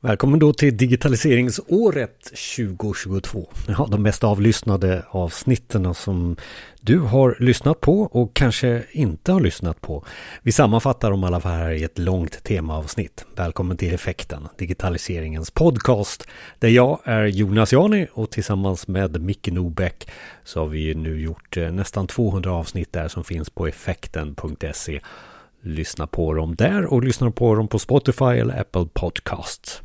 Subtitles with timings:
[0.00, 2.24] Välkommen då till digitaliseringsåret
[2.56, 3.48] 2022.
[3.68, 6.36] Ja, de mest avlyssnade avsnitten som
[6.80, 10.04] du har lyssnat på och kanske inte har lyssnat på.
[10.42, 13.24] Vi sammanfattar dem alla här i ett långt temaavsnitt.
[13.36, 16.28] Välkommen till Effekten, digitaliseringens podcast.
[16.58, 20.08] Där jag är Jonas Jani och tillsammans med Micke Nobäck
[20.44, 25.00] så har vi nu gjort eh, nästan 200 avsnitt där som finns på effekten.se.
[25.60, 29.82] Lyssna på dem där och lyssna på dem på Spotify eller Apple Podcasts.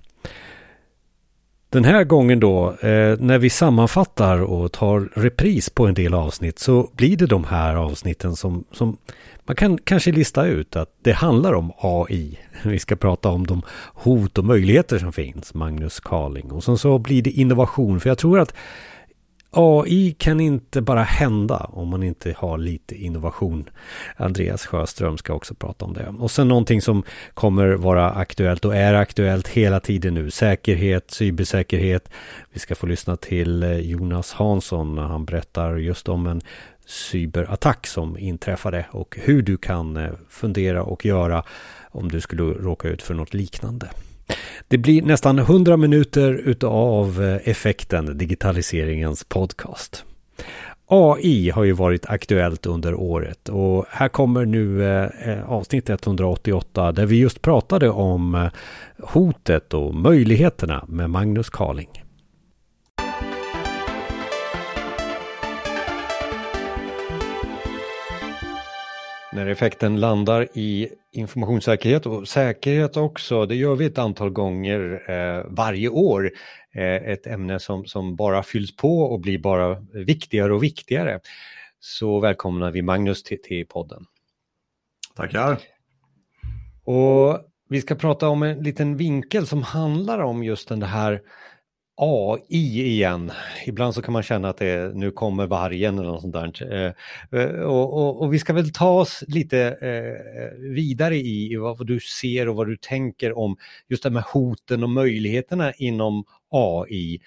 [1.72, 6.60] Den här gången då, eh, när vi sammanfattar och tar repris på en del avsnitt
[6.60, 8.98] så blir det de här avsnitten som, som
[9.46, 12.40] man kan kanske lista ut att det handlar om AI.
[12.64, 13.62] Vi ska prata om de
[13.94, 16.52] hot och möjligheter som finns, Magnus Carling.
[16.52, 18.54] Och sen så blir det innovation, för jag tror att
[19.54, 23.70] AI kan inte bara hända om man inte har lite innovation.
[24.16, 26.14] Andreas Sjöström ska också prata om det.
[26.20, 30.32] Och sen någonting som kommer vara aktuellt och är aktuellt hela tiden nu.
[30.32, 32.10] Säkerhet, cybersäkerhet.
[32.52, 36.42] Vi ska få lyssna till eh, Jonas Hansson när han berättar just om en
[36.86, 41.44] cyberattack som inträffade och hur du kan eh, fundera och göra
[41.92, 43.90] om du skulle råka ut för något liknande.
[44.68, 50.06] Det blir nästan 100 minuter utav eh, effekten digitaliseringens podcast.
[50.88, 56.92] AI har ju varit aktuellt under året och här kommer nu eh, eh, avsnitt 188
[56.92, 58.50] där vi just pratade om
[59.00, 62.01] hotet och möjligheterna med Magnus Carling.
[69.34, 75.46] När effekten landar i informationssäkerhet och säkerhet också, det gör vi ett antal gånger eh,
[75.50, 76.32] varje år.
[76.74, 81.20] Eh, ett ämne som, som bara fylls på och blir bara viktigare och viktigare.
[81.80, 84.06] Så välkomnar vi Magnus till, till podden.
[85.16, 85.58] Tackar.
[86.84, 91.22] Och vi ska prata om en liten vinkel som handlar om just den här
[92.04, 93.32] AI igen.
[93.66, 96.74] Ibland så kan man känna att det nu kommer vargen eller något sånt där.
[96.74, 101.88] Eh, eh, och, och, och, vi ska väl ta oss lite eh, vidare i vad
[101.88, 103.58] du ser och vad du tänker om
[103.90, 107.22] just det med hoten och möjligheterna inom AI.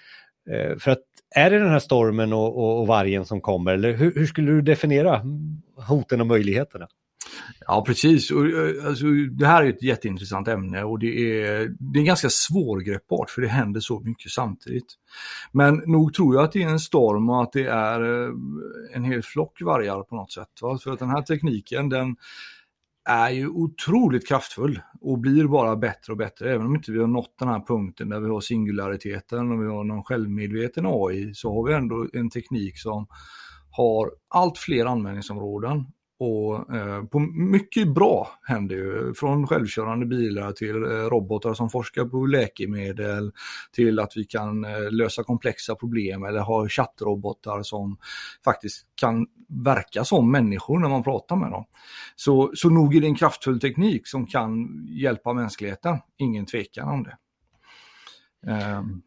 [0.50, 1.02] Eh, för att
[1.36, 4.52] är det den här stormen och, och, och vargen som kommer eller hur, hur skulle
[4.52, 5.22] du definiera
[5.88, 6.88] hoten och möjligheterna?
[7.66, 8.30] Ja, precis.
[8.30, 12.28] Och, eh, alltså, det här är ett jätteintressant ämne och det är, det är ganska
[12.30, 14.94] svårgreppbart för det händer så mycket samtidigt.
[15.52, 18.30] Men nog tror jag att det är en storm och att det är eh,
[18.94, 20.48] en hel flock vargar på något sätt.
[20.62, 20.78] Va?
[20.78, 22.16] För att den här tekniken den
[23.08, 26.54] är ju otroligt kraftfull och blir bara bättre och bättre.
[26.54, 29.66] Även om inte vi har nått den här punkten där vi har singulariteten och vi
[29.66, 33.06] har någon självmedveten AI så har vi ändå en teknik som
[33.70, 35.86] har allt fler användningsområden
[36.24, 42.04] och eh, på mycket bra händer ju, från självkörande bilar till eh, robotar som forskar
[42.04, 43.32] på läkemedel,
[43.72, 47.96] till att vi kan eh, lösa komplexa problem eller ha chattrobotar som
[48.44, 49.26] faktiskt kan
[49.64, 51.64] verka som människor när man pratar med dem.
[52.16, 57.02] Så, så nog är det en kraftfull teknik som kan hjälpa mänskligheten, ingen tvekan om
[57.02, 57.16] det.
[58.76, 59.02] Um.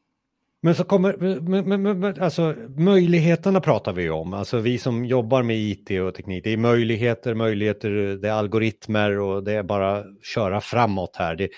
[0.61, 5.43] Men så kommer, men, men, men, alltså möjligheterna pratar vi om, alltså vi som jobbar
[5.43, 7.89] med IT och teknik, det är möjligheter, möjligheter,
[8.21, 10.03] det är algoritmer och det är bara
[10.33, 11.35] köra framåt här.
[11.35, 11.49] Det,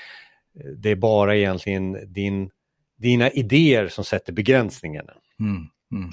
[0.78, 2.50] det är bara egentligen din,
[2.98, 5.14] dina idéer som sätter begränsningarna.
[5.40, 5.56] Mm,
[5.92, 6.12] mm.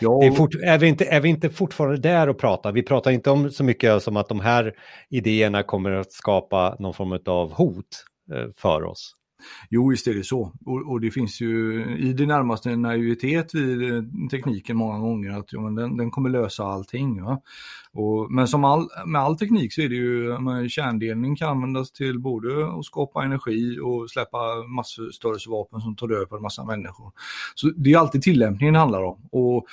[0.00, 0.24] Ja.
[0.24, 2.72] Är, fort, är, vi inte, är vi inte fortfarande där och pratar?
[2.72, 4.74] Vi pratar inte om så mycket som att de här
[5.10, 8.04] idéerna kommer att skapa någon form av hot
[8.34, 9.16] eh, för oss.
[9.70, 10.52] Jo, visst är det så.
[10.66, 15.38] Och, och, det finns ju i det närmaste en naivitet vid eh, tekniken många gånger
[15.38, 17.22] att ja, men den, den kommer lösa allting.
[17.22, 17.40] Va?
[17.92, 22.18] Och, men som all, med all teknik så är det ju, kärndelning kan användas till
[22.18, 24.38] både att skapa energi och släppa
[24.76, 27.12] massförstörelsevapen som tar död på en massa människor.
[27.54, 29.28] Så det är alltid tillämpningen det handlar om.
[29.32, 29.66] Och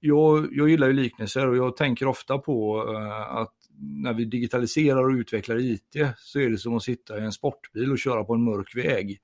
[0.00, 5.08] jag, jag gillar ju liknelser och jag tänker ofta på uh, att när vi digitaliserar
[5.08, 8.34] och utvecklar IT så är det som att sitta i en sportbil och köra på
[8.34, 9.20] en mörk väg.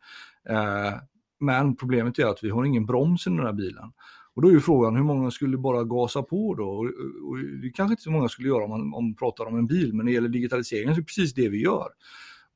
[0.48, 0.94] Eh,
[1.40, 3.92] men problemet är att vi har ingen broms i den här bilen.
[4.34, 6.68] Och då är ju frågan hur många skulle bara gasa på då?
[6.68, 6.84] Och,
[7.30, 9.66] och det kanske inte så många skulle göra om man, om man pratar om en
[9.66, 11.88] bil, men när det gäller digitaliseringen så är det precis det vi gör.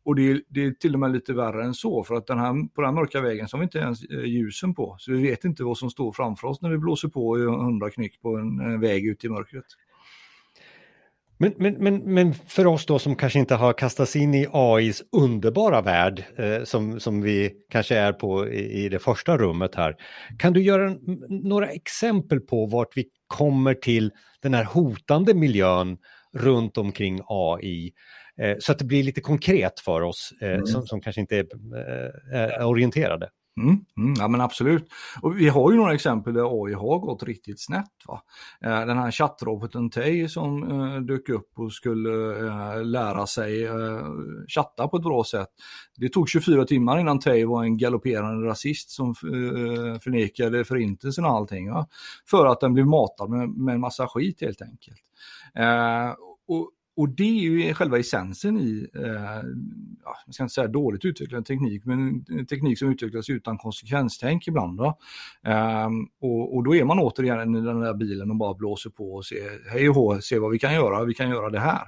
[0.04, 2.38] Och det är, det är, till och med lite värre än så, för att den
[2.38, 4.96] här, på den här mörka vägen så har vi inte ens eh, ljusen på.
[4.98, 7.90] Så vi vet inte vad som står framför oss när vi blåser på i hundra
[7.90, 9.64] knyck på en, en väg ut i mörkret.
[11.42, 15.02] Men, men, men, men för oss då som kanske inte har kastats in i AIs
[15.12, 19.96] underbara värld eh, som, som vi kanske är på i, i, det första rummet här.
[20.38, 20.96] Kan du göra
[21.28, 24.10] några exempel på vart vi kommer till
[24.42, 25.98] den här hotande miljön
[26.32, 27.92] runt omkring AI?
[28.40, 30.66] Eh, så att det blir lite konkret för oss eh, mm.
[30.66, 31.46] som, som, kanske inte är,
[32.34, 33.28] är orienterade.
[33.56, 34.88] Mm, mm, ja men absolut.
[35.22, 37.90] Och vi har ju några exempel där AI har gått riktigt snett.
[38.06, 38.22] Va?
[38.60, 44.06] Eh, den här chattroboten Tay som eh, dök upp och skulle eh, lära sig eh,
[44.48, 45.48] chatta på ett bra sätt.
[45.96, 51.30] Det tog 24 timmar innan Tay var en galopperande rasist som eh, förnekade förintelsen och
[51.30, 51.72] allting.
[51.72, 51.86] Va?
[52.30, 55.00] För att den blev matad med, med en massa skit helt enkelt.
[55.54, 56.14] Eh,
[56.48, 59.42] och och det är ju själva essensen i, eh,
[60.26, 64.80] jag ska inte säga dåligt utvecklad teknik, men teknik som utvecklas utan konsekvenstänk ibland.
[64.80, 65.88] Eh,
[66.20, 69.24] och, och, då är man återigen i den där bilen och bara blåser på och
[69.24, 71.82] ser, hej och hå, se vad vi kan göra, vi kan göra det här.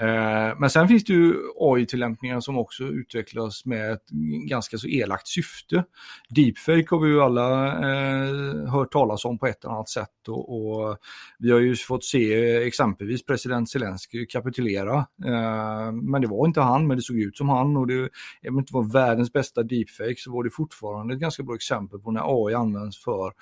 [0.00, 4.10] Eh, men sen finns det ju AI-tillämpningar som också utvecklas med ett
[4.48, 5.84] ganska så elakt syfte.
[6.28, 10.56] Deepfake har vi ju alla eh, hört talas om på ett eller annat sätt och,
[10.56, 10.98] och,
[11.38, 14.96] vi har ju fått se exempelvis president Zelensky kapitulera.
[15.24, 18.08] Eh, men det var inte han, men det såg ut som han och det, även
[18.48, 22.00] om det inte var världens bästa deepfake så var det fortfarande ett ganska bra exempel
[22.00, 23.32] på när AI används för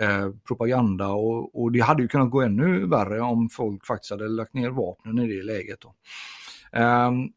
[0.00, 4.28] Eh, propaganda och, och, det hade ju kunnat gå ännu värre om folk faktiskt hade
[4.28, 5.80] lagt ner vapnen i det läget.
[5.80, 5.94] Då.
[6.72, 7.28] Ehm,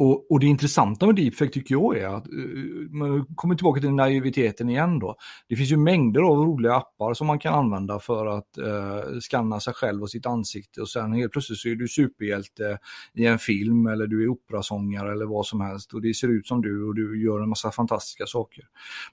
[0.00, 3.90] och, och, det intressanta med deepfake tycker jag är att, eh, man kommer tillbaka till
[3.90, 5.16] naiviteten igen då.
[5.48, 9.60] Det finns ju mängder av roliga appar som man kan använda för att eh, skanna
[9.60, 12.78] sig själv och sitt ansikte och sen helt plötsligt så är du superhjälte
[13.14, 16.46] i en film eller du är operasångare eller vad som helst och det ser ut
[16.46, 18.64] som du och du gör en massa fantastiska saker.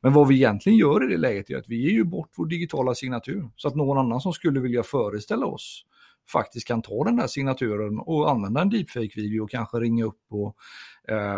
[0.02, 2.46] Men vad vi egentligen gör i det läget är att vi ger ju bort vår
[2.46, 5.86] digitala signatur så att någon annan som skulle vilja föreställa oss
[6.32, 10.56] faktiskt kan ta den där signaturen och använda en deepfake-video och kanske ringa upp och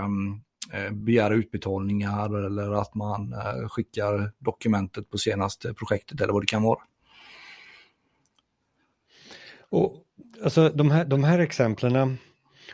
[0.03, 0.43] um,
[0.91, 6.63] begära utbetalningar eller att man uh, skickar dokumentet på senaste projektet eller vad det kan
[6.63, 6.79] vara.
[9.69, 10.03] Och
[10.43, 12.17] alltså de här, de här exemplen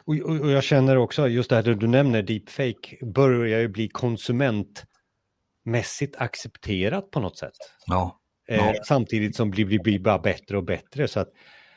[0.06, 3.90] och, och, och, jag känner också just det här du nämner deepfake börjar ju bli
[3.90, 7.58] konsumentmässigt accepterat på något sätt.
[7.86, 8.20] Ja.
[8.50, 8.74] Eh, ja.
[8.84, 11.30] samtidigt som det blir, blir bara bättre och bättre så att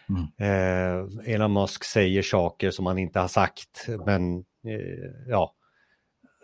[0.08, 0.22] Mm.
[0.38, 5.54] Eh, Elon Musk säger saker som han inte har sagt, men eh, ja.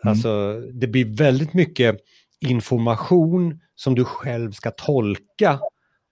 [0.03, 0.11] Mm.
[0.11, 1.97] Alltså det blir väldigt mycket
[2.39, 5.59] information som du själv ska tolka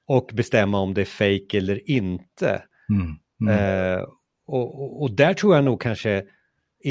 [0.07, 2.63] och bestämma om det är fake eller inte.
[2.89, 3.15] Mm.
[3.41, 3.97] mm.
[3.97, 4.03] Eh,
[4.47, 6.23] och, och, och, där tror jag nog kanske,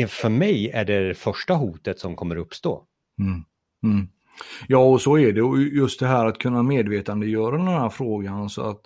[0.08, 2.84] för mig är det, det första hotet som kommer uppstå.
[3.18, 3.44] Mm.
[3.82, 4.08] Mm.
[4.68, 5.42] Ja, och så är det.
[5.42, 8.80] Och just det här att kunna medvetandegöra den här frågan så att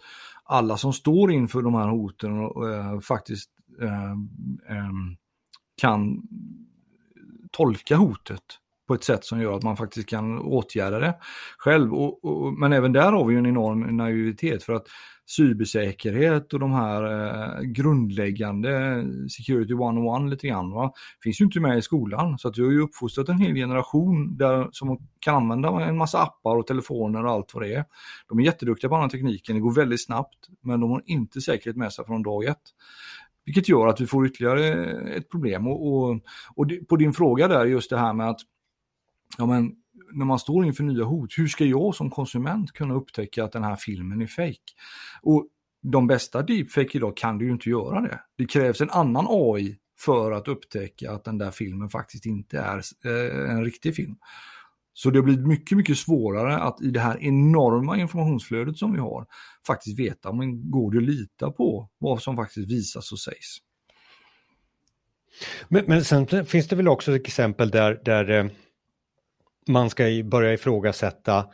[0.45, 3.51] alla som står inför de här hoten och, eh, faktiskt
[3.83, 4.11] eh,
[4.77, 4.91] eh,
[5.81, 6.23] kan
[7.51, 8.43] tolka hotet
[8.89, 11.15] på ett sätt som gör att man faktiskt kan åtgärda det
[11.59, 11.95] själv.
[11.95, 14.87] Och, och, men även där har vi en enorm naivitet för att
[15.27, 19.05] cybersäkerhet och de här eh, grundläggande
[19.37, 20.93] security 101 lite grann va,
[21.23, 22.39] finns ju inte med i skolan.
[22.39, 26.23] Så att vi har ju uppfostrat en hel generation där, som kan använda en massa
[26.23, 27.85] appar och telefoner och allt vad det är.
[28.29, 31.41] De är jätteduktiga på den här tekniken, det går väldigt snabbt, men de har inte
[31.41, 32.63] säkerhet med sig från dag ett.
[33.45, 34.85] Vilket gör att vi får ytterligare
[35.17, 35.67] ett problem.
[35.67, 36.21] Och, och,
[36.55, 38.41] och på din fråga där, just det här med att
[39.39, 39.73] ja, men,
[40.13, 43.65] när man står inför nya hot, hur ska jag som konsument kunna upptäcka att den
[43.65, 44.73] här filmen är fake?
[45.23, 45.49] Och
[45.83, 48.21] de bästa deepfake idag kan du ju inte göra det.
[48.39, 52.83] Det krävs en annan AI för att upptäcka att den där filmen faktiskt inte är
[53.05, 54.17] eh, en riktig film.
[54.93, 58.99] Så det har blivit mycket, mycket svårare att i det här enorma informationsflödet som vi
[58.99, 59.27] har
[59.67, 63.59] faktiskt veta om det går det att lita på vad som faktiskt visas och sägs.
[65.69, 68.51] Men, men sen finns det väl också ett exempel där, där eh,
[69.69, 71.47] man ska börja ifrågasätta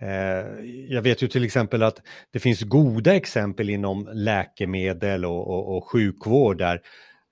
[0.00, 5.76] eh, jag vet ju till exempel att det finns goda exempel inom läkemedel och, och,
[5.76, 6.80] och sjukvård där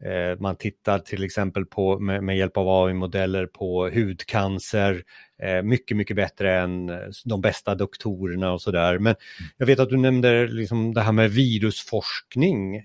[0.05, 5.03] eh, man tittar till exempel på med, med hjälp av AI-modeller på hudcancer,
[5.43, 6.91] eh, mycket, mycket bättre än
[7.25, 8.99] de bästa doktorerna och sådär.
[8.99, 9.15] Men
[9.57, 12.83] jag vet att du nämnde liksom det här med virusforskning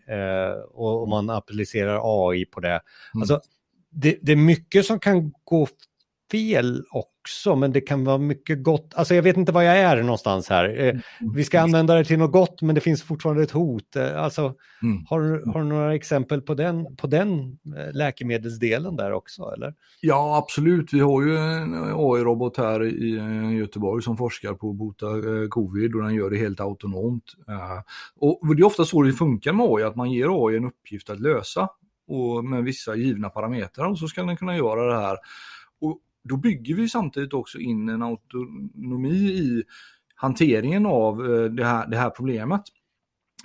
[0.72, 2.70] och, man applicerar AI på det.
[2.70, 2.82] Mm.
[3.22, 3.42] Alltså,
[3.92, 5.68] det, det, är mycket som kan gå
[6.32, 8.94] fel också, men det kan vara mycket gott.
[8.96, 10.80] Alltså jag vet inte var jag är någonstans här.
[10.80, 11.02] Eh, mm.
[11.34, 13.96] Vi ska använda det till något gott, men det finns fortfarande ett hot.
[13.96, 15.06] Eh, alltså, mm.
[15.10, 17.40] har, har du några exempel på den, på den
[17.78, 19.52] eh, läkemedelsdelen där också?
[19.56, 19.74] Eller?
[20.02, 20.94] Ja, absolut.
[20.94, 25.06] Vi har ju en AI-robot här i Göteborg som forskar på att bota
[25.50, 27.24] covid och den gör det helt autonomt.
[28.20, 31.10] Och det är ofta så det funkar med AI, att man ger AI en uppgift
[31.10, 31.70] att lösa
[32.10, 35.18] och med vissa givna parametrar och så ska den kunna göra det här.
[35.82, 39.64] Och då bygger vi samtidigt också in en autonomi i
[40.16, 42.62] hanteringen av eh, det här, det här problemet.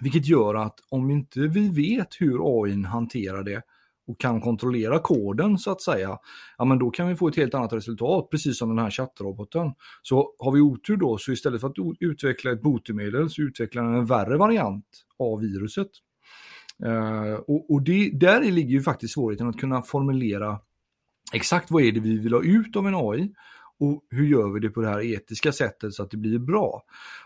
[0.01, 3.63] Vilket gör att om inte vi vet hur AI hanterar det
[4.07, 6.19] och kan kontrollera koden så att säga,
[6.59, 9.73] ja men då kan vi få ett helt annat resultat, precis som den här chattroboten.
[10.03, 13.95] Så har vi otur då, så istället för att utveckla ett botemedel så utvecklar den
[13.95, 14.87] en värre variant
[15.19, 15.91] av viruset.
[16.85, 20.59] Uh, och och det, där ligger ju faktiskt svårigheten att kunna formulera
[21.35, 23.33] exakt vad är det vi vill ha ut av en AI
[23.81, 26.83] och hur gör vi det på det här etiska sättet så att det blir bra.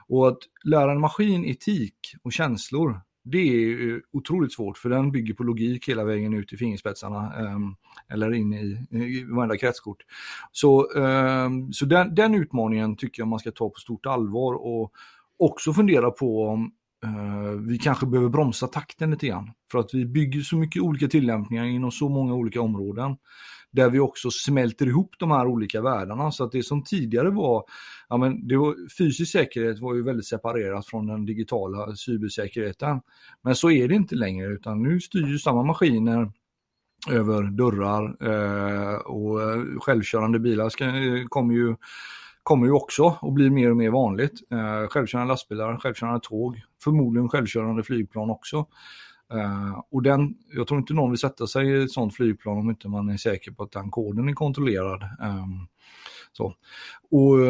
[0.09, 5.35] Och att lära en maskin etik och känslor, det är otroligt svårt för den bygger
[5.35, 7.75] på logik hela vägen ut i fingerspetsarna ehm,
[8.09, 9.99] eller in i, i varenda kretskort.
[10.53, 14.93] Så, ehm, så den, den, utmaningen tycker jag man ska ta på stort allvar och
[15.38, 16.73] också fundera på om
[17.05, 19.50] eh, vi kanske behöver bromsa takten lite grann.
[19.71, 23.17] För att vi bygger så mycket olika tillämpningar inom så många olika områden
[23.71, 26.31] där vi också smälter ihop de här olika världarna.
[26.33, 27.65] Så att det som tidigare var,
[28.09, 33.01] ja men det var, fysisk säkerhet var ju väldigt separerat från den digitala cybersäkerheten.
[33.43, 36.33] Men så är det inte längre utan nu styr ju samma maskiner
[37.11, 41.77] över dörrar eh, och eh, självkörande bilar ska, eh, kommer ju
[42.43, 44.41] kommer ju också och blir mer och mer vanligt.
[44.51, 48.67] Eh, självkörande lastbilar, självkörande tåg, förmodligen självkörande flygplan också.
[49.35, 52.71] Uh, och den, jag tror inte någon vill sätta sig i ett sånt flygplan om
[52.71, 55.03] inte man är säker på att den koden är kontrollerad.
[55.03, 55.69] Um,
[56.33, 56.55] så.
[57.11, 57.47] Och,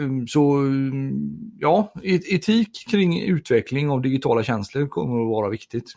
[0.00, 1.12] ehm, så mm,
[1.58, 5.92] ja, etik kring utveckling av digitala tjänster kommer att vara viktigt.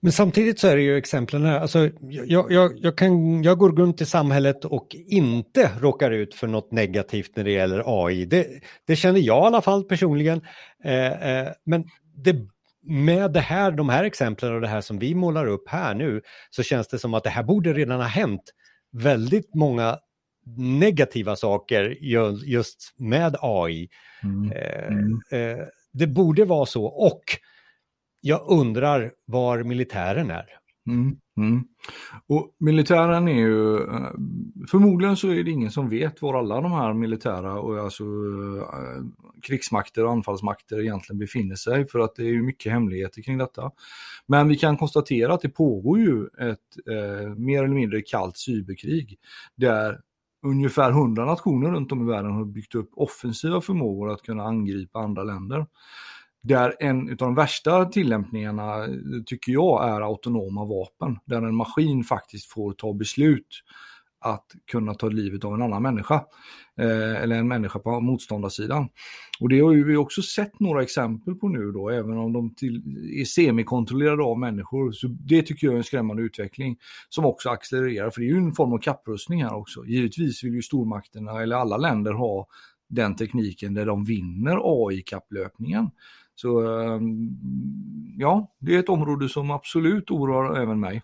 [0.00, 3.72] Men samtidigt så är det ju exemplen här, alltså jag, jag, jag, kan, jag går
[3.72, 8.24] runt i samhället och inte råkar ut för något negativt när det gäller AI.
[8.24, 8.46] Det,
[8.86, 10.40] det känner jag i alla fall personligen.
[10.84, 12.46] Eh, eh, men det
[12.82, 16.22] med det här, de här exemplen och det här som vi målar upp här nu
[16.50, 18.42] så känns det som att det här borde redan ha hänt
[18.92, 19.98] väldigt många
[20.56, 21.96] negativa saker
[22.44, 23.88] just med AI.
[24.22, 24.52] Mm.
[24.52, 25.20] Eh, mm.
[25.30, 27.22] Eh, det borde vara så och
[28.20, 30.46] jag undrar var militären är.
[30.86, 31.64] Mm, mm.
[32.26, 34.10] Och militären är ju, eh,
[34.68, 39.04] förmodligen så är det ingen som vet var alla de här militära och alltså eh,
[39.42, 43.70] krigsmakter och anfallsmakter egentligen befinner sig för att det är ju mycket hemligheter kring detta.
[44.26, 49.18] Men vi kan konstatera att det pågår ju ett eh, mer eller mindre kallt cyberkrig
[49.56, 50.00] där
[50.42, 54.98] ungefär hundra nationer runt om i världen har byggt upp offensiva förmågor att kunna angripa
[54.98, 55.66] andra länder.
[56.42, 58.86] Där en av de värsta tillämpningarna
[59.26, 63.62] tycker jag är autonoma vapen, där en maskin faktiskt får ta beslut
[64.20, 66.24] att kunna ta livet av en annan människa.
[66.78, 68.88] Eh, eller en människa på motståndarsidan.
[69.40, 72.82] Och det har vi också sett några exempel på nu då, även om de till,
[73.20, 74.92] är semikontrollerade av människor.
[74.92, 76.76] Så det tycker jag är en skrämmande utveckling
[77.08, 79.84] som också accelererar, för det är ju en form av kapprustning här också.
[79.86, 82.46] Givetvis vill ju stormakterna, eller alla länder, ha
[82.88, 85.90] den tekniken där de vinner AI-kapplöpningen.
[86.40, 87.28] Så ehm,
[88.18, 91.02] ja, det är ett område som absolut oroar även mig.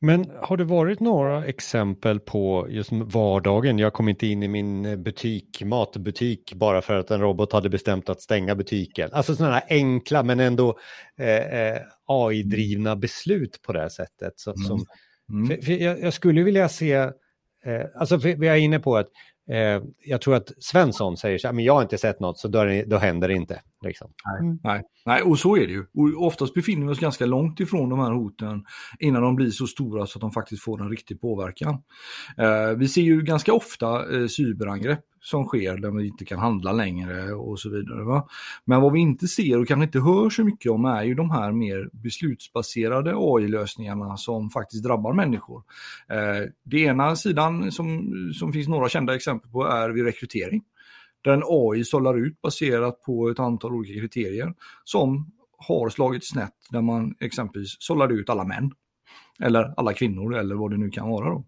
[0.00, 3.78] Men har det varit några exempel på just vardagen?
[3.78, 8.08] Jag kom inte in i min butik, matbutik, bara för att en robot hade bestämt
[8.08, 9.10] att stänga butiken.
[9.12, 10.78] Alltså sådana här enkla men ändå
[11.18, 14.32] eh, eh AI-drivna beslut på det här sättet.
[14.36, 14.66] Så, mm.
[14.66, 14.84] Som,
[15.32, 15.48] mm.
[15.48, 17.10] För, för jag, jag, skulle vilja se, eh,
[17.96, 19.08] alltså vi är inne på att
[19.50, 22.48] Eh, jag tror att Svensson säger så här, men jag har inte sett något så
[22.48, 23.62] då, då händer det inte.
[23.84, 24.10] Liksom.
[24.24, 24.58] Nej, mm.
[24.62, 25.80] nej, nej, och så är det ju.
[25.80, 28.64] Och oftast befinner vi oss ganska långt ifrån de här hoten
[28.98, 31.82] innan de blir så stora så att de faktiskt får en riktig påverkan.
[32.38, 36.72] Eh, vi ser ju ganska ofta eh, cyberangrepp som sker där vi inte kan handla
[36.72, 38.04] längre och så vidare.
[38.04, 38.28] Va?
[38.64, 41.30] Men vad vi inte ser och kanske inte hör så mycket om är ju de
[41.30, 45.62] här mer beslutsbaserade AI-lösningarna som faktiskt drabbar människor.
[46.08, 50.62] Eh, det ena sidan som, som finns några kända exempel på är vid rekrytering.
[51.22, 56.54] Där en AI sållar ut baserat på ett antal olika kriterier som har slagit snett
[56.70, 58.72] när man exempelvis sållade ut alla män.
[59.42, 61.30] Eller alla kvinnor eller vad det nu kan vara.
[61.30, 61.44] Då.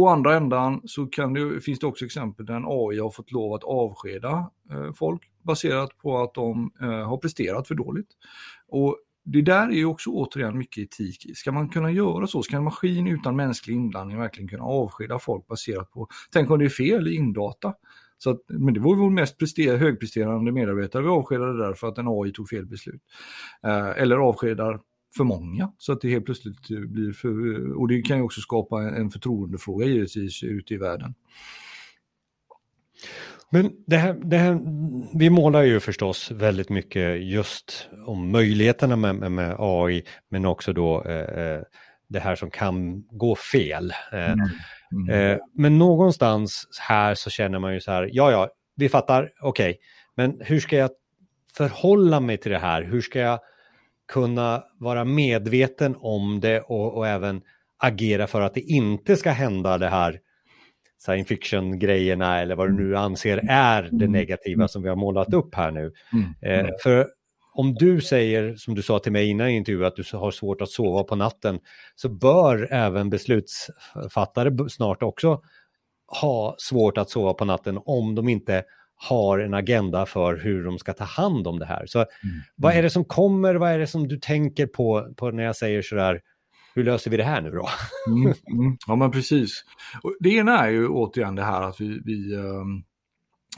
[0.00, 3.54] Å andra ändan så det, finns det också exempel där en AI har fått lov
[3.54, 8.08] att avskeda eh, folk baserat på att de eh, har presterat för dåligt.
[8.68, 11.36] Och det där är ju också återigen mycket etik.
[11.36, 12.42] Ska man kunna göra så?
[12.42, 16.64] Ska en maskin utan mänsklig inblandning verkligen kunna avskeda folk baserat på, tänk om det
[16.64, 17.74] är fel i indata?
[18.18, 21.98] Så att, men det var vår mest prester, högpresterande medarbetare vi avskedade där för att
[21.98, 23.02] en AI tog fel beslut.
[23.62, 24.80] Eh, eller avskedar
[25.16, 28.82] för många så att det helt plötsligt blir för, och det kan ju också skapa
[28.82, 31.14] en förtroendefråga givetvis ute i världen.
[33.52, 34.60] Men det här, det här,
[35.18, 40.72] vi målar ju förstås väldigt mycket just om möjligheterna med, med, med AI, men också
[40.72, 41.62] då eh, eh,
[42.08, 43.92] det här som kan gå fel.
[44.12, 44.48] Eh, mm.
[44.92, 45.32] Mm.
[45.32, 49.70] Eh, men någonstans här så känner man ju så här, ja, ja, vi fattar, okej,
[49.70, 49.78] okay,
[50.16, 50.90] men hur ska jag
[51.56, 52.82] förhålla mig till det här?
[52.82, 53.40] Hur ska jag
[54.10, 57.42] kunna vara medveten om det och, och även
[57.78, 60.20] agera för att det inte ska hända det här
[60.98, 65.54] science fiction-grejerna eller vad du nu anser är det negativa som vi har målat upp
[65.54, 65.92] här nu.
[66.12, 66.66] Mm.
[66.66, 67.06] Eh, för
[67.52, 70.60] om du säger, som du sa till mig innan i intervjun, att du har svårt
[70.60, 71.60] att sova på natten,
[71.94, 75.40] så bör även beslutsfattare snart också
[76.20, 78.64] ha svårt att sova på natten om de inte
[79.08, 81.86] har en agenda för hur de ska ta hand om det här.
[81.86, 82.08] Så mm.
[82.56, 85.56] vad är det som kommer, vad är det som du tänker på, på när jag
[85.56, 86.20] säger sådär,
[86.74, 87.68] hur löser vi det här nu då?
[88.06, 88.76] Mm, mm.
[88.86, 89.64] Ja men precis.
[90.02, 92.84] Och det ena är ju återigen det här att vi, vi um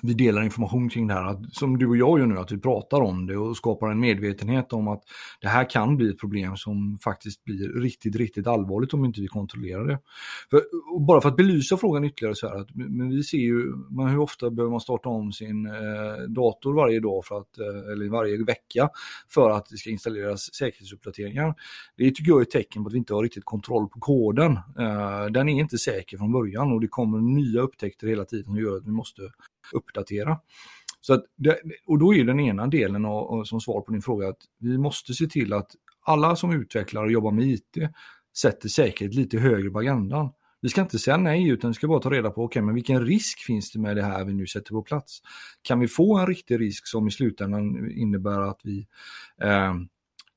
[0.03, 2.59] vi delar information kring det här, att, som du och jag gör nu, att vi
[2.59, 5.03] pratar om det och skapar en medvetenhet om att
[5.41, 9.27] det här kan bli ett problem som faktiskt blir riktigt, riktigt allvarligt om inte vi
[9.27, 9.99] kontrollerar det.
[10.51, 10.61] För,
[11.07, 14.19] bara för att belysa frågan ytterligare så här, att, men vi ser ju, man, hur
[14.19, 15.73] ofta behöver man starta om sin eh,
[16.29, 18.89] dator varje dag för att, eh, eller varje vecka
[19.29, 21.55] för att det ska installeras säkerhetsuppdateringar.
[21.97, 24.53] Det tycker jag är ett tecken på att vi inte har riktigt kontroll på koden.
[24.53, 28.57] Eh, den är inte säker från början och det kommer nya upptäckter hela tiden som
[28.57, 29.23] gör att vi måste
[29.73, 30.39] uppdatera.
[31.01, 31.25] Så att
[31.87, 34.79] och då är den ena delen och, och som svar på din fråga att vi
[34.79, 35.71] måste se till att
[36.07, 37.77] alla som utvecklar och jobbar med IT
[38.37, 40.31] sätter säkerhet lite högre på agendan.
[40.61, 43.07] Vi ska inte säga nej utan vi ska bara ta reda på okay, men vilken
[43.07, 45.21] risk finns det med det här vi nu sätter på plats.
[45.63, 48.87] Kan vi få en riktig risk som i slutändan innebär att vi
[49.43, 49.75] eh,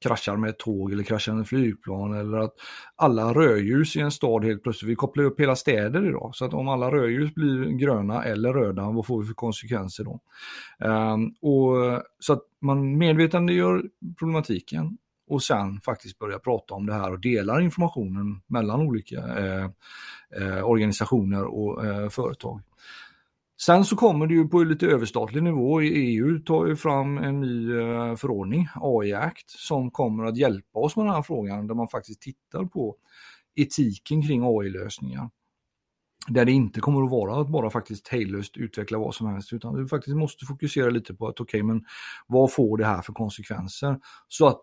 [0.05, 2.53] kraschar med ett tåg eller kraschar med flygplan eller att
[2.95, 6.53] alla rödljus i en stad helt plötsligt, vi kopplar upp hela städer idag, så att
[6.53, 10.19] om alla rödljus blir gröna eller röda, vad får vi för konsekvenser då?
[10.87, 13.83] Um, och, så att man medvetandegör
[14.19, 14.97] problematiken
[15.27, 19.69] och sen faktiskt börja prata om det här och delar informationen mellan olika eh,
[20.41, 22.61] eh, organisationer och eh, företag.
[23.61, 25.81] Sen så kommer det ju på lite överstatlig nivå.
[25.81, 30.95] EU tar ju fram en ny eh, förordning, AI Act, som kommer att hjälpa oss
[30.95, 32.95] med den här frågan där man faktiskt tittar på
[33.55, 35.29] etiken kring AI-lösningar.
[36.27, 39.75] Där det inte kommer att vara att bara faktiskt hejdlöst utveckla vad som helst utan
[39.83, 41.85] vi faktiskt måste fokusera lite på att okej okay, men
[42.27, 43.99] vad får det här för konsekvenser?
[44.27, 44.61] Så att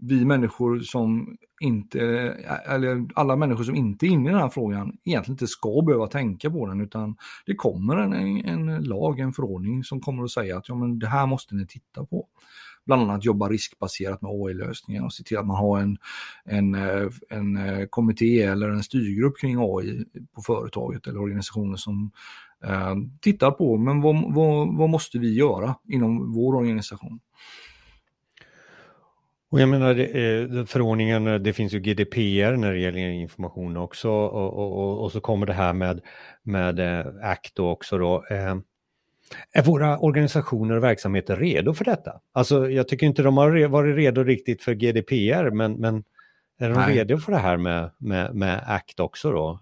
[0.00, 2.00] vi människor som inte,
[2.66, 6.06] eller alla människor som inte är inne i den här frågan egentligen inte ska behöva
[6.06, 10.58] tänka på den utan det kommer en, en lag, en förordning som kommer att säga
[10.58, 12.26] att ja, men det här måste ni titta på.
[12.86, 15.98] Bland annat jobba riskbaserat med AI-lösningar och se till att man har en,
[16.44, 16.74] en,
[17.30, 22.10] en kommitté eller en styrgrupp kring AI på företaget eller organisationer som
[22.64, 27.20] eh, tittar på men vad, vad, vad måste vi göra inom vår organisation.
[29.52, 34.52] Och jag menar, det, förordningen, det finns ju GDPR när det gäller information också och,
[34.58, 36.00] och, och så kommer det här med,
[36.42, 38.24] med eh, ACT också då.
[38.30, 38.56] Eh,
[39.52, 42.20] är våra organisationer och verksamheter redo för detta?
[42.32, 46.04] Alltså jag tycker inte de har varit redo riktigt för GDPR men, men
[46.58, 46.98] är de Nej.
[46.98, 49.60] redo för det här med, med, med ACT också då?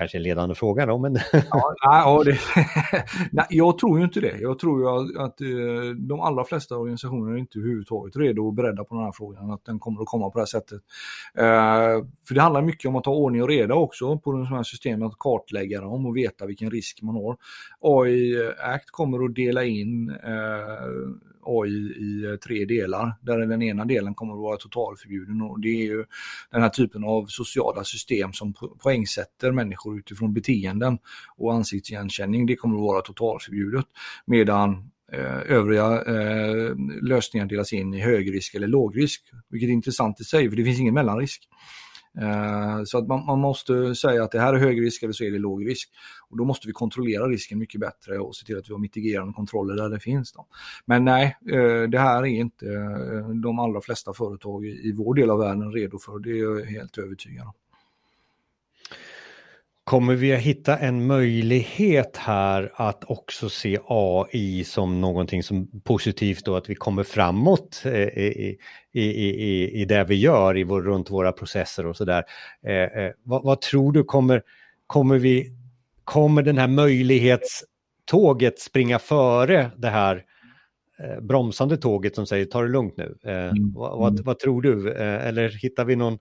[0.00, 1.18] Kanske en ledande fråga då, men...
[1.32, 2.38] ja, ja, det...
[3.32, 4.38] nej, jag tror ju inte det.
[4.40, 8.54] Jag tror ju att, att eh, de allra flesta organisationer är inte överhuvudtaget redo och
[8.54, 10.80] beredda på den här frågan, att den kommer att komma på det här sättet.
[11.34, 14.62] Eh, för det handlar mycket om att ha ordning och reda också på de här
[14.62, 17.36] systemen, att kartlägga dem och veta vilken risk man har.
[17.80, 23.84] AI Act kommer att dela in eh, AI i eh, tre delar, där den ena
[23.84, 26.04] delen kommer att vara totalförbjuden och det är ju
[26.50, 30.98] den här typen av sociala system som poängsätter människor utifrån beteenden
[31.36, 33.86] och ansiktsigenkänning, det kommer att vara totalförbjudet.
[34.26, 40.24] Medan eh, övriga eh, lösningar delas in i högrisk eller lågrisk, vilket är intressant i
[40.24, 41.48] sig, för det finns ingen mellanrisk.
[42.18, 45.24] Eh, så att man, man, måste säga att det här är hög risk eller så
[45.24, 45.90] är det låg risk.
[46.28, 49.32] Och då måste vi kontrollera risken mycket bättre och se till att vi har mitigerande
[49.32, 50.32] kontroller där det finns.
[50.32, 50.46] Då.
[50.84, 55.30] Men nej, eh, det här är inte eh, de allra flesta företag i vår del
[55.30, 56.18] av världen redo för.
[56.18, 57.52] Det är jag helt övertygad om.
[59.90, 66.44] Kommer vi att hitta en möjlighet här att också se AI som någonting som positivt
[66.44, 68.58] då att vi kommer framåt eh, i,
[68.92, 72.24] i, i, i det vi gör i vår, runt våra processer och sådär.
[72.66, 74.42] Eh, eh, vad, vad, tror du kommer,
[74.86, 75.52] kommer vi,
[76.04, 80.24] kommer den här möjlighetståget springa före det här
[80.98, 83.18] eh, bromsande tåget som säger ta det lugnt nu?
[83.24, 83.72] Eh, mm.
[83.74, 84.24] vad, vad, mm.
[84.24, 84.92] vad, tror du?
[84.92, 86.18] Eller hittar vi någon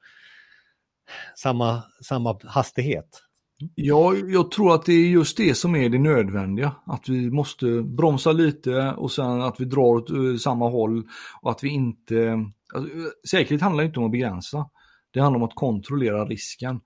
[1.36, 3.29] samma, samma hastighet?
[3.76, 6.76] Ja, jag tror att det är just det som är det nödvändiga.
[6.86, 11.04] Att vi måste bromsa lite och sen att vi drar åt eh, samma håll
[11.42, 12.46] och att vi inte...
[12.74, 14.70] Alltså, eh, säkerhet handlar inte om att begränsa.
[15.12, 16.80] Det handlar om att kontrollera risken.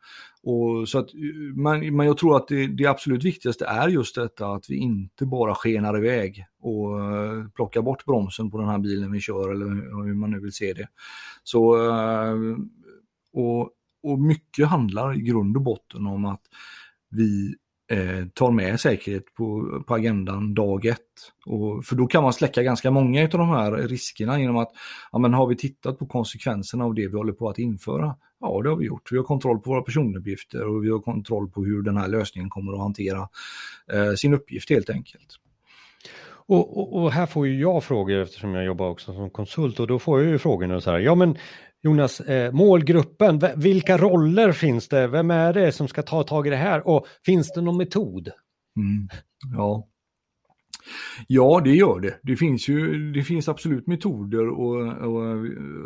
[0.43, 4.15] Och så att, eh, men, men jag tror att det, det absolut viktigaste är just
[4.15, 8.79] detta att vi inte bara skenar iväg och uh, plockar bort bromsen på den här
[8.79, 9.65] bilen vi kör eller
[10.05, 10.87] hur man nu vill se det.
[11.43, 12.57] Så, uh,
[13.33, 13.69] och,
[14.03, 16.41] och mycket handlar i grund och botten om att
[17.09, 17.55] vi
[17.91, 20.99] eh, tar med säkerhet på, på agendan dag ett.
[21.45, 24.71] Och, för då kan man släcka ganska många av de här riskerna genom att,
[25.11, 28.15] ja men har vi tittat på konsekvenserna av det vi håller på att införa?
[28.39, 29.11] Ja, det har vi gjort.
[29.11, 32.49] Vi har kontroll på våra personuppgifter och vi har kontroll på hur den här lösningen
[32.49, 33.29] kommer att hantera
[33.93, 35.39] eh, sin uppgift helt enkelt.
[36.45, 39.87] Och, och, och, här får ju jag frågor eftersom jag jobbar också som konsult och
[39.87, 41.37] då får jag ju frågorna så här, ja men
[41.83, 45.07] Jonas, eh, målgruppen, vilka roller finns det?
[45.07, 46.87] Vem är det som ska ta tag i det här?
[46.87, 48.29] Och finns det någon metod?
[48.77, 49.09] Mm.
[49.55, 49.87] Ja.
[51.27, 52.19] Ja, det gör det.
[52.23, 55.41] Det finns ju det finns absolut metoder och, och eh,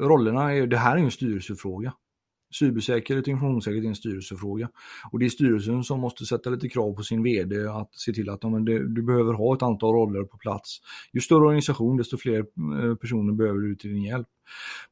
[0.07, 0.53] rollerna.
[0.53, 1.93] Är, det här är en styrelsefråga.
[2.53, 4.69] Cybersäkerhet och informationssäkerhet är en styrelsefråga.
[5.11, 8.29] Och det är styrelsen som måste sätta lite krav på sin vd att se till
[8.29, 10.81] att men, det, du behöver ha ett antal roller på plats.
[11.13, 14.27] Ju större organisation, desto fler eh, personer behöver du till din hjälp.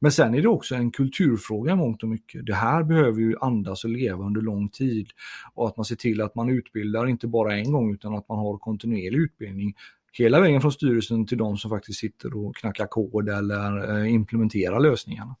[0.00, 2.46] Men sen är det också en kulturfråga i mångt och mycket.
[2.46, 5.10] Det här behöver ju andas och leva under lång tid.
[5.54, 8.38] Och att man ser till att man utbildar inte bara en gång utan att man
[8.38, 9.74] har kontinuerlig utbildning
[10.18, 14.80] hela vägen från styrelsen till de som faktiskt sitter och knackar kod eller eh, implementerar
[14.80, 15.36] lösningarna.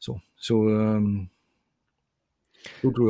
[0.00, 1.28] Så, så um,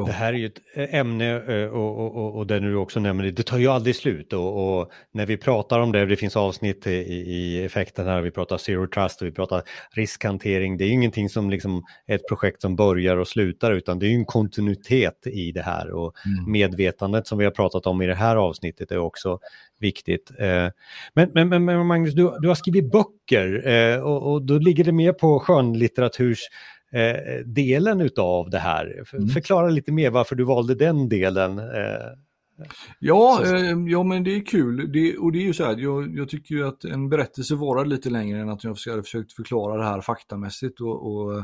[0.07, 3.00] det här är ju ett eh, ämne eh, och, och, och, och det du också
[3.00, 4.33] nämner, det tar ju aldrig slut.
[4.33, 8.31] Och, och, när vi pratar om det, det finns avsnitt i, i effekten här, vi
[8.31, 12.61] pratar zero trust och vi pratar riskhantering, det är ju ingenting som liksom ett projekt
[12.61, 15.90] som börjar och slutar utan det är ju en kontinuitet i det här.
[15.90, 16.53] Och mm.
[16.53, 19.38] medvetandet som vi har pratat om i det här avsnittet är också
[19.79, 20.31] viktigt.
[20.38, 20.68] Eh,
[21.14, 23.66] men, men, men Magnus, du, du har skrivit böcker
[24.03, 26.38] och, och då ligger det mer på skönlitteraturs
[26.92, 29.05] eh, delen utav det här.
[29.12, 29.29] Mm.
[29.29, 31.59] Förklara lite mer varför du valde den delen.
[31.59, 31.64] Eh.
[32.98, 34.92] Ja, eh, ja, men det är kul.
[34.92, 37.85] Det, och det är ju så här, jag, jag, tycker ju att en berättelse varar
[37.85, 41.38] lite längre än att jag hade försökt förklara det här faktamässigt och, och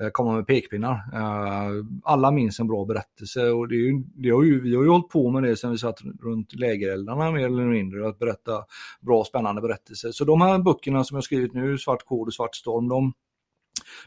[0.00, 0.94] eh, komma med pekpinnar.
[0.94, 4.82] Uh, alla minns en bra berättelse och det, är ju, det har ju, vi har
[4.82, 8.64] ju hållit på med det sedan vi satt runt lägereldarna mer eller mindre, att berätta
[9.00, 10.12] bra spännande berättelser.
[10.12, 13.12] Så de här böckerna som jag skrivit nu, Svart kod och Svart storm, de,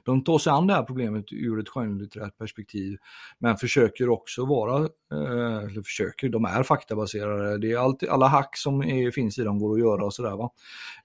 [0.04, 2.98] de tar sig an det här problemet ur ett skönlitterärt perspektiv,
[3.40, 4.78] men försöker också vara,
[5.12, 7.58] eh, eller försöker, de är faktabaserade.
[7.58, 10.38] Det är alltid, alla hack som är, finns i dem går att göra och sådär.
[10.38, 10.52] Va?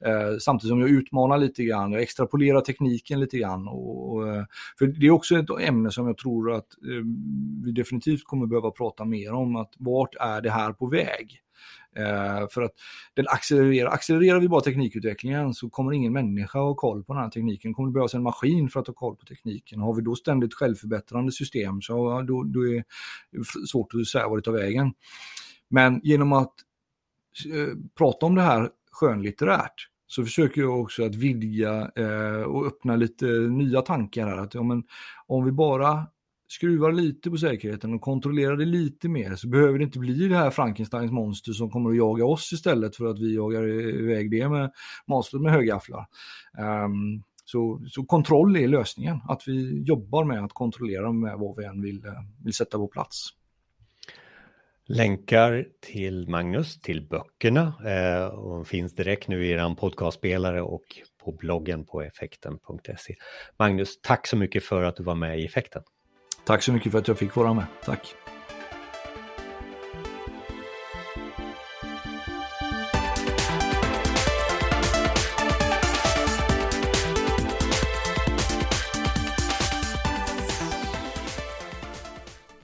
[0.00, 3.68] Eh, samtidigt som jag utmanar lite grann, jag extrapolerar tekniken lite grann.
[3.68, 4.44] Och, och, eh,
[4.78, 6.66] för det är också ett ämne som jag tror att
[7.64, 11.42] vi definitivt kommer behöva prata mer om, att vart är det här på väg?
[11.96, 12.72] Eh, för att
[13.14, 17.30] den accelererar, accelererar vi bara teknikutvecklingen så kommer ingen människa ha koll på den här
[17.30, 17.70] tekniken.
[17.70, 19.80] Det kommer det behövas en maskin för att ha koll på tekniken.
[19.80, 22.84] Har vi då ständigt självförbättrande system så då, då är
[23.30, 24.92] det svårt att säga var det tar vägen.
[25.68, 26.54] Men genom att
[27.52, 32.96] eh, prata om det här skönlitterärt så försöker jag också att vidga eh, och öppna
[32.96, 34.36] lite nya tankar här.
[34.36, 34.84] Att, ja, men,
[35.26, 36.06] om vi bara
[36.48, 40.36] skruvar lite på säkerheten och kontrollerar det lite mer så behöver det inte bli det
[40.36, 43.68] här Frankensteins monster som kommer att jaga oss istället för att vi jagar
[44.02, 44.72] iväg det med
[45.06, 46.06] monstret med högafflar.
[46.58, 51.56] Um, ehm, så, så kontroll är lösningen, att vi jobbar med att kontrollera med vad
[51.56, 52.12] vi än vill, eh,
[52.44, 53.28] vill sätta på plats.
[54.88, 60.84] Länkar till Magnus, till böckerna, eh, och finns direkt nu i er podcastspelare och
[61.24, 63.14] på bloggen på effekten.se.
[63.58, 65.82] Magnus, tack så mycket för att du var med i effekten.
[66.46, 67.66] Tack så mycket för att jag fick vara med.
[67.84, 68.14] Tack.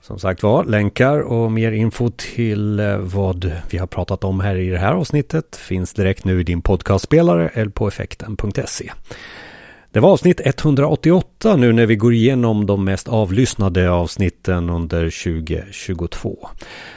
[0.01, 4.55] Som sagt var, länkar och mer info till eh, vad vi har pratat om här
[4.55, 8.91] i det här avsnittet finns direkt nu i din podcastspelare eller på effekten.se.
[9.93, 16.47] Det var avsnitt 188 nu när vi går igenom de mest avlyssnade avsnitten under 2022.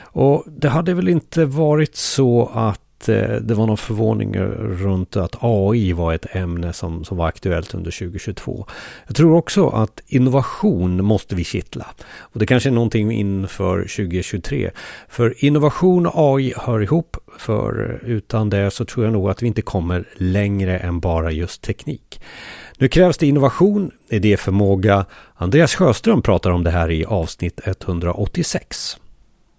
[0.03, 5.37] Och det hade väl inte varit så att eh, det var någon förvåning runt att
[5.41, 8.67] AI var ett ämne som, som var aktuellt under 2022.
[9.07, 11.87] Jag tror också att innovation måste vi kittla.
[12.19, 14.71] Och det kanske är någonting inför 2023.
[15.09, 17.17] För innovation och AI hör ihop.
[17.39, 21.63] För utan det så tror jag nog att vi inte kommer längre än bara just
[21.63, 22.21] teknik.
[22.79, 25.07] Nu krävs det innovation, idéförmåga.
[25.35, 28.97] Andreas Sjöström pratar om det här i avsnitt 186.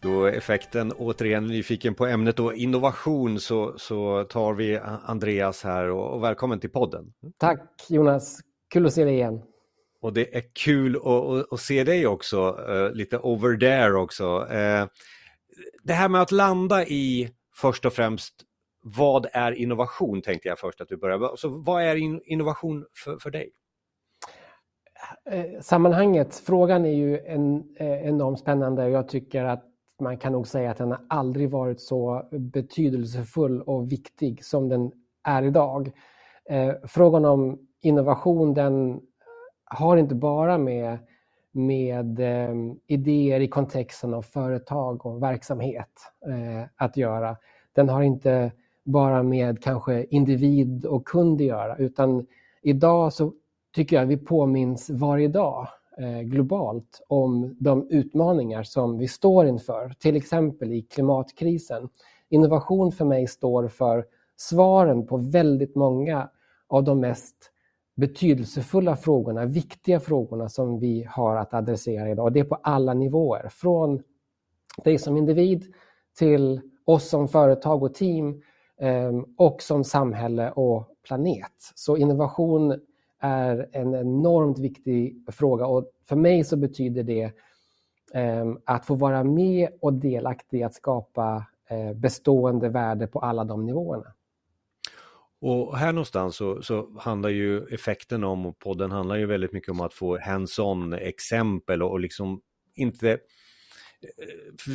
[0.01, 6.13] Då effekten återigen nyfiken på ämnet och innovation så, så tar vi Andreas här och,
[6.13, 7.05] och välkommen till podden.
[7.37, 8.39] Tack Jonas,
[8.73, 9.41] kul att se dig igen.
[10.01, 14.39] Och det är kul att, att, att se dig också, uh, lite over there också.
[14.39, 14.87] Uh,
[15.83, 18.33] det här med att landa i först och främst
[18.95, 21.29] vad är innovation tänkte jag först att du började.
[21.37, 21.95] Så vad är
[22.31, 23.51] innovation för, för dig?
[25.31, 29.63] Eh, sammanhanget, frågan är ju en, eh, enormt spännande och jag tycker att
[29.99, 34.91] man kan nog säga att den har aldrig varit så betydelsefull och viktig som den
[35.23, 35.91] är idag.
[36.49, 39.01] Eh, frågan om innovation den
[39.65, 40.97] har inte bara med,
[41.51, 42.19] med
[42.87, 45.89] idéer i kontexten av företag och verksamhet
[46.75, 47.37] att göra.
[47.73, 48.51] Den har inte
[48.87, 52.27] bara med kanske individ och kund att göra utan
[52.61, 53.33] idag så
[53.75, 59.93] tycker jag vi påminns varje dag eh, globalt om de utmaningar som vi står inför,
[59.99, 61.89] till exempel i klimatkrisen.
[62.29, 66.29] Innovation för mig står för svaren på väldigt många
[66.67, 67.35] av de mest
[67.95, 72.33] betydelsefulla frågorna, viktiga frågorna som vi har att adressera idag.
[72.33, 74.03] Det är på alla nivåer, från
[74.83, 75.65] dig som individ
[76.17, 78.41] till oss som företag och team
[78.79, 81.71] Ehm, och som samhälle och planet.
[81.75, 82.79] Så innovation
[83.19, 87.31] är en enormt viktig fråga och för mig så betyder det
[88.13, 93.43] ehm, att få vara med och delaktig i att skapa eh, bestående värde på alla
[93.43, 94.13] de nivåerna.
[95.41, 99.69] Och här någonstans så, så, handlar ju effekten om, och podden handlar ju väldigt mycket
[99.69, 102.41] om att få hands-on exempel och, och liksom
[102.75, 103.17] inte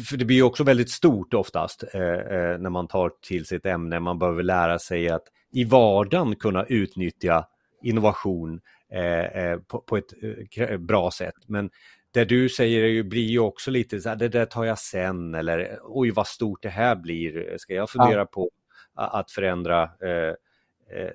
[0.09, 3.57] för det blir ju också väldigt stort oftast eh, eh, när man tar till sig
[3.57, 4.01] ett ämne.
[4.01, 7.47] Man behöver lära sig att i vardagen kunna utnyttja
[7.83, 8.61] innovation
[8.93, 10.13] eh, eh på, på, ett
[10.57, 11.35] eh, bra sätt.
[11.47, 11.71] Men
[12.11, 15.79] det du säger blir ju också lite så här, det där tar jag sen eller
[15.83, 17.59] oj vad stort det här blir.
[17.59, 18.27] Ska jag fundera ja.
[18.27, 18.51] på
[18.95, 19.91] att förändra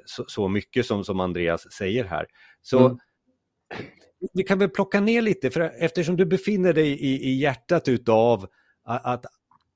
[0.05, 2.25] så, så, mycket som, som Andreas säger här.
[2.61, 2.97] Så mm
[4.33, 8.47] vi kan väl plocka ner lite, för eftersom du befinner dig i, i hjärtat utav
[8.83, 9.25] att, att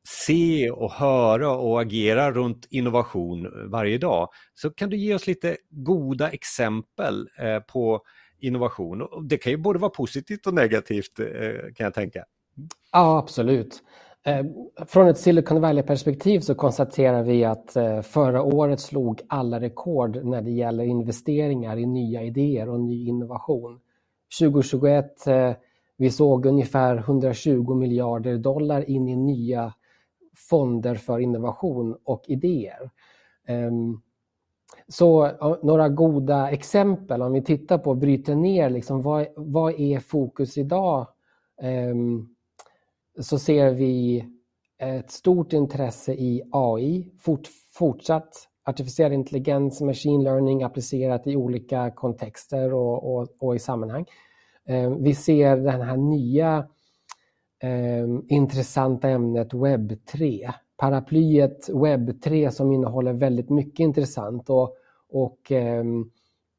[0.08, 5.28] se och höra och agera runt innovation eh, varje dag, så kan du ge oss
[5.28, 8.02] lite goda exempel eh, på
[8.40, 9.28] innovation.
[9.28, 11.26] Det kan ju både vara positivt och negativt eh,
[11.76, 12.26] kan jag tänka.
[12.92, 13.84] Ja, absolut.
[14.24, 14.46] Eh,
[14.88, 20.42] från ett Silicon Valley-perspektiv så konstaterar vi att eh, förra året slog alla rekord när
[20.42, 23.80] det gäller investeringar i nya idéer och ny innovation.
[24.40, 25.54] 2021 eh,
[25.98, 29.74] vi såg ungefär 120 miljarder dollar in i nya
[30.36, 32.92] fonder för innovation och idéer.
[33.48, 34.02] Ehm,
[34.88, 35.32] så
[35.64, 41.08] några goda exempel om vi tittar på, bryter ner, liksom, vad, vad är fokus idag?
[41.62, 42.30] Ehm,
[43.20, 44.26] så ser vi
[44.78, 52.74] ett stort intresse i AI, fort, fortsatt artificiell intelligens, machine learning applicerat i olika kontexter
[52.74, 54.06] och, och, och i sammanhang.
[54.66, 56.68] Ehm, vi ser det här nya
[57.64, 60.52] eh, intressanta ämnet webb 3.
[60.78, 64.76] Paraplyet webb 3 som innehåller väldigt mycket intressant och,
[65.10, 66.10] och ehm,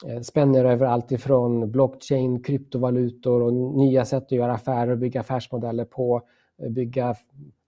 [0.07, 5.21] eh, spänner över allt ifrån blockchain, kryptovalutor och nya sätt att göra affärer och bygga
[5.21, 6.23] affärsmodeller på
[6.63, 7.15] eh, bygga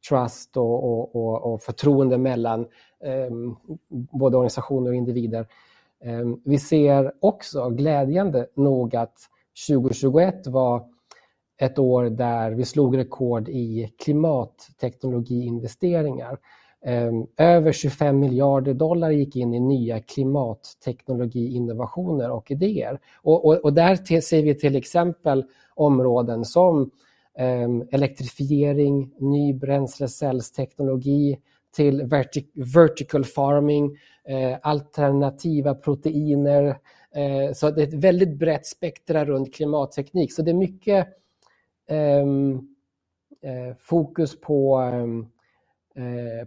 [0.08, 2.60] trust och, och, och, och förtroende mellan
[3.04, 3.30] eh,
[3.90, 5.46] både organisationer och individer.
[6.04, 9.18] Eh, vi ser också glädjande nog att
[9.68, 10.84] 2021 var
[11.60, 16.38] ett år där vi slog rekord i klimatteknologiinvesteringar.
[16.84, 22.98] Ehm, över 25 miljarder dollar gick in i nya klimatteknologiinnovationer och idéer.
[23.22, 26.90] Och, och, och där ser vi till exempel områden som
[27.38, 31.38] Ehm, elektrifiering, ny bränslecellsteknologi
[31.76, 36.64] till vertic vertical farming, eh, alternativa proteiner.
[37.14, 40.32] Eh, så det är ett väldigt brett spektra runt klimatteknik.
[40.32, 41.08] Så det är mycket
[41.88, 42.54] ehm,
[43.42, 44.90] eh, fokus på,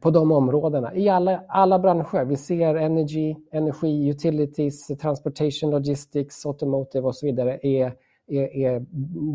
[0.02, 2.26] på de områdena i alla, alla branscher.
[2.26, 7.93] Vi ser energy, energi, utilities, transportation, logistics, automotive och så vidare är
[8.28, 8.86] är, är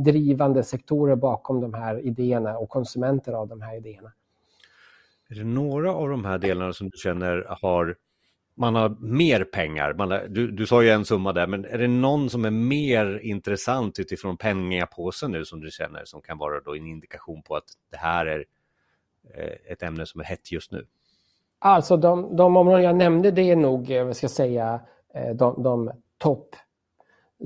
[0.05, 4.13] drivande sektorer bakom de här idéerna och konsumenter av de här idéerna.
[5.29, 7.97] Är det några av de här delarna som du känner har
[8.55, 11.79] man har mer pengar, man har, du, du sa ju en summa där, men är
[11.79, 16.61] det någon som är mer intressant utifrån pengapåsen nu som du känner som kan vara
[16.61, 18.45] då en indikation på att det här är
[19.35, 20.87] eh, ett ämne som är hett just nu?
[21.59, 24.81] Alltså de, de områden jag nämnde det är nog, eh, vad ska jag säga,
[25.15, 26.57] eh, de, de topp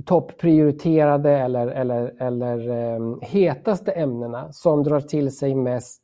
[0.05, 6.03] topprioriterade eller, eller, eller eh, hetaste ämnena som drar till sig mest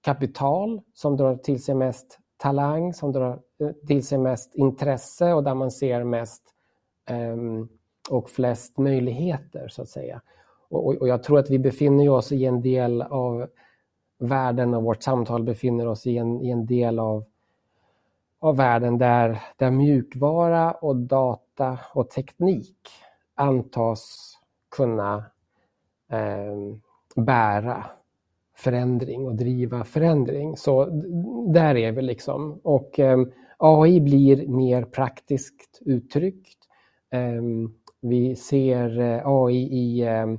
[0.00, 5.44] kapital, som drar till sig mest talang, som drar eh, till sig mest intresse och
[5.44, 6.42] där man ser mest
[7.08, 7.36] eh,
[8.10, 10.20] och flest möjligheter så att säga.
[10.70, 13.46] Och, och, jag tror att vi befinner oss i en del av
[14.18, 17.24] världen och vårt samtal befinner oss i en, i en del av,
[18.40, 22.76] av världen där, där mjukvara och data och teknik
[23.42, 24.32] antas
[24.76, 25.24] kunna
[26.12, 26.76] eh,
[27.16, 27.84] bära
[28.56, 30.56] förändring och driva förändring.
[30.56, 30.84] Så
[31.48, 32.60] där är vi liksom.
[32.62, 33.18] Och eh,
[33.56, 36.58] AI blir mer praktiskt uttryckt.
[37.10, 37.42] Eh,
[38.00, 40.38] vi ser eh, AI i ehm,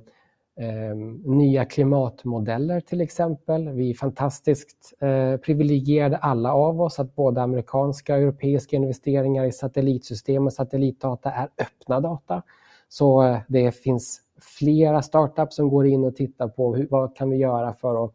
[0.59, 3.69] ehm, nya klimatmodeller till exempel.
[3.69, 9.51] Vi är fantastiskt eh, privilegierade alla av oss att både amerikanska och europeiska investeringar i
[9.51, 12.43] satellitsystem och satellitdata är öppna data.
[12.93, 14.21] Så eh, det finns
[14.59, 18.11] flera startups som går in och tittar på hur, vad kan vi göra för att,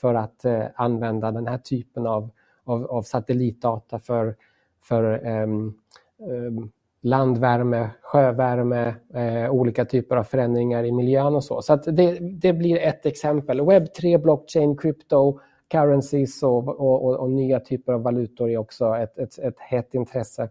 [0.00, 2.30] för att eh, använda den här typen av,
[2.64, 4.36] av, av satellitdata för,
[4.82, 5.74] för um,
[6.18, 11.62] um, landvärme, sjövärme, eh, olika typer av förändringar i miljön och så.
[11.62, 13.60] Så det, det, blir ett exempel.
[13.60, 19.18] Web3, blockchain, crypto, currencies och, och, och, och, nya typer av valutor är också ett,
[19.18, 20.50] ett, ett hett intresse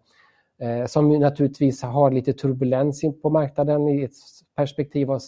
[0.62, 4.12] Eh, som naturligtvis har lite turbulens på marknaden i ett
[4.56, 5.20] perspektiv av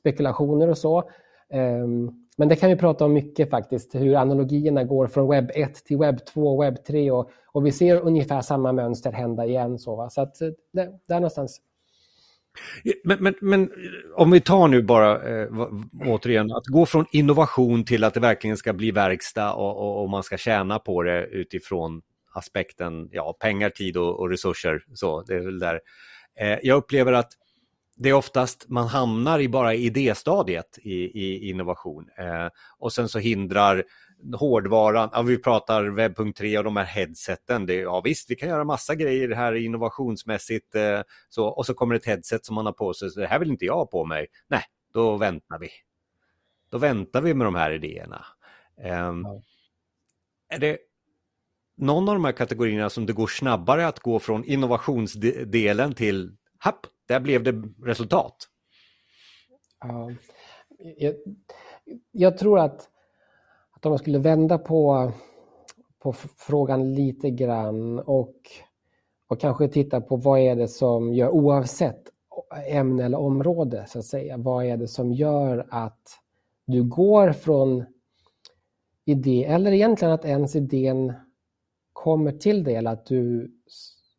[0.00, 1.10] spekulationer och så.
[1.50, 5.84] Ehm, men det kan vi prata om mycket faktiskt, hur analogierna går från webb 1
[5.84, 9.78] till webb 2 och webb 3 och, och, vi ser ungefär samma mönster hända igen.
[9.78, 10.10] Så, va?
[10.10, 11.60] så att, eh, det, där någonstans.
[13.04, 13.68] Men, men, men, eh,
[14.16, 15.48] om vi tar nu bara eh,
[16.06, 20.10] återigen att gå från innovation till att det verkligen ska bli verkstad och, och, och
[20.10, 22.02] man ska tjäna på det utifrån
[22.34, 24.84] aspekten ja, pengar, tid och, och resurser.
[24.94, 25.80] Så, det är väl där.
[26.40, 27.32] Eh, jag upplever att
[27.96, 33.18] det är oftast man hamnar i bara idéstadiet i, i innovation eh, och sen så
[33.18, 33.84] hindrar
[34.38, 38.64] hårdvaran, ja, vi pratar webb.3 och de här headseten, det, ja visst vi kan göra
[38.64, 42.94] massa grejer här innovationsmässigt eh, så, och så kommer ett headset som man har på
[42.94, 44.26] sig, så det här vill inte jag ha på mig.
[44.48, 44.62] Nej,
[44.94, 45.70] då väntar vi.
[46.70, 48.26] Då väntar vi med de här idéerna.
[48.84, 49.12] Eh.
[50.48, 50.78] Är det
[51.78, 56.86] någon av de här kategorierna som det går snabbare att gå från innovationsdelen till happ,
[57.08, 58.36] där blev det resultat.
[59.80, 60.10] Ja,
[60.96, 61.14] jag,
[62.12, 62.88] jag tror att,
[63.70, 65.12] att om man skulle vända på,
[66.02, 68.34] på frågan lite grann och,
[69.28, 72.02] och kanske titta på vad är det som gör, oavsett
[72.68, 76.18] ämne eller område, så att säga, vad är det som gör att
[76.66, 77.84] du går från
[79.04, 81.12] idé, eller egentligen att ens idén
[82.02, 82.74] kommer till det?
[82.74, 83.52] eller att du,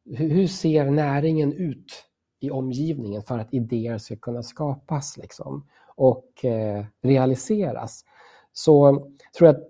[0.06, 2.06] hur ser näringen ut
[2.40, 8.06] i omgivningen för att idéer ska kunna skapas liksom, och eh, realiseras.
[8.54, 8.96] Så
[9.38, 9.64] tror jag att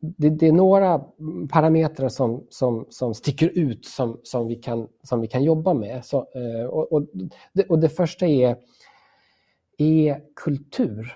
[0.00, 0.98] det, det, är några
[1.50, 6.04] parametrar som, som, som sticker ut som, som, vi, kan, som vi kan jobba med.
[6.04, 7.06] Så, eh, och, och,
[7.52, 8.56] det, och det första är,
[9.78, 11.12] är kultur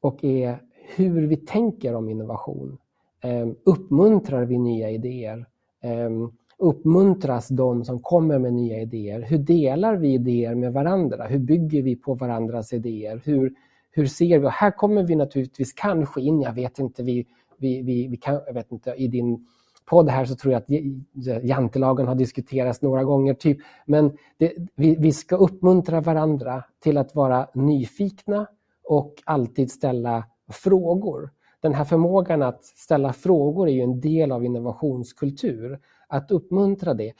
[0.00, 0.62] och är
[0.96, 2.78] hur vi tänker om innovation.
[3.20, 5.46] Eh, uppmuntrar vi nya idéer?
[5.86, 9.20] Ehm, uppmuntras de som kommer med nya idéer?
[9.20, 11.26] Hur delar vi idéer med varandra?
[11.26, 13.22] Hur bygger vi på varandras idéer?
[13.24, 13.54] Hur,
[13.90, 14.46] hur ser vi?
[14.46, 17.26] Och här kommer vi naturligtvis kanske in, jag vet inte, vi,
[17.58, 19.46] vi, vi, vi kan, jag vet inte, i din
[19.84, 23.58] podd här så tror jag att jantelagen har diskuterats några gånger, typ.
[23.86, 28.46] men det, vi, vi ska uppmuntra varandra till att vara nyfikna
[28.84, 31.30] och alltid ställa frågor.
[31.66, 37.12] Den här förmågan att ställa frågor är ju en del av innovationskultur att uppmuntra det.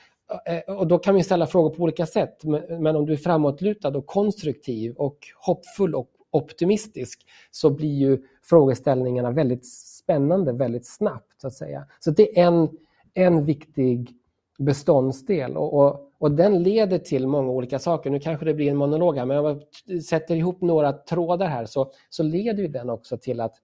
[0.67, 2.43] Och då kan vi ställa frågor på olika sätt,
[2.79, 9.31] men om du är framåtlutad och konstruktiv och hoppfull och optimistisk så blir ju frågeställningarna
[9.31, 11.41] väldigt spännande väldigt snabbt.
[11.41, 11.85] Så att säga.
[11.99, 12.69] Så det är en,
[13.13, 14.13] en viktig
[14.57, 18.09] beståndsdel och, och, och, den leder till många olika saker.
[18.09, 21.65] Nu kanske det blir en monolog här, men om jag sätter ihop några trådar här
[21.65, 23.55] så, så leder den också till att,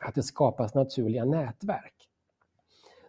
[0.00, 1.94] att det skapas naturliga nätverk.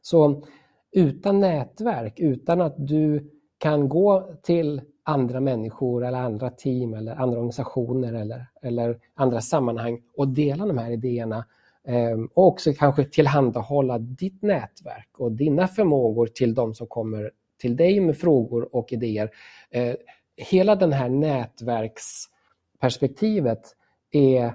[0.02, 0.44] Så
[0.92, 7.38] utan nätverk, utan att du kan gå till andra människor eller andra team eller andra
[7.38, 11.46] organisationer eller, eller andra sammanhang och dela de här idéerna
[11.84, 17.76] ehm, och också kanske tillhandahålla ditt nätverk och dina förmågor till de som kommer till
[17.76, 19.30] dig med frågor och idéer.
[19.70, 19.96] Eh,
[20.36, 23.76] hela den här nätverksperspektivet
[24.12, 24.54] är,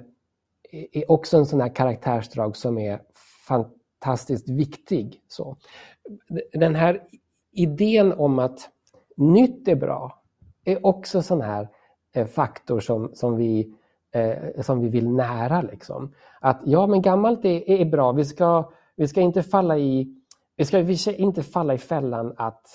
[0.72, 3.00] är också en sån här karaktärsdrag som är
[3.48, 5.20] fantastiskt viktig.
[5.28, 5.56] Så
[6.52, 7.02] den här
[7.52, 8.68] idén om att
[9.16, 10.22] nytt är bra
[10.64, 11.68] är också sån här
[12.14, 13.74] eh, faktor som, som, vi,
[14.14, 15.62] eh, som vi vill nära.
[15.62, 16.14] Liksom.
[16.40, 18.12] Att ja, men gammalt är, är bra.
[18.12, 20.18] Vi ska, vi ska inte falla i
[20.56, 22.66] vi ska, vi inte falla i fällan att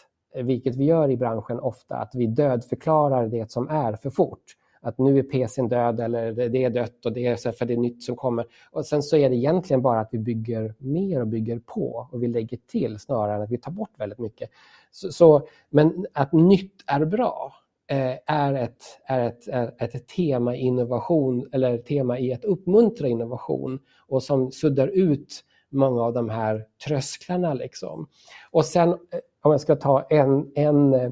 [0.43, 4.43] vilket vi gör i branschen ofta, att vi dödförklarar det som är för fort.
[4.82, 7.78] Att nu är PCn död eller det är dött och det är för det är
[7.78, 8.45] nytt som kommer.
[8.71, 12.23] Och sen så är det egentligen bara att vi bygger mer och bygger på och
[12.23, 14.49] vi lägger till snarare än att vi tar bort väldigt mycket.
[14.91, 17.53] Så, så men att nytt är bra
[17.88, 23.07] eh, är, ett, är, ett, är ett tema i innovation eller tema i att uppmuntra
[23.07, 27.53] innovation och som suddar ut många av de här trösklarna.
[27.53, 28.07] Liksom.
[28.51, 28.95] Och sen eh,
[29.41, 31.11] om jag ska ta en, en, eh,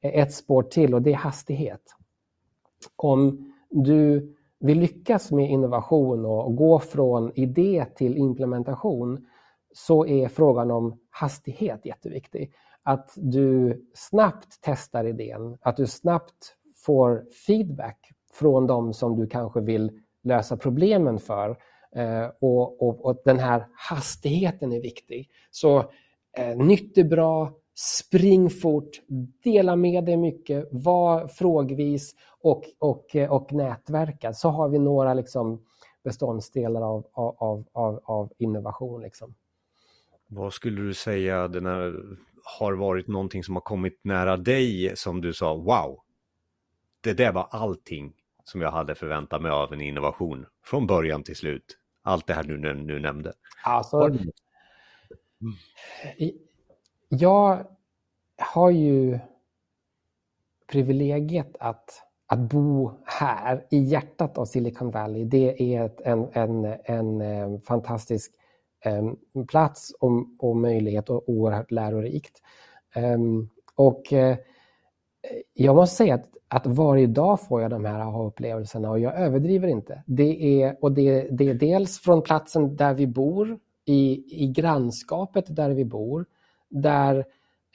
[0.00, 1.82] ett spår till och det är hastighet.
[2.96, 9.26] Om du vill lyckas med innovation och gå från idé till implementation
[9.72, 12.52] så är frågan om hastighet jätteviktig.
[12.82, 17.98] Att du snabbt testar idén, att du snabbt får feedback
[18.32, 21.58] från de som du kanske vill lösa problemen för.
[21.96, 25.28] Eh, och, och, och, den här hastigheten är viktig.
[25.50, 25.78] Så
[26.38, 29.00] eh, nytt är bra, spring fort,
[29.44, 34.32] dela med dig mycket, var frågvis och, och, och nätverka.
[34.32, 35.64] Så har vi några liksom
[36.04, 39.02] beståndsdelar av, av, av, av innovation.
[39.02, 39.34] Liksom.
[40.26, 41.94] Vad skulle du säga den här,
[42.58, 46.00] har varit någonting som har kommit nära dig som du sa, wow,
[47.00, 48.12] det där var allting
[48.44, 51.78] som jag hade förväntat mig av en innovation från början till slut.
[52.02, 53.32] Allt det här du nu nämnde.
[53.64, 54.18] Alltså, mm.
[57.14, 57.66] Jag
[58.38, 59.18] har ju
[60.72, 61.90] privilegiet att,
[62.26, 65.24] att bo här i hjärtat av Silicon Valley.
[65.24, 68.32] Det är ett, en, en, en, eh, fantastisk
[68.86, 72.42] um, plats och, och, möjlighet och oerhört lärorikt.
[72.96, 74.36] Um, och uh,
[75.54, 79.68] jag måste säga att, att varje dag får jag de här aha-upplevelserna och jag överdriver
[79.68, 80.02] inte.
[80.06, 85.56] Det är, och det, det är dels från platsen där vi bor, i, i grannskapet
[85.56, 86.26] där vi bor,
[86.72, 87.24] där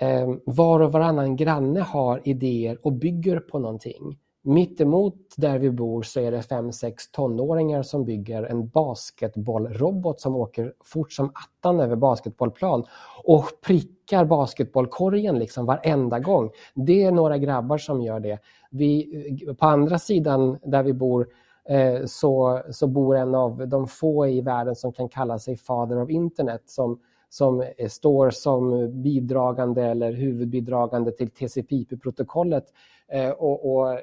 [0.02, 4.18] eh, var och varannan granne har idéer och bygger på någonting.
[4.48, 10.36] Mittemot där vi bor så är det fem, sex tonåringar som bygger en basketbollrobot som
[10.36, 12.86] åker fort som attan över basketbollplan
[13.24, 16.50] och prickar basketbollkorgen liksom varenda gång.
[16.76, 18.40] Det är några grabbar som gör det.
[18.72, 21.28] Vi, eh, på andra sidan där vi bor
[21.70, 26.02] eh, så, så bor en av de få i världen som kan kalla sig Father
[26.02, 32.64] of Internet som som eh, står som bidragande eller huvudbidragande till TCPIP-protokollet.
[33.12, 34.00] Eh, och, och, eh,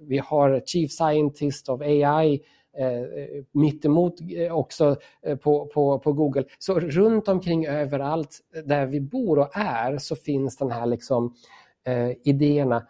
[0.00, 2.42] vi har Chief Scientist of AI
[2.78, 4.14] eh, mittemot
[4.50, 4.96] också
[5.42, 6.44] på, på, på Google.
[6.58, 11.34] Så runt omkring överallt där vi bor och är så finns den här liksom,
[11.86, 12.86] eh, idéerna.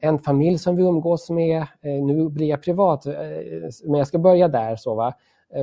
[0.00, 3.06] En familj som vi umgås med, eh, nu blir jag privat,
[3.84, 5.14] men jag ska börja där så va,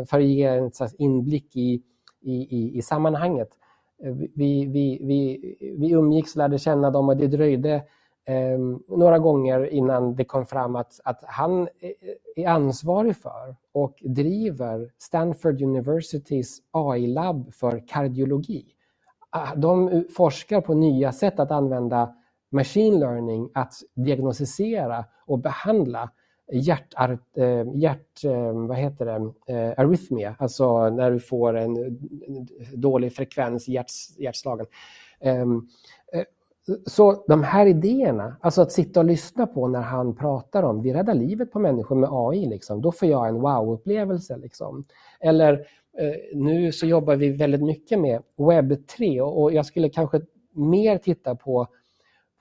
[0.09, 1.81] för att ge en inblick i
[2.21, 3.49] i, i, i sammanhanget.
[4.03, 5.39] Eh, vi, vi, vi,
[5.79, 7.73] vi umgicks lärde känna dem och det dröjde
[8.25, 8.59] eh,
[8.97, 11.91] några gånger innan det kom fram att, att han eh,
[12.35, 18.65] är ansvarig för och driver Stanford Universitys AI-labb för kardiologi.
[19.29, 22.15] Ah, de eh, forskar på nya sätt att använda
[22.51, 26.11] machine learning att diagnostisera och behandla
[26.51, 26.93] hjärt,
[27.37, 31.99] eh, hjärt eh, vad heter det, eh, arrhythmia, alltså när du får en
[32.73, 34.65] dålig frekvens i hjärt, hjärtslagen.
[35.19, 35.67] Ehm,
[36.85, 40.93] så de här idéerna, alltså att sitta och lyssna på när han pratar om vi
[40.93, 44.37] räddar livet på människor med AI, liksom, då får jag en wow-upplevelse.
[44.37, 44.85] Liksom.
[45.19, 45.65] Eller
[46.33, 50.21] nu så jobbar vi väldigt mycket med webb 3 och jag skulle kanske
[50.53, 51.67] mer titta på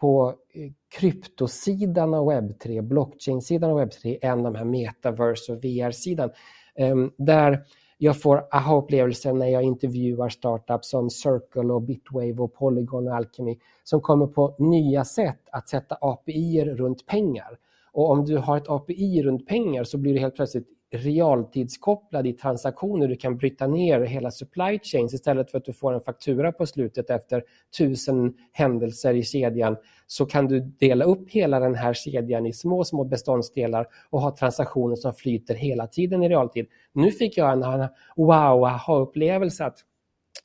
[0.00, 6.30] på Eh, kryptosidan av Web3, blockchain-sidan av Web3 än de här metaverse och VR-sidan.
[6.74, 7.64] Ehm, där
[7.98, 13.58] jag får aha-upplevelser när jag intervjuar startups som Circle och Bitwave och Polygon och Alchemy
[13.84, 17.58] som kommer på nya sätt att sätta API runt pengar.
[17.92, 22.32] Och om du har ett API runt pengar så blir det helt plötsligt realtidskopplad i
[22.32, 23.08] transaktioner.
[23.08, 26.66] Du kan bryta ner hela supply chains istället för att du får en faktura på
[26.66, 27.44] slutet efter
[27.78, 29.76] tusen händelser i kedjan
[30.06, 34.36] så kan du dela upp hela den här kedjan i små, små beståndsdelar och ha
[34.36, 36.66] transaktioner som flyter hela tiden i realtid.
[36.92, 39.78] Nu fick jag en wow, aha-upplevelse att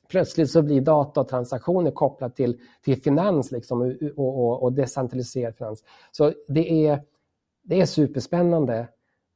[0.10, 3.82] plötsligt så blir datatransaktioner kopplat till, till finans liksom,
[4.16, 5.84] och, och, och decentraliserad finans.
[6.12, 7.02] Så det är,
[7.64, 8.88] det är superspännande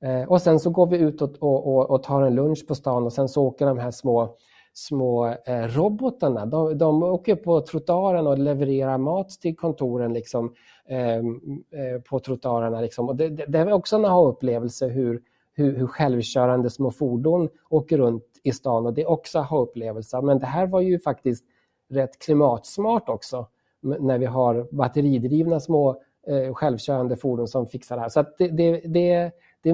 [0.01, 3.03] Eh, och sen så går vi ut och, och, och, tar en lunch på stan
[3.03, 4.35] och sen så åker de här små,
[4.73, 6.45] små eh, robotarna.
[6.45, 10.53] De, de åker på trottoaren och levererar mat till kontoren liksom,
[10.87, 11.41] ehm,
[11.71, 12.81] eh, på trottoarerna.
[12.81, 13.09] Liksom.
[13.09, 15.21] Och det, det, det är också en aha-upplevelse hur,
[15.53, 20.21] hur, hur självkörande små fordon åker runt i stan och det är också aha-upplevelse.
[20.21, 21.45] Men det här var ju faktiskt
[21.89, 23.47] rätt klimatsmart också.
[23.81, 28.09] när vi har batteridrivna små eh, självkörande fordon som fixar det här.
[28.09, 29.31] Så det, det, det,
[29.63, 29.71] det,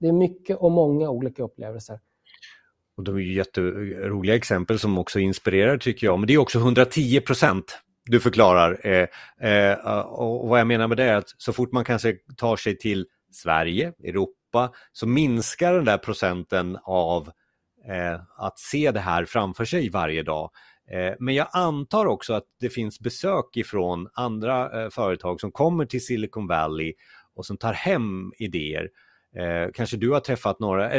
[0.00, 2.00] det är mycket och många olika upplevelser.
[2.96, 6.18] Och de är ju jätteroliga exempel som också inspirerar tycker jag.
[6.18, 8.86] Men det är också 110 procent du förklarar.
[8.86, 9.08] Eh,
[9.50, 12.78] eh, och vad jag menar med det är att så fort man kanske tar sig
[12.78, 17.30] till Sverige, Europa, så minskar den där procenten av
[17.88, 20.50] eh, att se det här framför sig varje dag.
[20.90, 25.84] Eh, men jag antar också att det finns besök ifrån andra eh, företag som kommer
[25.84, 26.94] till Silicon Valley
[27.34, 28.88] och som tar hem idéer.
[29.36, 30.90] Eh, kanske du har träffat några.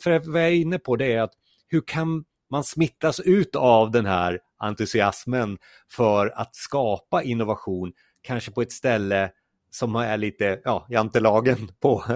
[0.00, 1.32] För vad jag är inne på det är att
[1.68, 5.58] hur kan man smittas ut av den här entusiasmen
[5.90, 7.92] för att skapa innovation,
[8.22, 9.30] kanske på ett ställe
[9.70, 12.04] som är lite, ja, jantelagen på.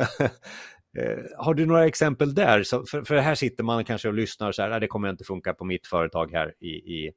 [0.98, 2.62] Eh, har du några exempel där?
[2.62, 5.24] Så för, för här sitter man kanske och lyssnar och så här, det kommer inte
[5.24, 7.12] funka på mitt företag här i, i,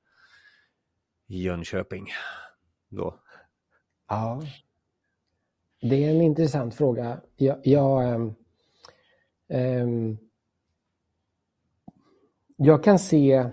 [1.28, 2.08] i Jönköping.
[2.90, 3.20] Då.
[4.10, 4.42] Ja,
[5.82, 7.22] det är en intressant fråga.
[7.36, 8.36] Jag, jag, um,
[9.48, 10.18] um,
[12.56, 13.50] jag kan se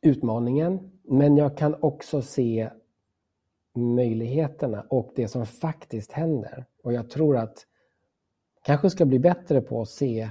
[0.00, 2.70] utmaningen, men jag kan också se
[3.74, 6.66] möjligheterna och det som faktiskt händer.
[6.82, 7.66] Och jag tror att
[8.62, 10.30] kanske ska bli bättre på att se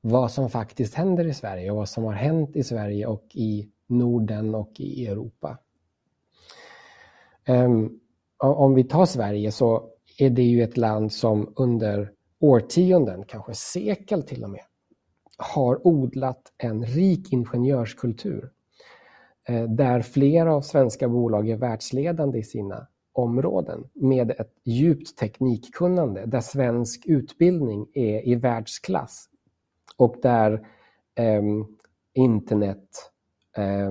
[0.00, 3.70] vad som faktiskt händer i Sverige och vad som har hänt i Sverige och i
[3.86, 5.58] Norden och i Europa.
[7.50, 8.00] Um,
[8.38, 9.88] om vi tar Sverige så
[10.18, 14.64] är det ju ett land som under årtionden, kanske sekel till och med,
[15.38, 18.50] har odlat en rik ingenjörskultur
[19.48, 26.26] eh, där flera av svenska bolag är världsledande i sina områden med ett djupt teknikkunnande
[26.26, 29.28] där svensk utbildning är i världsklass
[29.96, 30.52] och där
[31.14, 31.42] eh,
[32.14, 32.88] internet
[33.56, 33.90] eh,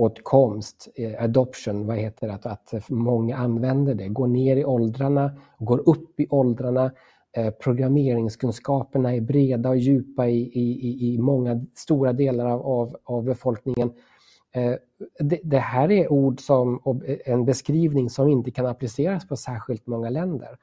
[0.00, 5.30] åtkomst, eh, adoption, vad heter det, att, att många använder det, går ner i åldrarna,
[5.58, 6.92] går upp i åldrarna,
[7.36, 13.92] eh, programmeringskunskaperna är breda och djupa i, i, i många stora delar av, av befolkningen.
[14.54, 14.74] Eh,
[15.18, 19.86] det, det, här är ord som, eh, en beskrivning som inte kan appliceras på särskilt
[19.86, 20.58] många länder.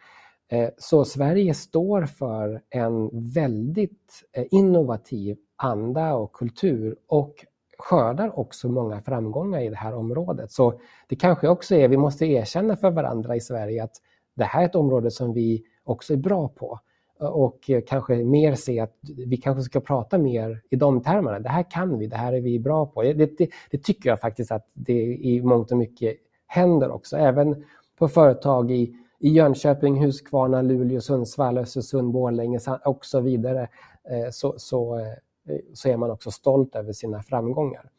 [0.52, 7.46] Eh, så Sverige står för en väldigt innovativ anda och kultur och
[7.78, 10.52] skördar också många framgångar i det här området.
[10.52, 13.96] Så det kanske också är, vi måste erkänna för varandra i Sverige att
[14.36, 16.80] det här är ett område som vi också är bra på
[17.20, 18.98] och kanske mer se att
[19.28, 21.40] vi kanske ska prata mer i de termerna.
[21.40, 23.02] Det här kan vi, det här är vi bra på.
[23.04, 26.16] Det, det, det tycker jag faktiskt att det i mångt och mycket
[26.48, 27.66] händer också, även
[27.98, 33.68] på företag i, i Jönköping, Huskvarna, Luleå, Sundsvall, Östersund, Borlänge och så vidare.
[34.10, 35.06] Eh, så, så eh,
[35.50, 37.90] Eh, så är man också stolt över sina framgångar.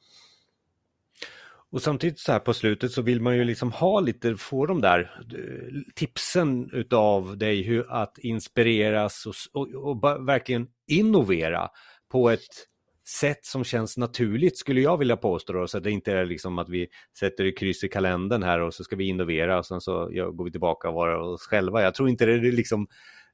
[1.71, 4.81] Och samtidigt så här på slutet så vill man ju liksom ha lite, få de
[4.81, 11.69] där eh, tipsen utav dig hur att inspireras och, och, och verkligen innovera
[12.09, 12.67] på ett
[13.09, 15.53] sätt som känns naturligt skulle jag vilja påstå.
[15.53, 16.89] Då, så att det inte är liksom att vi
[17.19, 20.45] sätter ett kryss i kalendern här och så ska vi innovera och sen så går
[20.45, 21.83] vi tillbaka och vara oss själva.
[21.83, 22.87] Jag tror inte det är liksom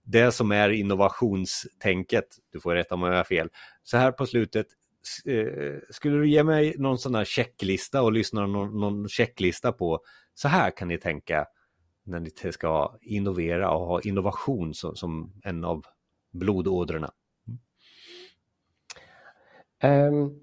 [0.02, 2.24] det som är innovationstänket.
[2.52, 3.48] Du får rätta mig om jag har fel.
[3.82, 4.66] Så här på slutet,
[5.26, 10.00] eh, skulle du ge mig någon sån här checklista och lyssna någon, någon checklista på
[10.34, 11.46] så här kan ni tänka
[12.04, 15.84] när ni ska innovera och ha innovation som, som en av
[16.32, 17.12] blodådrorna?
[19.84, 20.40] Um,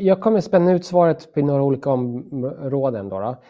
[0.00, 3.08] jag kommer spänna ut svaret på några olika områden.
[3.08, 3.42] Då, då.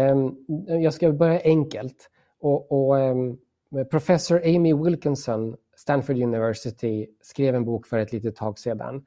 [0.00, 0.36] Um,
[0.82, 2.10] jag ska börja enkelt.
[2.40, 3.38] Och, och um,
[3.76, 9.06] Eh, professor Amy Wilkinson, Stanford University, skrev en bok för ett litet tag sedan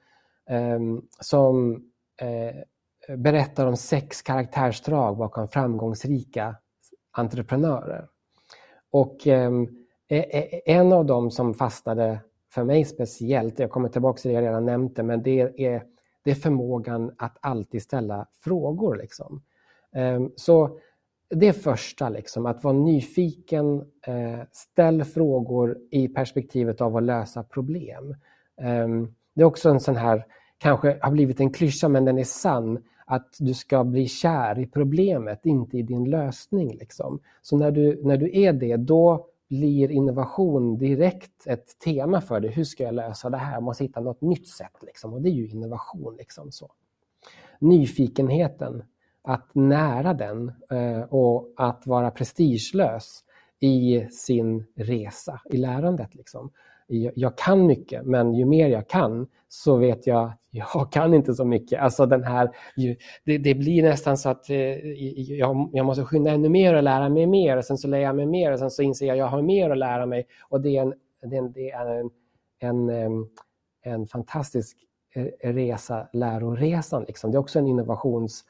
[0.49, 1.85] ehm, som
[2.21, 2.55] eh,
[3.17, 6.55] berättar om sex karaktärsdrag bakom framgångsrika
[7.11, 8.07] entreprenörer.
[8.91, 9.67] Och ehm,
[10.07, 12.19] e, e, en av dem som fastnade
[12.53, 15.83] för mig speciellt, jag kommer tillbaka till det jag redan nämnt det, men det är,
[16.23, 18.95] det är förmågan att alltid ställa frågor.
[18.95, 19.43] Liksom.
[19.95, 20.79] Ehm, så
[21.31, 28.15] det första, liksom, att vara nyfiken, eh, ställ frågor i perspektivet av att lösa problem.
[28.61, 28.87] Eh,
[29.33, 30.25] det är också en sån här,
[30.57, 34.67] kanske har blivit en klyscha men den är sann, att du ska bli kär i
[34.67, 36.77] problemet, inte i din lösning.
[36.77, 37.19] Liksom.
[37.41, 42.51] Så när du, när du är det, då blir innovation direkt ett tema för dig.
[42.51, 43.53] Hur ska jag lösa det här?
[43.53, 44.75] Jag måste hitta något nytt sätt.
[44.81, 45.13] Liksom.
[45.13, 46.15] Och det är ju innovation.
[46.17, 46.71] Liksom, så.
[47.59, 48.83] Nyfikenheten
[49.23, 53.23] att nära den eh, och att vara prestigelös
[53.59, 56.15] i sin resa, i lärandet.
[56.15, 56.51] Liksom.
[57.15, 61.33] jag kan mycket, men ju mer jag kan så vet jag att jag kan inte
[61.33, 61.81] så mycket.
[61.81, 62.51] Alltså den här,
[63.25, 67.09] det, det blir nästan så att eh, jag, jag, måste skynda ännu mer och lära
[67.09, 67.57] mig mer.
[67.57, 69.41] Och sen så lär jag mig mer och sen så inser jag att jag har
[69.41, 70.27] mer att lära mig.
[70.49, 71.85] Och det är en, det är en, det är
[72.59, 73.25] en, en,
[73.83, 74.77] en fantastisk
[75.15, 77.03] eh, resa, läroresan.
[77.03, 77.31] Liksom.
[77.31, 78.45] Det är också en innovations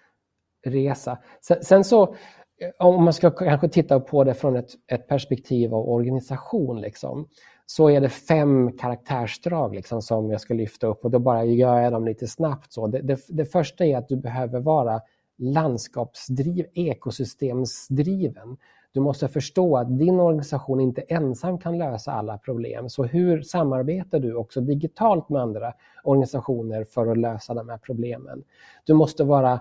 [0.65, 1.17] resa.
[1.41, 5.73] Sen, sen så eh, om man ska kanske titta på det från ett, ett perspektiv
[5.73, 7.27] av organisation, liksom,
[7.65, 11.79] så är det fem karaktärsdrag liksom, som jag ska lyfta upp och då bara gör
[11.79, 12.73] jag dem lite snabbt.
[12.73, 12.87] Så.
[12.87, 15.01] Det, det, det första är att du behöver vara
[15.37, 18.57] landskapsdriv, ekosystemsdriven.
[18.93, 22.89] Du måste förstå att din organisation inte ensam kan lösa alla problem.
[22.89, 28.43] Så hur samarbetar du också digitalt med andra organisationer för att lösa de här problemen?
[28.85, 29.59] Du måste vara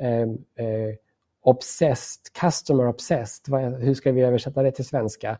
[0.00, 0.22] eh,
[0.66, 0.94] eh,
[1.42, 5.38] obsessed, customer obsessed, hur ska vi översätta det till svenska?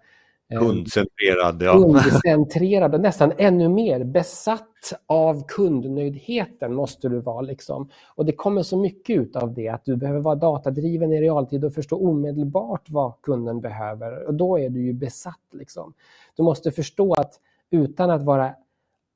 [0.51, 1.73] Eh, Kundcentrerad, ja.
[1.73, 7.41] Kundcentrerad och nästan ännu mer besatt av kundnöjdheten måste du vara.
[7.41, 7.89] Liksom.
[8.15, 11.65] Och det kommer så mycket ut av det, att du behöver vara datadriven i realtid
[11.65, 14.27] och förstå omedelbart vad kunden behöver.
[14.27, 15.45] Och då är du ju besatt.
[15.53, 15.95] Liksom.
[16.37, 17.35] Du måste förstå att
[17.71, 18.55] utan att vara,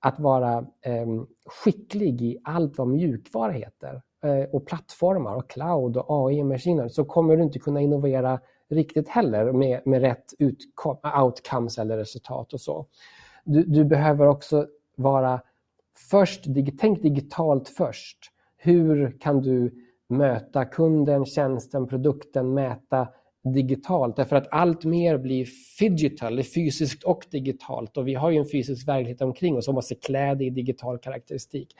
[0.00, 1.06] att vara eh,
[1.46, 7.36] skicklig i allt vad mjukvara heter, Eh, och plattformar och cloud och AI-maskiner så kommer
[7.36, 10.34] du inte kunna innovera riktigt heller med, med rätt
[11.22, 12.86] outcomes eller resultat och så.
[13.44, 14.66] Du, du behöver också
[14.96, 15.40] vara
[16.10, 16.44] först,
[16.78, 18.18] tänk digitalt först.
[18.56, 19.74] Hur kan du
[20.08, 23.08] möta kunden, tjänsten, produkten, mäta
[23.42, 24.16] digitalt?
[24.16, 25.48] Därför att allt mer blir
[25.80, 29.94] digital, fysiskt och digitalt och vi har ju en fysisk verklighet omkring oss som måste
[29.94, 31.74] klä det i digital karaktäristik.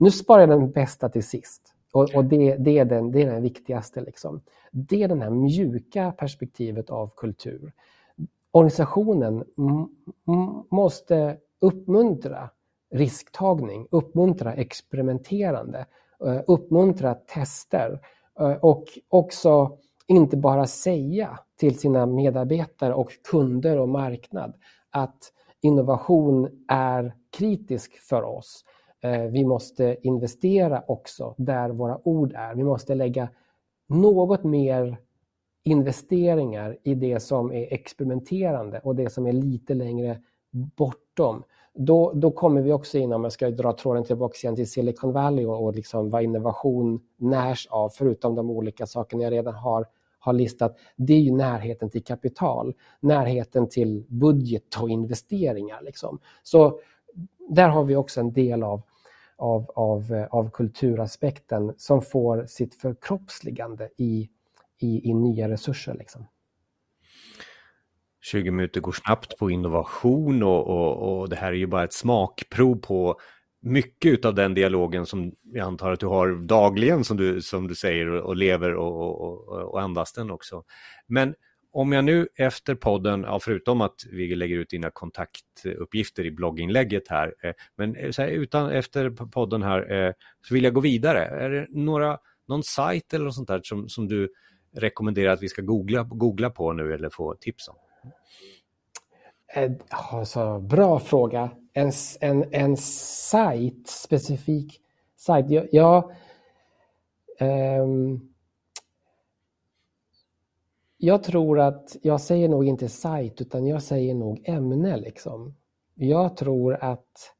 [0.00, 1.74] Nu sparar jag den bästa till sist.
[1.92, 4.00] Och, och det, det, är den, det är den viktigaste.
[4.00, 4.40] Liksom.
[4.70, 7.72] Det är det här mjuka perspektivet av kultur.
[8.50, 9.44] Organisationen
[10.70, 12.50] måste uppmuntra
[12.90, 15.86] risktagning, uppmuntra experimenterande,
[16.26, 18.00] eh, uppmuntra tester
[18.40, 24.54] eh, och också inte bara säga till sina medarbetare och kunder och marknad
[24.90, 28.64] att innovation är kritisk för oss.
[29.00, 32.54] Eh, vi måste investera också där våra ord är.
[32.54, 33.28] Vi måste lägga
[33.88, 34.96] något mer
[35.64, 40.20] investeringar i det som är experimenterande och det som är lite längre
[40.50, 41.42] bortom.
[41.74, 45.12] Då, då kommer vi också in, om jag ska dra tråden tillbaka igen till Silicon
[45.12, 49.86] Valley och, och liksom vad innovation närs av, förutom de olika sakerna jag redan har,
[50.18, 50.78] har listat.
[50.96, 55.82] Det är ju närheten till kapital, närheten till budget och investeringar.
[55.82, 56.18] Liksom.
[56.42, 56.78] Så
[57.48, 58.82] där har vi också en del av
[59.40, 64.28] av, av, eh, av kulturaspekten som får sitt förkroppsligande i,
[64.80, 65.94] i, i nya resurser.
[65.94, 66.26] Liksom.
[68.20, 71.92] 20 minuter går snabbt på innovation och, och, och det här är ju bara ett
[71.92, 73.20] smakprov på
[73.62, 77.74] mycket av den dialogen som jag antar att du har dagligen som du, som du
[77.74, 80.64] säger och lever och, och, och andas den också.
[81.06, 81.34] Men
[81.72, 87.08] om jag nu efter podden, ja, förutom att vi lägger ut dina kontaktuppgifter i blogginlägget
[87.08, 90.12] här, eh, men eh, här, utan, efter podden här eh,
[90.48, 91.24] så vill jag gå vidare.
[91.24, 92.18] Är det några,
[92.48, 94.32] någon sajt eller något sånt där som, som du
[94.76, 97.76] rekommenderar att vi ska googla, googla på nu eller få tips om?
[99.90, 101.50] Alltså, bra fråga.
[101.72, 104.80] En, en, en sajt, specifik
[105.16, 105.46] sajt.
[105.48, 106.12] Ja, jag
[107.40, 108.29] um ehm,
[111.02, 115.54] jag tror att, jag säger nog inte sajt utan jag säger nog ämne liksom.
[115.94, 117.34] Jag tror att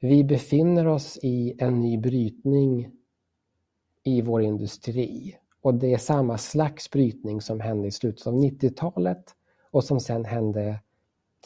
[0.00, 2.90] vi befinner oss i en ny brytning
[4.04, 5.36] i vår industri.
[5.62, 9.24] Och det är samma slags brytning som hände i slutet av 90-talet
[9.70, 10.80] och som sen hände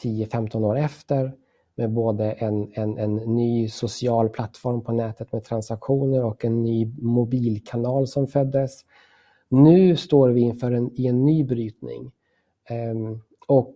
[0.03, 1.33] 10-15 år efter
[1.75, 6.87] med både en, en, en ny social plattform på nätet med transaktioner och en ny
[6.99, 8.85] mobilkanal som föddes
[9.55, 12.13] nu står vi inför en, i en ny brytning.
[12.71, 13.75] Um, och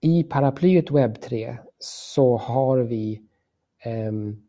[0.00, 3.22] i paraplyet webb3 så har vi
[4.08, 4.48] um,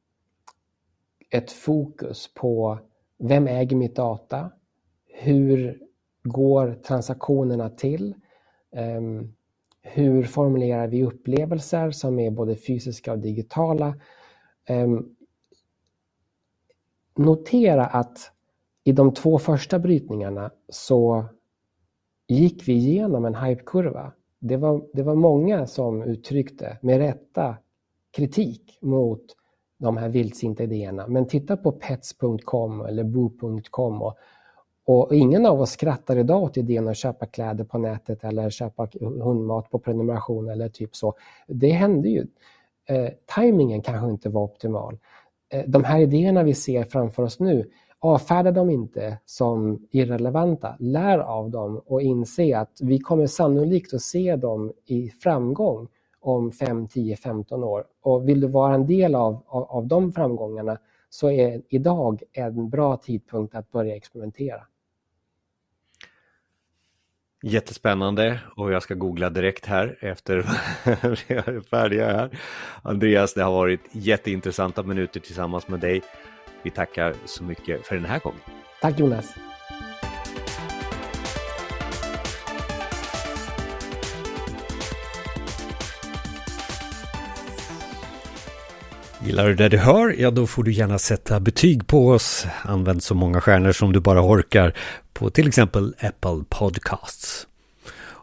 [1.30, 2.80] ett fokus på
[3.18, 4.52] vem äger mitt data?
[5.08, 5.82] Hur
[6.24, 8.16] går transaktionerna till?
[8.72, 9.36] Um,
[9.82, 13.96] hur formulerar vi upplevelser som är både fysiska och digitala?
[17.16, 18.32] notera att
[18.88, 21.26] i de två första brytningarna så
[22.28, 24.12] gick vi igenom en hypekurva.
[24.40, 27.58] Det var, det var många som uttryckte, med rätta,
[28.12, 29.22] kritik mot
[29.78, 31.08] de här vildsinta idéerna.
[31.08, 34.18] Men titta på pets.com eller boo.com och,
[34.86, 38.88] Och ingen av oss skrattar idag åt idén att köpa kläder på nätet eller köpa
[39.02, 41.14] hundmat på prenumeration eller typ så.
[41.48, 42.28] Det hände ju.
[42.90, 44.98] Eh, timingen kanske inte var optimal.
[45.50, 47.70] Eh, de här idéerna vi ser framför oss nu,
[48.00, 50.76] avfärda dem inte som irrelevanta.
[50.80, 55.88] Lär av dem och inse att vi kommer sannolikt att se dem i framgång
[56.20, 57.86] om 5, 10, 15 år.
[58.02, 60.78] Och vill du vara en del av, av, av de framgångarna
[61.10, 64.62] så är idag en bra tidpunkt att börja experimentera.
[67.44, 70.36] Jättespännande och jag ska googla direkt här efter
[71.28, 72.40] vi är färdiga här.
[72.82, 76.02] Andreas, det har varit jätteintressanta minuter tillsammans med dig.
[76.66, 78.40] Vi tackar så mycket för den här gången.
[78.82, 79.26] Tack Jonas.
[89.26, 90.16] Gillar du det du hör?
[90.20, 92.48] Ja, då får du gärna sätta betyg på oss.
[92.62, 94.78] Använd så många stjärnor som du bara orkar
[95.14, 97.48] på till exempel Apple Podcasts.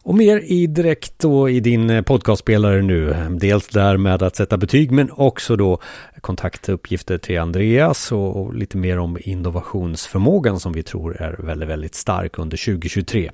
[0.04, 3.16] Och mer i direkt då i din eh, podcastspelare nu.
[3.40, 5.78] Dels där med att sätta betyg men också då
[6.20, 11.94] kontaktuppgifter till Andreas och, och, lite mer om innovationsförmågan som vi tror är väldigt, väldigt
[11.94, 13.30] stark under 2023.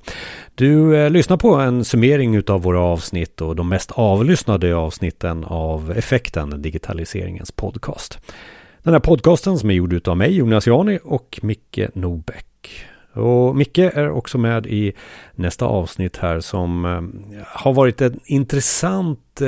[0.55, 5.93] Du eh, lyssnar på en summering av våra avsnitt och de mest avlyssnade avsnitten av
[5.97, 8.19] Effekten, digitaliseringens podcast.
[8.83, 12.45] Den här podcasten som är gjord av mig, Jonas Jani och Micke Nobäck.
[13.13, 14.93] Och Micke är också med i
[15.35, 19.47] nästa avsnitt här som eh, har varit en intressant eh,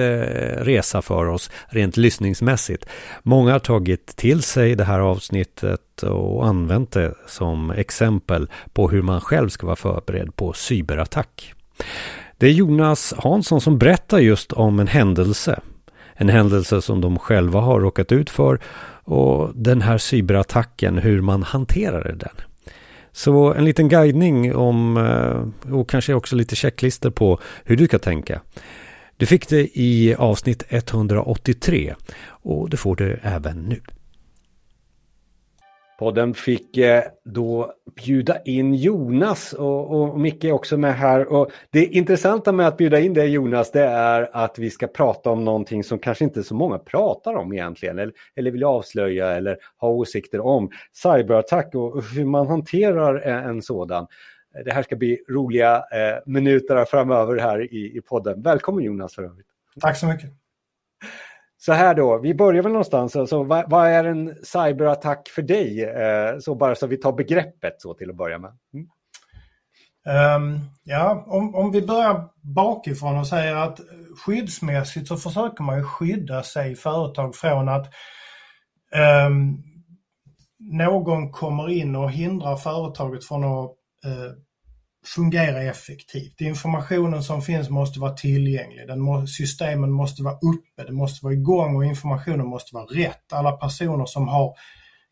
[0.64, 2.86] resa för oss rent lyssningsmässigt.
[3.24, 9.02] Många har tagit till sig det här avsnittet och använt det som exempel på hur
[9.02, 11.54] man själv ska vara förberedd på cyberattack.
[12.38, 15.60] Det är Jonas Hansson som berättar just om en händelse.
[16.14, 18.60] En händelse som de själva har råkat ut för
[19.04, 22.36] och den här cyberattacken, hur man hanterade den.
[23.12, 28.00] Så en liten guidning om eh, och kanske också lite checklister på hur du ska
[28.00, 28.42] tänka.
[29.18, 33.82] Du fick det i avsnitt 183 och det får du även nu.
[36.02, 41.34] Podden fick eh, då bjuda in Jonas och, och Micke är också med här.
[41.34, 45.30] Och det intressanta med att bjuda in dig Jonas det är att vi ska prata
[45.30, 49.58] om någonting som kanske inte så många pratar om egentligen eller, eller vill avslöja eller
[49.78, 50.70] ha åsikter om.
[51.04, 54.08] Cyberattack och hur man hanterar eh, en sådan.
[54.66, 58.42] Det här ska bli roliga eh, minuter framöver här i, i podden.
[58.42, 59.48] Välkommen Jonas för övrigt.
[59.82, 60.41] Tack så mycket.
[61.66, 63.16] Så här då, vi börjar väl någonstans.
[63.16, 65.84] Alltså, vad, vad är en cyberattack för dig?
[65.84, 68.52] Eh, så bara så vi tar begreppet så till att börja med.
[68.74, 68.88] Mm.
[70.36, 73.80] Um, ja, om, om vi börjar bakifrån och säger att
[74.26, 77.88] skyddsmässigt så försöker man ju skydda sig företag från att
[79.28, 79.64] um,
[80.60, 83.72] någon kommer in och hindrar företaget från att
[84.06, 84.32] uh,
[85.06, 86.42] fungera effektivt.
[86.42, 88.88] Informationen som finns måste vara tillgänglig.
[88.88, 93.34] Den må, systemen måste vara uppe, det måste vara igång och informationen måste vara rätt.
[93.34, 94.56] Alla personer som har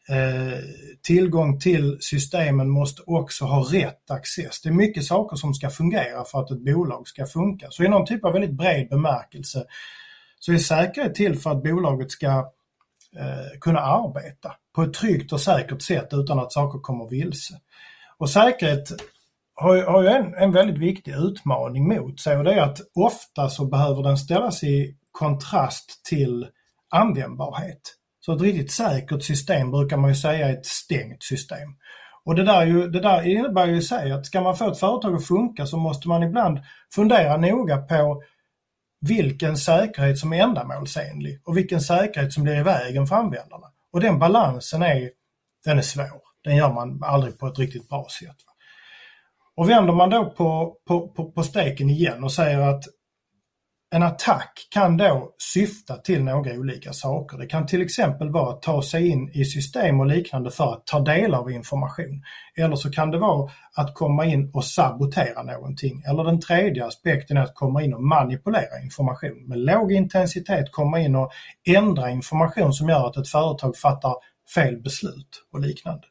[0.10, 0.60] eh,
[1.02, 4.62] tillgång till systemen måste också ha rätt access.
[4.62, 7.68] Det är mycket saker som ska fungera för att ett bolag ska funka.
[7.70, 9.66] Så i någon typ av väldigt bred bemärkelse
[10.40, 12.28] så är säkerhet till för att bolaget ska
[13.18, 17.54] eh, kunna arbeta på ett tryggt och säkert sätt utan att saker kommer vilse.
[18.18, 18.92] Och säkerhet
[19.60, 23.50] har, har ju en, en väldigt viktig utmaning mot sig och det är att ofta
[23.50, 26.48] så behöver den ställas i kontrast till
[26.90, 27.82] användbarhet.
[28.20, 31.70] Så ett riktigt säkert system brukar man ju säga är ett stängt system.
[32.26, 34.80] Och det där, ju, det där innebär ju i sig att ska man få ett
[34.80, 36.60] företag att funka så måste man ibland
[36.96, 38.24] fundera noga på
[39.02, 43.68] vilken säkerhet som är ändamålsenlig och vilken säkerhet som blir i vägen för användarna.
[43.94, 45.10] Och den balansen är,
[45.66, 46.22] den är svår.
[46.44, 48.49] Den gör man aldrig på ett riktigt bra sätt.
[49.60, 52.84] Och vänder man då på, på, på, på steken igen och säger att
[53.96, 57.38] en attack kan då syfta till några olika saker.
[57.38, 60.86] Det kan till exempel vara att ta sig in i system och liknande för att
[60.86, 62.24] ta del av information.
[62.58, 66.04] Eller så kan det vara att komma in och sabotera någonting.
[66.08, 69.48] Eller den tredje aspekten är att komma in och manipulera information.
[69.48, 71.32] Med låg intensitet komma in och
[71.68, 74.16] ändra information som gör att ett företag fattar
[74.56, 76.08] fel beslut och liknande.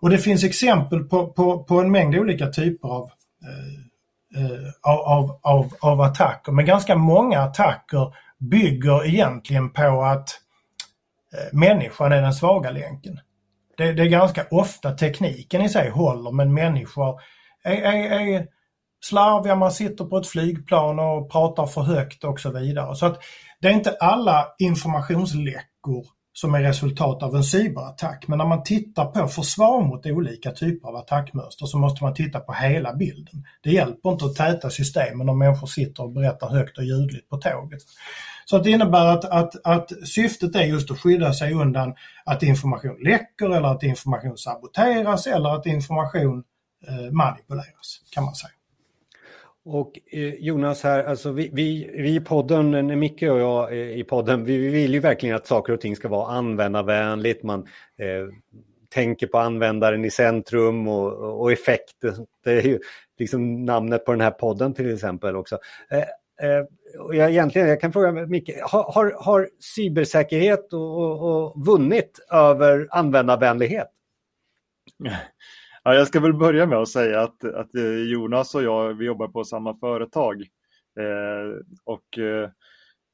[0.00, 3.10] Och det finns exempel på, på, på en mängd olika typer av,
[3.44, 6.52] eh, eh av, av, av attacker.
[6.52, 10.28] Men ganska många attacker bygger egentligen på att
[11.32, 13.20] eh, människan är den svaga länken.
[13.76, 17.20] Det, det, är ganska ofta tekniken i sig håller men människor
[17.64, 18.46] är, är, är
[19.00, 22.94] slarviga, man sitter på ett flygplan och pratar för högt och så vidare.
[22.94, 23.20] Så att
[23.60, 26.04] det är inte alla informationsläckor
[26.40, 28.24] som är resultat av en cyberattack.
[28.28, 32.40] Men när man tittar på försvar mot olika typer av attackmönster så måste man titta
[32.40, 33.44] på hela bilden.
[33.62, 37.36] Det hjälper inte att täta systemen om människor sitter och berättar högt och ljudligt på
[37.36, 37.80] tåget.
[38.44, 42.42] Så att det innebär att, att, att syftet är just att skydda sig undan att
[42.42, 46.44] information läcker eller att information saboteras eller att information
[46.88, 48.57] eh, manipuleras kan man säga.
[49.64, 54.04] Och eh, Jonas här, alltså vi, vi, vi i podden, Micke och jag eh, i
[54.04, 57.42] podden, vi, vill ju verkligen att saker och ting ska vara användarvänligt.
[57.42, 57.60] Man
[57.98, 58.34] eh,
[58.88, 61.94] tänker på användaren i centrum och, och effekt.
[62.44, 62.78] Det är ju
[63.18, 65.58] liksom namnet på den här podden till exempel också.
[65.90, 66.64] Eh, eh,
[66.98, 72.18] och jag, egentligen, jag kan fråga Micke, har, har, har cybersäkerhet och, och, och vunnit
[72.32, 73.88] över användarvänlighet?
[75.88, 79.04] Ja, jag ska väl börja med att säga att, att eh, Jonas och jag, vi
[79.04, 80.42] jobbar på samma företag.
[81.00, 82.50] Eh, och, eh,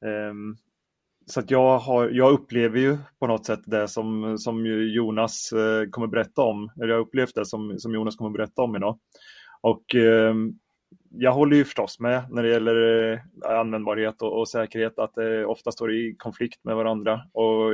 [0.05, 0.55] ehm,
[1.25, 5.89] så att jag, har, jag upplever ju på något sätt det som, som Jonas eh,
[5.89, 6.71] kommer berätta om.
[6.75, 8.99] Eller jag har upplevt det som, som Jonas kommer berätta om idag.
[9.61, 10.35] Och eh,
[11.09, 13.19] jag håller ju förstås med när det gäller eh,
[13.59, 17.21] användbarhet och, och säkerhet att det ofta står i konflikt med varandra.
[17.33, 17.71] Och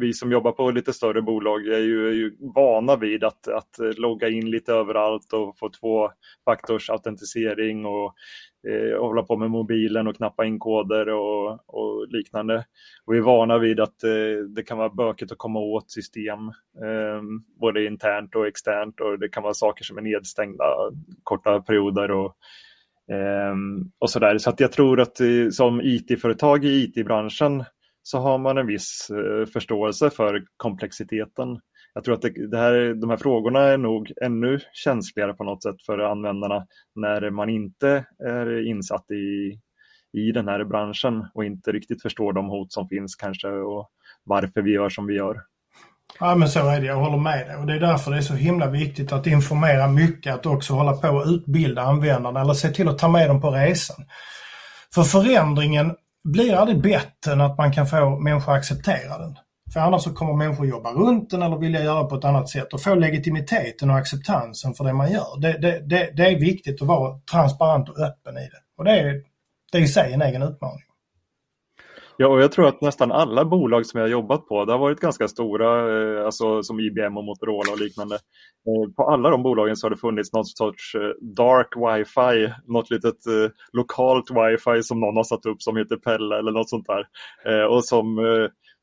[0.00, 3.78] vi som jobbar på lite större bolag är ju, är ju vana vid att, att
[3.78, 8.14] eh, logga in lite överallt och få tvåfaktorsautentisering och,
[8.68, 12.64] eh, hålla på med mobilen och knappa in koder och, och, liknande.
[13.04, 16.38] Och vi är vana vid att eh, det kan vara bökigt att komma åt system,
[16.84, 17.22] eh,
[17.60, 20.64] både internt och externt och det kan vara saker som är nedstängda
[21.22, 22.36] korta perioder och
[23.14, 23.54] eh,
[23.98, 24.38] och sådär.
[24.38, 27.64] Så att jag tror att eh, som IT-företag i IT-branschen
[28.06, 31.60] så har man en viss eh, förståelse för komplexiteten.
[31.94, 35.62] Jag tror att det, det här, de här frågorna är nog ännu känsligare på något
[35.62, 39.58] sätt för användarna när man inte är insatt i,
[40.18, 43.90] i den här branschen och inte riktigt förstår de hot som finns kanske och
[44.24, 45.40] varför vi gör som vi gör.
[46.20, 48.22] Ja men så är det, jag håller med dig och det är därför det är
[48.22, 52.68] så himla viktigt att informera mycket, att också hålla på och utbilda användarna eller se
[52.68, 54.06] till att ta med dem på resan.
[54.94, 55.96] För förändringen
[56.32, 59.36] blir aldrig bättre än att man kan få människor att acceptera den.
[59.72, 62.72] För annars så kommer människor jobba runt den eller vilja göra på ett annat sätt
[62.72, 65.40] och få legitimiteten och acceptansen för det man gör.
[65.40, 68.60] Det, det, det, det är viktigt att vara transparent och öppen i det.
[68.78, 69.22] Och det är,
[69.72, 70.85] det är i sig en egen utmaning.
[72.18, 74.78] Ja, och jag tror att nästan alla bolag som jag har jobbat på, det har
[74.78, 75.68] varit ganska stora,
[76.18, 78.14] eh, alltså som IBM och Motorola och liknande.
[78.14, 82.90] Eh, på alla de bolagen så har det funnits något sorts eh, dark wifi, något
[82.90, 83.18] litet
[83.72, 87.06] lokalt wifi som någon har satt upp som heter Pelle eller något sånt där.
[87.68, 88.18] Och som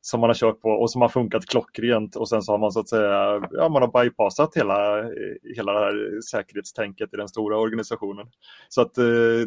[0.04, 2.72] som man har kört på och som har funkat klockrent och sen så har man
[2.72, 5.02] så att säga, ja man har bypassat hela,
[5.56, 8.26] hela det här säkerhetstänket i den stora organisationen.
[8.68, 8.94] Så att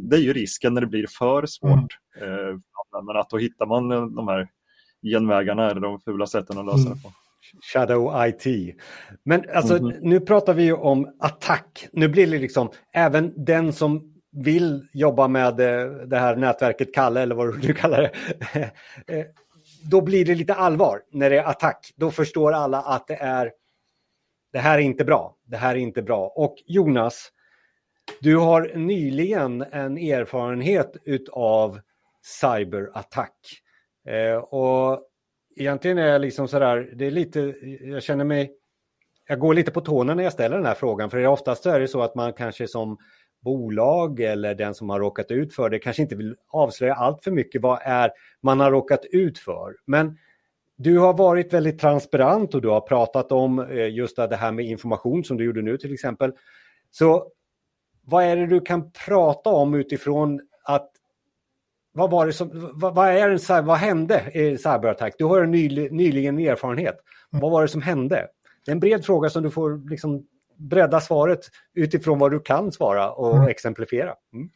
[0.02, 1.98] det är ju risken när det blir för svårt.
[2.22, 2.62] Mm.
[3.06, 4.48] Men att då hittar man de här
[5.04, 6.94] genvägarna eller de fula sätten att lösa mm.
[6.94, 7.12] det på.
[7.74, 8.76] Shadow IT.
[9.24, 10.00] Men alltså mm -hmm.
[10.02, 11.88] nu pratar vi ju om attack.
[11.92, 17.22] Nu blir det liksom även den som vill jobba med eh, det här nätverket Kalle
[17.22, 18.12] eller vad du kallar det.
[19.84, 21.94] Då blir det lite allvar när det är attack.
[21.96, 23.52] Då förstår alla att det är
[24.52, 25.36] det här är inte bra.
[25.46, 26.28] Det här är inte bra.
[26.28, 27.32] Och Jonas,
[28.20, 31.80] du har nyligen en erfarenhet utav
[32.42, 33.38] cyberattack.
[34.08, 35.02] Eh, och
[35.56, 37.40] egentligen är jag liksom sådär, det är lite,
[37.82, 38.52] jag känner mig,
[39.28, 41.88] jag går lite på tårna när jag ställer den här frågan, för oftast är det
[41.88, 42.98] så att man kanske som
[43.48, 47.32] bolag eller den som har råkat ut för det kanske inte vill avslöja allt för
[47.32, 49.76] mycket vad är man har råkat ut för.
[49.86, 50.18] Men
[50.76, 54.66] du har varit väldigt transparent och du har pratat om eh, just det här med
[54.66, 56.32] information som du gjorde nu till exempel.
[56.92, 57.28] Så
[58.06, 60.92] vad är det du kan prata om utifrån att
[61.94, 65.16] vad var det som, vad, vad, är en, vad hände i cyberattack?
[65.18, 66.98] Du har en nyligen erfarenhet.
[67.30, 68.28] Vad var det som hände?
[68.66, 70.28] Det är en bred fråga som du får liksom
[70.58, 71.40] bredda svaret
[71.76, 73.48] utifrån vad du kan svara och mm.
[73.48, 74.14] exemplifiera.
[74.34, 74.50] Mm.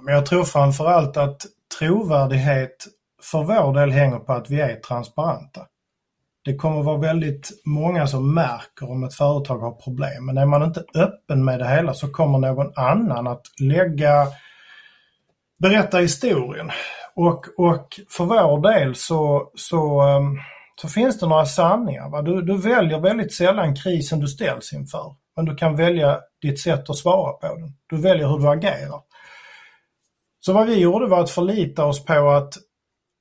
[0.00, 1.42] Men jag tror framförallt att
[1.78, 2.86] trovärdighet
[3.22, 5.66] för vår del hänger på att vi är transparenta.
[6.44, 10.62] Det kommer vara väldigt många som märker om ett företag har problem, men är man
[10.62, 14.26] inte öppen med det hela så kommer någon annan att lägga
[15.58, 16.70] berätta historien.
[17.14, 20.40] Och, och för vår del så, så, um,
[20.80, 22.10] så finns det några sanningar.
[22.10, 22.22] Va?
[22.22, 25.14] Du, du väljer väldigt sällan krisen du ställs inför.
[25.36, 27.72] Men du kan välja ditt sätt att svara på den.
[27.86, 29.00] Du väljer hur du agerar.
[30.40, 32.54] Så vad vi gjorde var att förlita oss på att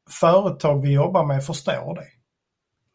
[0.09, 2.07] företag vi jobbar med förstår det.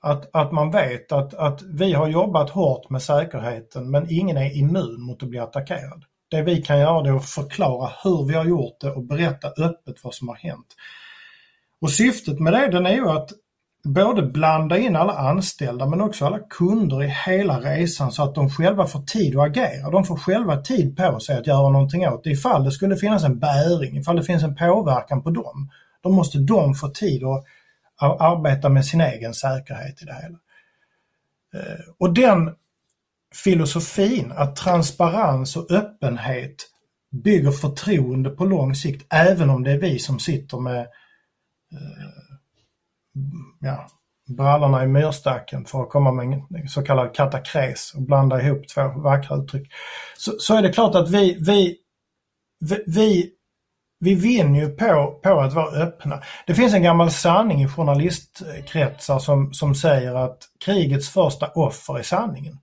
[0.03, 4.57] Att, att man vet att, att vi har jobbat hårt med säkerheten men ingen är
[4.57, 6.05] immun mot att bli attackerad.
[6.31, 10.05] Det vi kan göra är att förklara hur vi har gjort det och berätta öppet
[10.05, 10.77] vad som har hänt.
[11.81, 13.31] Och syftet med det den är ju att
[13.85, 18.51] både blanda in alla anställda men också alla kunder i hela resan så att de
[18.51, 19.91] själva får tid att agera.
[19.91, 23.25] De får själva tid på sig att göra någonting åt det ifall det skulle finnas
[23.25, 25.71] en bäring, ifall det finns en påverkan på dem.
[26.03, 27.45] Då måste de få tid att
[28.21, 30.39] arbeta med sin egen säkerhet i det hela.
[31.55, 32.55] Eh, och den
[33.35, 36.67] filosofin att transparens och öppenhet
[37.11, 42.20] bygger förtroende på lång sikt även om det är vi som sitter med eh,
[43.61, 43.87] ja,
[44.29, 48.89] brallorna i myrstacken för att komma med en så kallad katakres och blanda ihop två
[48.97, 49.73] vackra uttryck.
[50.17, 51.77] Så, så är det klart att vi, vi,
[52.87, 53.31] vi,
[54.01, 56.23] vi vinner ju på, på att vara öppna.
[56.47, 62.03] Det finns en gammal sanning i journalistkretsar som, som säger att krigets första offer är
[62.03, 62.59] sanningen.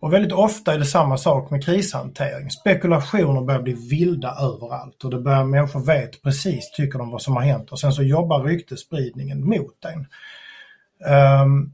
[0.00, 2.50] Och väldigt ofta är det samma sak med krishantering.
[2.50, 7.36] Spekulationer börjar bli vilda överallt och det börjar, människor vet precis, tycker de, vad som
[7.36, 10.06] har hänt och sen så jobbar ryktesspridningen mot en.
[11.42, 11.72] Um,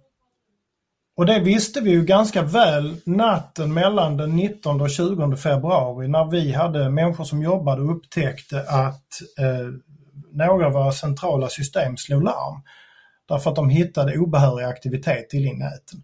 [1.17, 6.31] och det visste vi ju ganska väl natten mellan den 19 och 20 februari när
[6.31, 9.69] vi hade människor som jobbade och upptäckte att eh,
[10.33, 12.63] några av våra centrala system slog larm.
[13.29, 16.03] Därför att de hittade obehörig aktivitet i näten.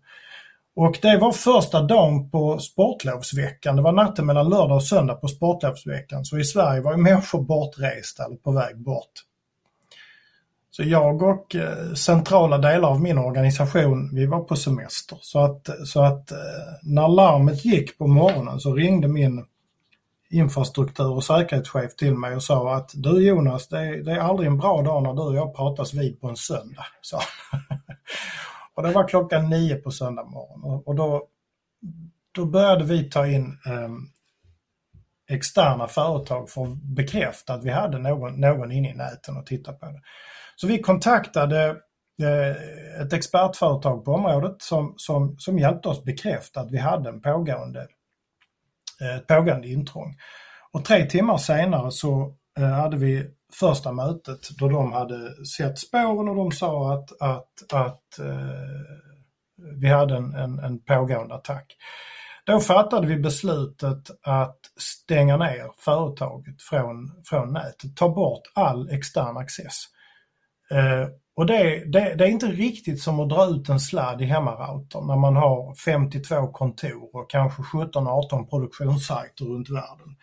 [0.74, 3.76] Och det var första dagen på sportlovsveckan.
[3.76, 6.24] Det var natten mellan lördag och söndag på sportlovsveckan.
[6.24, 9.12] Så i Sverige var ju människor bortresta eller på väg bort.
[10.70, 15.18] Så jag och eh, centrala delar av min organisation, vi var på semester.
[15.20, 16.38] Så att, så att eh,
[16.82, 19.44] när larmet gick på morgonen så ringde min
[20.30, 24.46] infrastruktur och säkerhetschef till mig och sa att du Jonas, det är, det är aldrig
[24.46, 26.86] en bra dag när du och jag pratas vid på en söndag.
[27.00, 27.18] Så.
[28.74, 31.28] Och det var klockan nio på söndag morgon och då,
[32.32, 33.88] då började vi ta in eh,
[35.30, 39.72] externa företag för att bekräfta att vi hade någon, någon inne i näten och titta
[39.72, 40.00] på det.
[40.56, 41.76] Så vi kontaktade
[42.22, 47.20] eh, ett expertföretag på området som, som, som hjälpte oss bekräfta att vi hade en
[47.20, 47.86] pågående,
[49.00, 50.16] eh, ett pågående intrång.
[50.72, 56.28] Och tre timmar senare så eh, hade vi första mötet då de hade sett spåren
[56.28, 59.07] och de sa att, att, att eh,
[59.80, 61.76] vi hade en, en, en pågående attack.
[62.44, 69.36] Då fattade vi beslutet att stänga ner företaget från, från nätet, ta bort all extern
[69.36, 69.84] access.
[70.70, 74.24] Eh, och det, det, det, är inte riktigt som att dra ut en sladd i
[74.24, 80.16] hemmaroutern när man har 52 kontor och kanske 17-18 produktionssajter runt världen.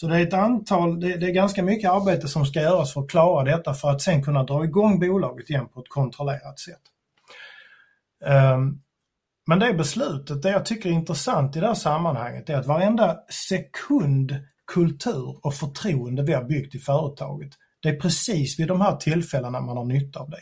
[0.00, 3.00] Så det är ett antal, det, det, är ganska mycket arbete som ska göras för
[3.00, 6.80] att klara detta för att sen kunna dra igång bolaget igen på ett kontrollerat sätt.
[8.54, 8.82] Um,
[9.46, 13.16] men det beslutet, det jag tycker är intressant i det här sammanhanget är att varenda
[13.48, 14.34] sekund
[14.74, 19.60] kultur och förtroende vi har byggt i företaget, det är precis vid de här tillfällena
[19.60, 20.40] man har nytta av det.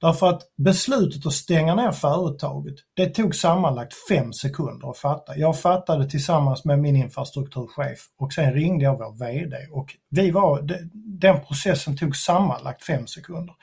[0.00, 5.36] Därför att beslutet att stänga ner företaget, det tog sammanlagt fem sekunder att fatta.
[5.36, 10.62] Jag fattade tillsammans med min infrastrukturchef och sen ringde jag vår VD och vi var,
[11.20, 13.54] den processen tog sammanlagt fem sekunder.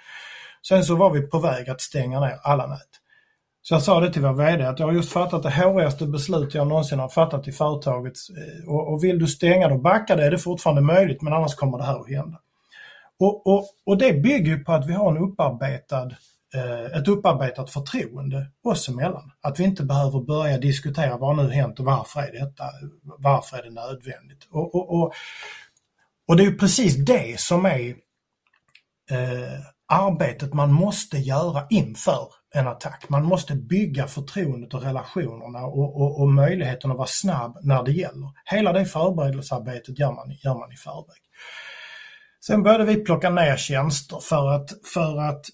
[0.67, 2.89] Sen så var vi på väg att stänga ner alla nät.
[3.61, 6.53] Så jag sa det till vår VD att jag har just fattat det hårigaste beslut
[6.53, 10.25] jag någonsin har fattat i företaget eh, och, och vill du stänga då backa det
[10.25, 12.37] är det fortfarande möjligt men annars kommer det här att hända.
[13.19, 16.09] Och, och, och det bygger på att vi har en upparbetad,
[16.55, 19.31] eh, ett upparbetat förtroende oss emellan.
[19.41, 22.63] Att vi inte behöver börja diskutera vad nu hänt och varför är detta,
[23.17, 24.47] varför är det nödvändigt.
[24.49, 25.13] Och, och, och,
[26.27, 27.89] och det är precis det som är
[29.11, 33.09] eh, arbetet man måste göra inför en attack.
[33.09, 37.91] Man måste bygga förtroendet och relationerna och, och, och möjligheten att vara snabb när det
[37.91, 38.31] gäller.
[38.45, 41.21] Hela det förberedelsearbetet gör man, gör man i förväg.
[42.47, 45.45] Sen började vi plocka ner tjänster för att, för att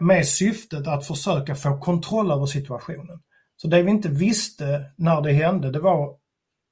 [0.00, 3.22] med syftet att försöka få kontroll över situationen.
[3.56, 6.16] Så det vi inte visste när det hände, det var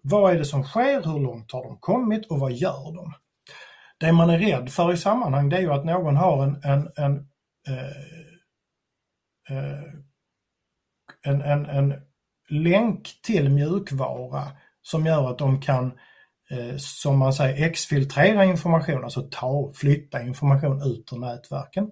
[0.02, 3.14] vad är det som sker, hur långt har de kommit och vad gör de?
[3.98, 6.90] Det man är rädd för i sammanhang det är ju att någon har en, en,
[6.96, 7.28] en,
[7.68, 7.86] eh,
[9.58, 9.82] eh,
[11.22, 11.94] en, en, en
[12.48, 14.42] länk till mjukvara
[14.82, 15.96] som gör att de kan Eh,
[16.52, 21.90] Eh, som man säger exfiltrera information, alltså ta och flytta information ut ur nätverken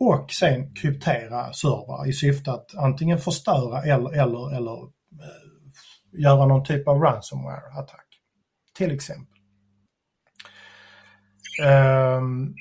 [0.00, 6.64] och sen kryptera servrar i syfte att antingen förstöra eller, eller, eller eh, göra någon
[6.64, 8.06] typ av ransomware-attack.
[8.76, 9.38] Till exempel.
[11.62, 12.54] Ehm,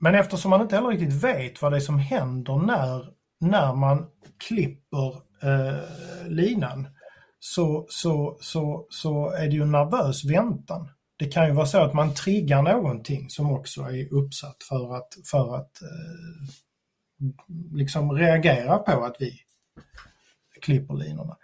[0.00, 4.06] men eftersom man inte heller riktigt vet vad det är som händer när, när man
[4.48, 5.08] klipper
[5.42, 6.88] eh, linan
[7.38, 10.88] så, så, så, så är det ju en nervös väntan.
[11.18, 15.08] Det kan ju vara så att man triggar någonting som också är uppsatt för att,
[15.30, 16.48] för att eh,
[17.72, 19.32] liksom reagera på att vi
[20.62, 21.36] klipper linorna.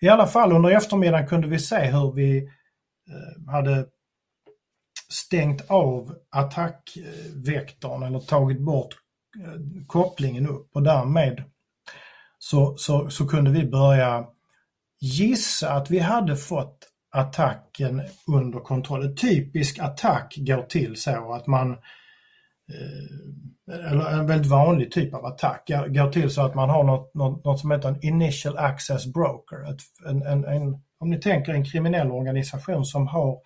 [0.00, 2.38] I alla fall under eftermiddagen kunde vi se hur vi
[3.08, 3.86] eh, hade
[5.08, 8.94] stängt av attackvektorn eller tagit bort
[9.44, 11.44] eh, kopplingen upp och därmed
[12.38, 14.26] så, så, så kunde vi börja
[15.00, 16.78] gissa att vi hade fått
[17.14, 19.04] attacken under kontroll.
[19.04, 21.78] En typisk attack går till så att man eh,
[23.72, 27.44] eller en väldigt vanlig typ av attack går till så att man har något, något,
[27.44, 29.70] något som heter en initial access broker.
[29.70, 30.62] Ett, en, en, en,
[30.98, 33.38] om ni tänker en kriminell organisation som, har,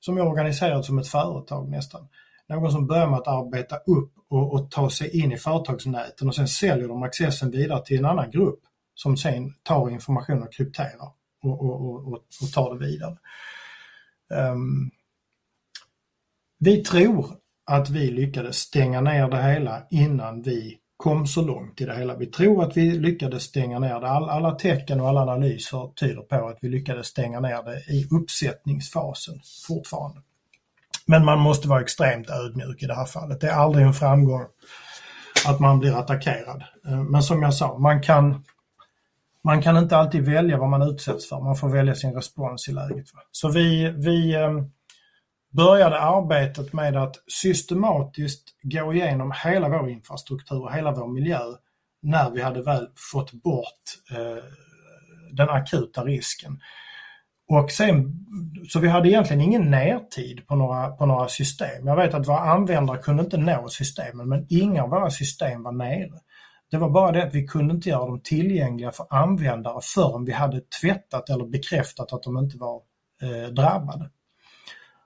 [0.00, 2.08] som är organiserad som ett företag nästan.
[2.48, 6.34] Någon som börjar med att arbeta upp och, och ta sig in i företagsnäten och
[6.34, 8.60] sen säljer de accessen vidare till en annan grupp
[8.94, 11.12] som sen tar information och krypterar
[11.42, 13.16] och, och, och, och tar det vidare.
[14.30, 14.90] Um,
[16.58, 17.36] vi tror
[17.66, 22.16] att vi lyckades stänga ner det hela innan vi kom så långt i det hela.
[22.16, 24.08] Vi tror att vi lyckades stänga ner det.
[24.08, 28.08] All, alla tecken och alla analyser tyder på att vi lyckades stänga ner det i
[28.10, 30.20] uppsättningsfasen fortfarande.
[31.06, 33.40] Men man måste vara extremt ödmjuk i det här fallet.
[33.40, 34.46] Det är aldrig en framgång
[35.46, 36.64] att man blir attackerad.
[36.88, 38.44] Ehm, men som jag sa, man kan
[39.44, 42.72] man kan inte alltid välja vad man utsätts för, man får välja sin respons i
[42.72, 43.06] läget.
[43.30, 44.70] Så vi, vi ehm,
[45.52, 51.40] började arbetet med att systematiskt gå igenom hela vår infrastruktur och hela vår miljö
[52.02, 54.44] när vi hade väl fått bort eh,
[55.32, 56.60] den akuta risken.
[57.48, 58.26] Och sen,
[58.68, 61.86] så vi hade egentligen ingen nertid på några, på några system.
[61.86, 65.72] Jag vet att våra användare kunde inte nå systemen men inga av våra system var
[65.72, 66.18] nere.
[66.72, 70.32] Det var bara det att vi kunde inte göra dem tillgängliga för användare förrän vi
[70.32, 72.82] hade tvättat eller bekräftat att de inte var
[73.22, 74.10] eh, drabbade.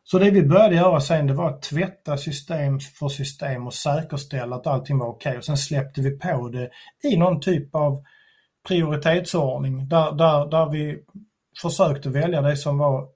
[0.05, 4.57] Så det vi började göra sen det var att tvätta system för system och säkerställa
[4.57, 5.39] att allting var okej okay.
[5.39, 6.71] och sen släppte vi på det
[7.03, 8.05] i någon typ av
[8.69, 10.99] prioritetsordning där, där, där vi
[11.63, 13.09] försökte välja det som var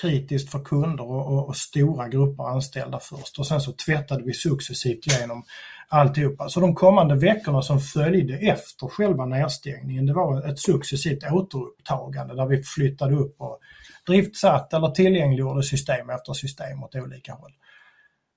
[0.00, 4.34] kritiskt för kunder och, och, och, stora grupper anställda först och sen så tvättade vi
[4.34, 5.44] successivt igenom
[5.88, 6.48] alltihopa.
[6.48, 12.46] Så de kommande veckorna som följde efter själva nedstängningen, det var ett successivt återupptagande där
[12.46, 13.58] vi flyttade upp och
[14.06, 17.52] driftsatt eller tillgängliggjorde system efter system åt olika håll.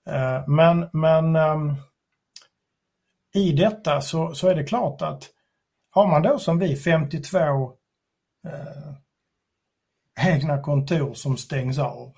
[0.10, 1.76] Eh, men, men ehm,
[3.34, 5.30] i detta så, så är det klart att
[5.92, 7.38] har man då som vi 52
[8.48, 8.94] eh,
[10.20, 12.14] egna kontor som stängs av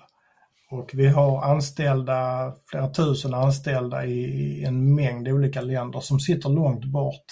[0.74, 6.84] och vi har anställda, flera tusen anställda i en mängd olika länder som sitter långt
[6.84, 7.24] bort.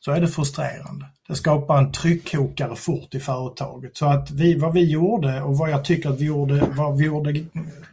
[0.00, 1.06] Så är det frustrerande.
[1.28, 3.96] Det skapar en tryckkokare fort i företaget.
[3.96, 7.04] Så att vi, vad vi gjorde och vad jag tycker att vi gjorde, vad vi
[7.04, 7.44] gjorde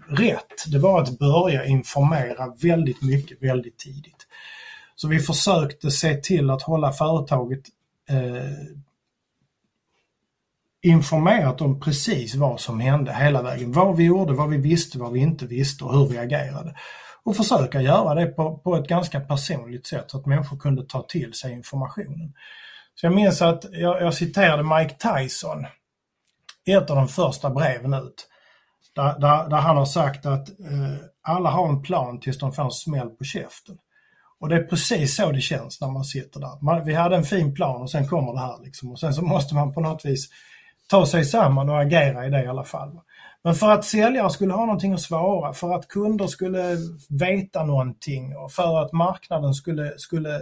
[0.07, 4.27] rätt, det var att börja informera väldigt mycket väldigt tidigt.
[4.95, 7.63] Så vi försökte se till att hålla företaget
[8.09, 8.84] eh,
[10.85, 13.71] informerat om precis vad som hände hela vägen.
[13.71, 16.75] Vad vi gjorde, vad vi visste, vad vi inte visste och hur vi agerade.
[17.23, 21.01] Och försöka göra det på, på ett ganska personligt sätt så att människor kunde ta
[21.01, 22.33] till sig informationen.
[22.95, 25.65] Så jag minns att jag, jag citerade Mike Tyson
[26.65, 28.27] i ett av de första breven ut.
[28.95, 32.63] Där, där, där han har sagt att eh, alla har en plan tills de får
[32.63, 33.77] en smäll på käften.
[34.39, 36.63] Och det är precis så det känns när man sitter där.
[36.63, 38.91] Man, vi hade en fin plan och sen kommer det här liksom.
[38.91, 40.29] Och sen så måste man på något vis
[40.87, 42.99] ta sig samman och agera i det i alla fall.
[43.43, 46.77] Men för att säljare skulle ha någonting att svara, för att kunder skulle
[47.09, 50.39] veta någonting och för att marknaden skulle, skulle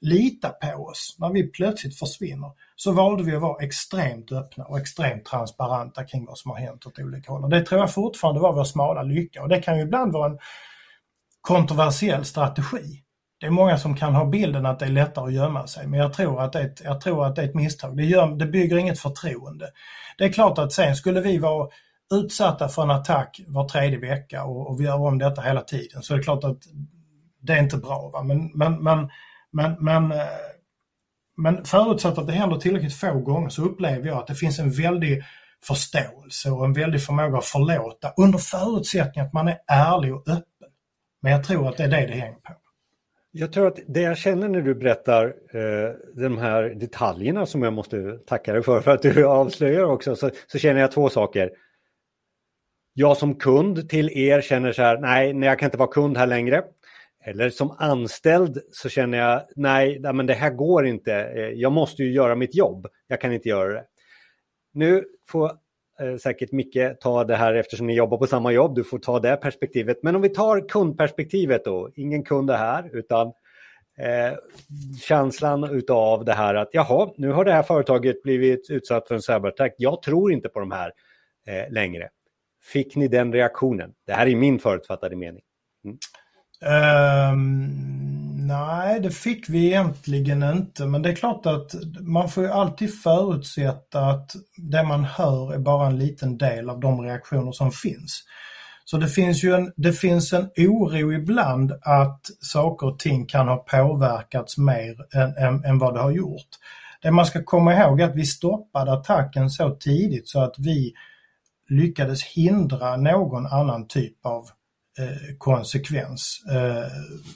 [0.00, 4.78] lita på oss när vi plötsligt försvinner, så valde vi att vara extremt öppna och
[4.78, 7.44] extremt transparenta kring vad som har hänt åt olika håll.
[7.44, 10.30] Och det tror jag fortfarande var vår smala lycka och det kan ju ibland vara
[10.30, 10.38] en
[11.40, 13.02] kontroversiell strategi.
[13.40, 16.00] Det är många som kan ha bilden att det är lättare att gömma sig, men
[16.00, 17.96] jag tror att det är ett, jag tror att det är ett misstag.
[17.96, 19.70] Det, gör, det bygger inget förtroende.
[20.18, 21.68] Det är klart att sen skulle vi vara
[22.14, 26.02] utsatta för en attack var tredje vecka och, och vi gör om detta hela tiden,
[26.02, 26.58] så det är klart att
[27.40, 28.10] det är inte bra.
[28.12, 28.22] Va?
[28.22, 29.08] Men, men, men,
[29.52, 30.26] men, men, eh,
[31.36, 34.70] men förutsatt att det händer tillräckligt få gånger så upplever jag att det finns en
[34.70, 35.22] väldig
[35.64, 40.68] förståelse och en väldig förmåga att förlåta under förutsättning att man är ärlig och öppen.
[41.22, 42.52] Men jag tror att det är det det hänger på.
[43.40, 47.72] Jag tror att det jag känner när du berättar eh, de här detaljerna som jag
[47.72, 51.50] måste tacka dig för, för att du avslöjar också, så, så känner jag två saker.
[52.94, 56.16] Jag som kund till er känner så här, nej, nej, jag kan inte vara kund
[56.16, 56.62] här längre.
[57.24, 61.14] Eller som anställd så känner jag, nej, nej, men det här går inte.
[61.14, 62.86] Eh, jag måste ju göra mitt jobb.
[63.06, 63.84] Jag kan inte göra det.
[64.72, 65.50] Nu får
[66.00, 68.74] Eh, säkert Micke ta det här eftersom ni jobbar på samma jobb.
[68.74, 69.98] Du får ta det perspektivet.
[70.02, 71.90] Men om vi tar kundperspektivet då.
[71.94, 73.26] Ingen kund är här utan
[73.98, 74.38] eh,
[75.00, 79.22] känslan utav det här att jaha, nu har det här företaget blivit utsatt för en
[79.22, 79.74] cyberattack.
[79.78, 80.92] Jag tror inte på de här
[81.46, 82.08] eh, längre.
[82.62, 83.94] Fick ni den reaktionen?
[84.06, 85.42] Det här är min förutfattade mening.
[85.84, 85.98] Mm.
[87.32, 88.17] Um,
[88.48, 90.86] nej, det fick vi egentligen inte.
[90.86, 95.58] Men det är klart att man får ju alltid förutsätta att det man hör är
[95.58, 98.24] bara en liten del av de reaktioner som finns.
[98.84, 103.48] Så det finns ju en, det finns en oro ibland att saker och ting kan
[103.48, 106.48] ha påverkats mer än, än, än vad det har gjort.
[107.02, 110.92] Det man ska komma ihåg är att vi stoppade attacken så tidigt så att vi
[111.68, 114.48] lyckades hindra någon annan typ av
[114.98, 116.90] Eh, konsekvens eh,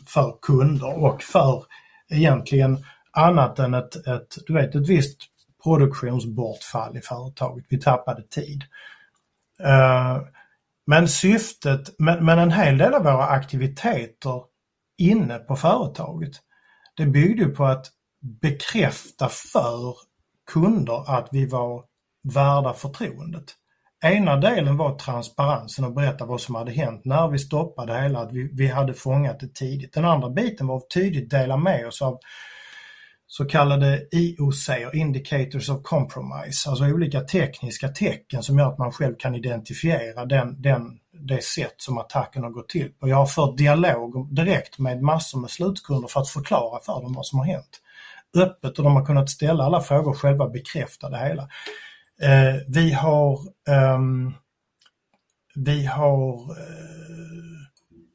[0.06, 1.64] för kunder och för
[2.10, 5.18] egentligen annat än ett, ett, du vet, ett visst
[5.64, 7.64] produktionsbortfall i företaget.
[7.68, 8.64] Vi tappade tid.
[9.62, 10.18] Eh,
[10.86, 14.42] men syftet, men, men en hel del av våra aktiviteter
[14.98, 16.32] inne på företaget,
[16.96, 17.86] det byggde på att
[18.20, 19.94] bekräfta för
[20.52, 21.84] kunder att vi var
[22.34, 23.54] värda förtroendet.
[24.04, 28.32] Ena delen var transparensen och berätta vad som hade hänt när vi stoppade hela, att
[28.32, 29.92] vi, vi hade fångat det tidigt.
[29.92, 32.18] Den andra biten var att tydligt dela med oss av
[33.26, 39.14] så kallade IOC, Indicators of Compromise, alltså olika tekniska tecken som gör att man själv
[39.18, 40.98] kan identifiera den, den,
[41.28, 43.08] det sätt som attacken har gått till på.
[43.08, 47.26] Jag har fört dialog direkt med massor med slutkunder för att förklara för dem vad
[47.26, 47.80] som har hänt.
[48.36, 51.48] Öppet och de har kunnat ställa alla frågor och själva, bekräfta det hela.
[52.22, 54.32] Eh, vi har, ehm,
[55.54, 57.42] vi har eh,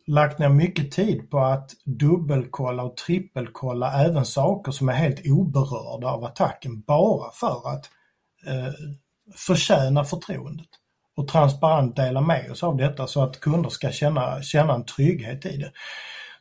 [0.07, 6.07] lagt ner mycket tid på att dubbelkolla och trippelkolla även saker som är helt oberörda
[6.07, 7.85] av attacken bara för att
[8.47, 8.73] eh,
[9.35, 10.69] förtjäna förtroendet
[11.15, 15.45] och transparent dela med oss av detta så att kunder ska känna, känna en trygghet
[15.45, 15.71] i det.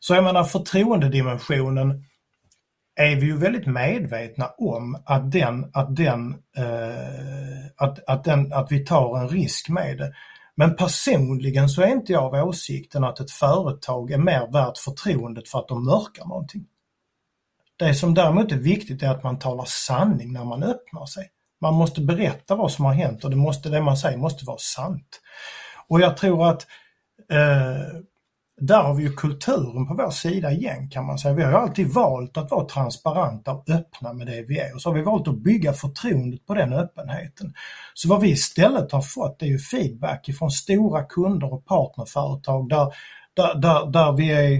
[0.00, 2.04] Så jag menar förtroendedimensionen
[2.96, 8.72] är vi ju väldigt medvetna om att den, att den, eh, att, att den, att
[8.72, 10.12] vi tar en risk med det.
[10.54, 15.48] Men personligen så är inte jag av åsikten att ett företag är mer värt förtroendet
[15.48, 16.66] för att de mörkar någonting.
[17.78, 21.30] Det som däremot är viktigt är att man talar sanning när man öppnar sig.
[21.60, 24.58] Man måste berätta vad som har hänt och det, måste, det man säger måste vara
[24.58, 25.20] sant.
[25.88, 26.66] Och jag tror att
[27.30, 28.00] eh,
[28.60, 31.34] där har vi ju kulturen på vår sida igen kan man säga.
[31.34, 34.82] Vi har ju alltid valt att vara transparenta och öppna med det vi är och
[34.82, 37.54] så har vi valt att bygga förtroendet på den öppenheten.
[37.94, 42.94] Så vad vi istället har fått är ju feedback ifrån stora kunder och partnerföretag där,
[43.34, 44.52] där, där, där vi är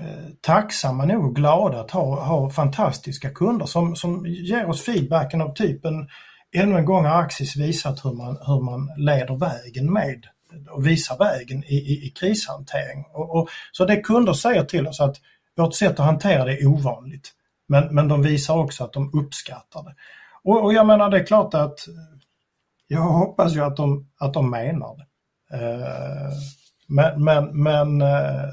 [0.00, 5.40] eh, tacksamma nog och glada att ha, ha fantastiska kunder som, som ger oss feedbacken
[5.40, 6.08] av typen
[6.52, 10.26] ännu en gång har Axis visat hur man, hur man leder vägen med
[10.70, 13.04] och visar vägen i, i, i krishantering.
[13.12, 15.16] Och, och, så det kunder säger till oss att
[15.56, 17.32] vårt sätt att hantera det är ovanligt.
[17.68, 19.94] Men, men de visar också att de uppskattar det.
[20.44, 21.94] Och, och jag menar det är klart att eh,
[22.86, 25.06] jag hoppas ju att de, att de menar det.
[25.56, 26.32] Eh,
[26.86, 28.48] men men, men eh,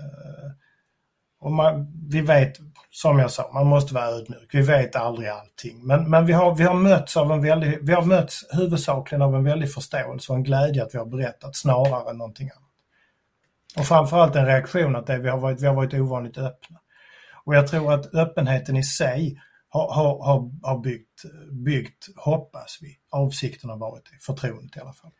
[1.39, 2.57] och man, vi vet
[2.97, 4.49] som jag sa, man måste vara ödmjuk.
[4.53, 5.87] Vi vet aldrig allting.
[5.87, 9.35] Men, men vi, har, vi har mötts av en väldig, vi har mötts huvudsakligen av
[9.35, 12.71] en väldig förståelse och en glädje att vi har berättat snarare än någonting annat.
[13.79, 16.79] Och framförallt en reaktion att det, vi, har varit, vi har varit ovanligt öppna.
[17.43, 21.21] Och jag tror att öppenheten i sig har, har, har, byggt,
[21.51, 25.11] byggt, hoppas vi, avsikten har varit det, förtroendet i alla fall.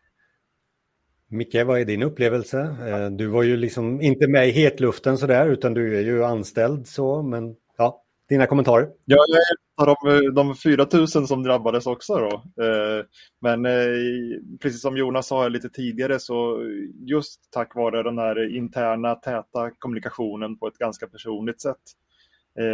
[1.29, 2.59] Micke, vad är din upplevelse?
[2.87, 6.87] Eh, du var ju liksom inte med i hetluften sådär, utan du är ju anställd
[6.87, 7.55] så, men
[8.29, 8.89] dina kommentarer?
[9.05, 12.63] Ja, jag är de, eh, de 4 000 som drabbades också då.
[12.63, 13.05] Eh,
[13.41, 13.81] men eh,
[14.61, 16.63] precis som Jonas sa lite tidigare så
[17.05, 21.81] just tack vare den här interna täta kommunikationen på ett ganska personligt sätt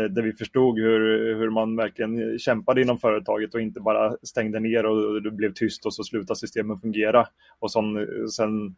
[0.09, 4.85] där vi förstod hur, hur man verkligen kämpade inom företaget och inte bara stängde ner
[4.85, 7.27] och det blev tyst och så slutade systemen fungera.
[7.59, 8.75] Och som, sen,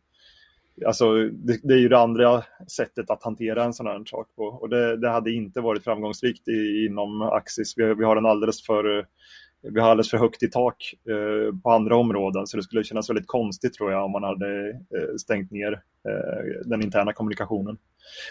[0.86, 4.44] alltså, det, det, är ju det andra sättet att hantera en sån här sak på
[4.44, 7.74] och det, det hade inte varit framgångsrikt i, inom Axis.
[7.78, 9.06] Vi, vi har en alldeles för
[9.74, 13.10] vi har alldeles för högt i tak eh, på andra områden så det skulle kännas
[13.10, 15.74] väldigt konstigt tror jag om man hade eh, stängt ner
[16.08, 17.78] eh, den interna kommunikationen.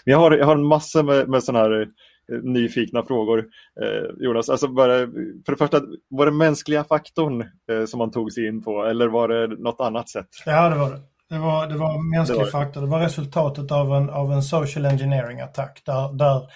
[0.05, 1.87] Men jag har, jag har en massa med, med sådana här
[2.31, 3.39] Eh, nyfikna frågor.
[3.81, 4.97] Eh, Jonas, alltså bara,
[5.45, 7.41] för det första, var det mänskliga faktorn
[7.71, 10.27] eh, som man tog sig in på eller var det något annat sätt?
[10.45, 10.99] Ja, det var det.
[11.29, 12.51] Det var, det var mänsklig det var...
[12.51, 12.81] faktor.
[12.81, 16.49] Det var resultatet av en, av en social engineering-attack där, där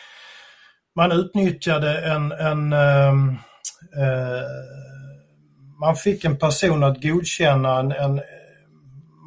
[0.95, 3.29] man utnyttjade en, en um,
[3.97, 4.43] uh,
[5.79, 8.21] man fick en person att godkänna en, en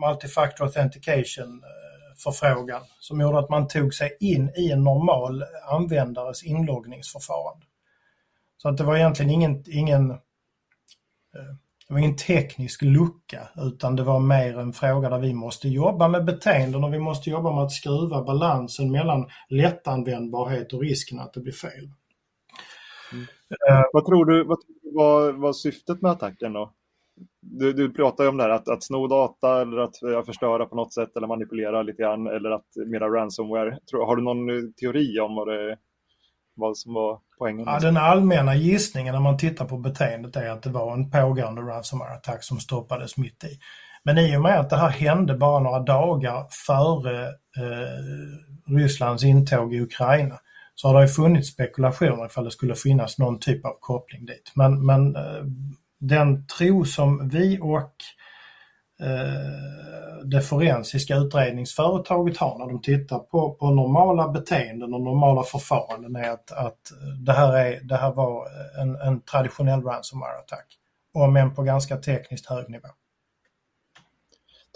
[0.07, 1.63] multifactor authentication
[2.23, 7.67] förfrågan som gjorde att man tog sig in i en normal användares inloggningsförfarande.
[8.57, 10.19] Så att det var egentligen ingen, ingen, eh,
[11.89, 16.09] det var ingen teknisk lucka utan det var mer en fråga där vi måste jobba
[16.09, 21.33] med beteenden och vi måste jobba med att skruva balansen mellan lättanvändbarhet och risken att
[21.33, 21.91] det blir fel.
[23.13, 23.25] Mm.
[23.71, 26.73] Uh, vad tror du vad, var, var syftet med attacken då?
[27.41, 30.67] Du, du pratar ju om det här att, att sno data eller att eh, förstöra
[30.67, 33.79] på något sätt eller manipulera lite grann eller att mera ransomware.
[33.91, 35.79] Tror, har du någon eh, teori om vad, det,
[36.55, 37.65] vad som var poängen?
[37.67, 41.63] Ja, den allmänna gissningen när man tittar på beteendet är att det var en pågående
[41.63, 43.59] ransomware-attack som stoppades mitt i.
[44.05, 49.75] Men i och med att det här hände bara några dagar före eh, Rysslands intåg
[49.75, 50.39] i Ukraina
[50.75, 54.53] så har det funnits spekulationer ifall det skulle finnas någon typ av koppling dit.
[54.55, 55.45] Men, men eh,
[56.01, 58.22] den tro som vi och eh,
[59.03, 66.17] Eh, det forensiska utredningsföretaget har när de tittar på, på normala beteenden och normala förfaranden
[66.17, 68.47] är att, att eh, det, här är, det här var
[68.81, 70.67] en, en traditionell ransomware-attack.
[71.15, 72.89] Om än på ganska tekniskt hög nivå.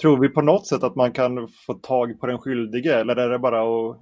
[0.00, 3.28] Tror vi på något sätt att man kan få tag på den skyldige eller är
[3.28, 3.96] det bara att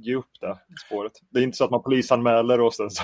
[0.00, 1.12] ge upp det spåret.
[1.30, 3.02] Det är inte så att man polisanmäler och sen så,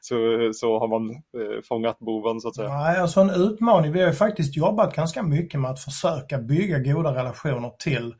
[0.00, 0.16] så,
[0.54, 2.68] så har man eh, fångat boven så att säga.
[2.68, 3.92] Nej, alltså en utmaning.
[3.92, 8.14] Vi har ju faktiskt jobbat ganska mycket med att försöka bygga goda relationer till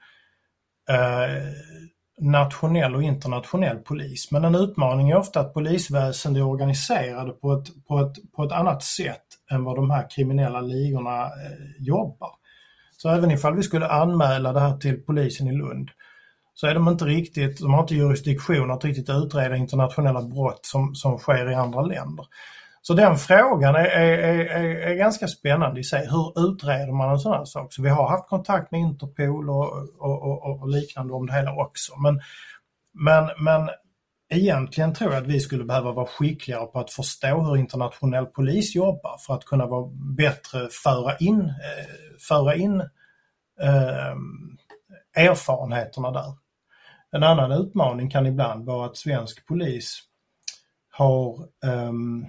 [0.90, 1.44] eh,
[2.20, 4.30] nationell och internationell polis.
[4.30, 8.52] Men en utmaning är ofta att polisväsendet är organiserade på ett, på ett, på ett
[8.52, 12.30] annat sätt än vad de här kriminella ligorna eh, jobbar.
[12.96, 15.90] Så även ifall vi skulle anmäla det här till polisen i Lund
[16.56, 20.94] så är de inte riktigt, de har inte jurisdiktion att riktigt utreda internationella brott som,
[20.94, 22.26] som sker i andra länder.
[22.82, 26.08] Så den frågan är, är, är, är ganska spännande i sig.
[26.10, 27.72] Hur utreder man en sån här sak?
[27.72, 31.52] Så vi har haft kontakt med Interpol och, och, och, och liknande om det hela
[31.52, 31.96] också.
[32.00, 32.20] Men,
[32.92, 33.68] men, men
[34.28, 38.74] egentligen tror jag att vi skulle behöva vara skickligare på att förstå hur internationell polis
[38.74, 42.80] jobbar för att kunna vara bättre föra in, eh, föra in
[43.60, 44.16] eh,
[45.16, 46.45] erfarenheterna där.
[47.12, 50.02] En annan utmaning kan ibland vara att svensk polis
[50.90, 52.26] har um,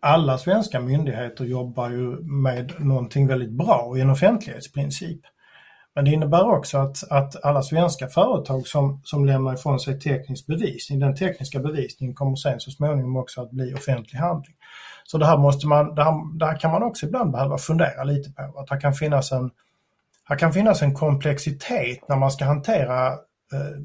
[0.00, 5.20] alla svenska myndigheter jobbar ju med någonting väldigt bra i en offentlighetsprincip.
[5.94, 10.46] Men det innebär också att, att alla svenska företag som, som lämnar ifrån sig teknisk
[10.46, 14.56] bevisning, den tekniska bevisningen kommer sen så småningom också att bli offentlig handling.
[15.04, 18.04] Så det här, måste man, det här, det här kan man också ibland behöva fundera
[18.04, 19.50] lite på, att det kan finnas en,
[20.30, 23.06] här kan finnas en komplexitet när man ska hantera
[23.52, 23.80] eh,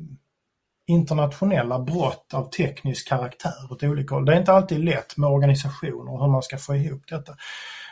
[0.88, 4.26] internationella brott av teknisk karaktär åt olika håll.
[4.26, 7.36] Det är inte alltid lätt med organisationer och hur man ska få ihop detta.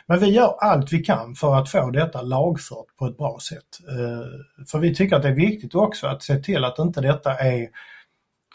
[0.06, 3.88] Men vi gör allt vi kan för att få detta lagfört på ett bra sätt.
[3.88, 7.34] Eh, för vi tycker att det är viktigt också att se till att inte detta
[7.34, 7.62] är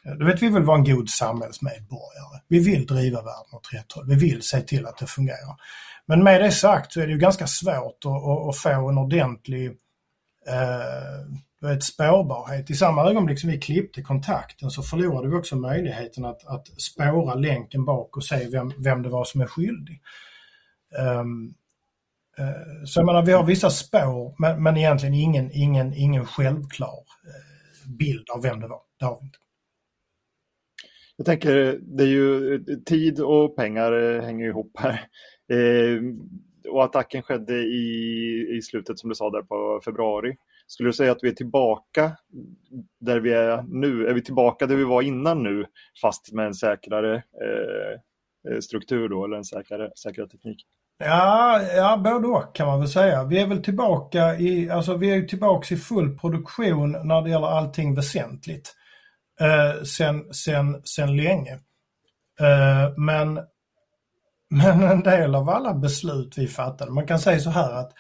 [0.06, 2.42] eh, du vet, vi vill vara en god samhällsmedborgare.
[2.48, 4.06] Vi vill driva världen åt rätt håll.
[4.08, 5.56] Vi vill se till att det fungerar.
[6.06, 8.98] Men med det sagt så är det ju ganska svårt att, att, att få en
[8.98, 9.78] ordentlig
[10.50, 12.70] eh, vet, spårbarhet.
[12.70, 17.36] I samma ögonblick som vi klippte kontakten så förlorade vi också möjligheten att, att spåra
[17.36, 20.02] länken bak och se vem, vem det var som är skyldig.
[21.22, 21.54] Um,
[22.40, 27.04] uh, så jag menar, vi har vissa spår men, men egentligen ingen, ingen, ingen självklar
[27.26, 28.82] eh, bild av vem det var.
[29.00, 29.38] Det har vi inte.
[31.20, 35.08] Jag tänker, det är ju tid och pengar eh, hänger ihop här.
[35.52, 36.02] Eh,
[36.70, 40.36] och attacken skedde i, i slutet, som du sa, där på februari.
[40.68, 42.12] Skulle du säga att vi är tillbaka
[43.00, 44.08] där vi är nu?
[44.08, 45.66] Är vi tillbaka där vi var innan nu,
[46.02, 50.66] fast med en säkrare eh, eh struktur då, eller en säkrare, säkrare teknik?
[51.04, 53.24] Ja, ja, både och kan man väl säga.
[53.24, 57.48] Vi är väl tillbaka i, alltså vi är tillbaka i full produktion när det gäller
[57.48, 58.76] allting väsentligt.
[59.41, 61.54] Eh, sen, sen, sen länge.
[62.40, 63.40] Eh, men,
[64.50, 67.92] men en del av alla beslut vi fattade, man kan säga så här att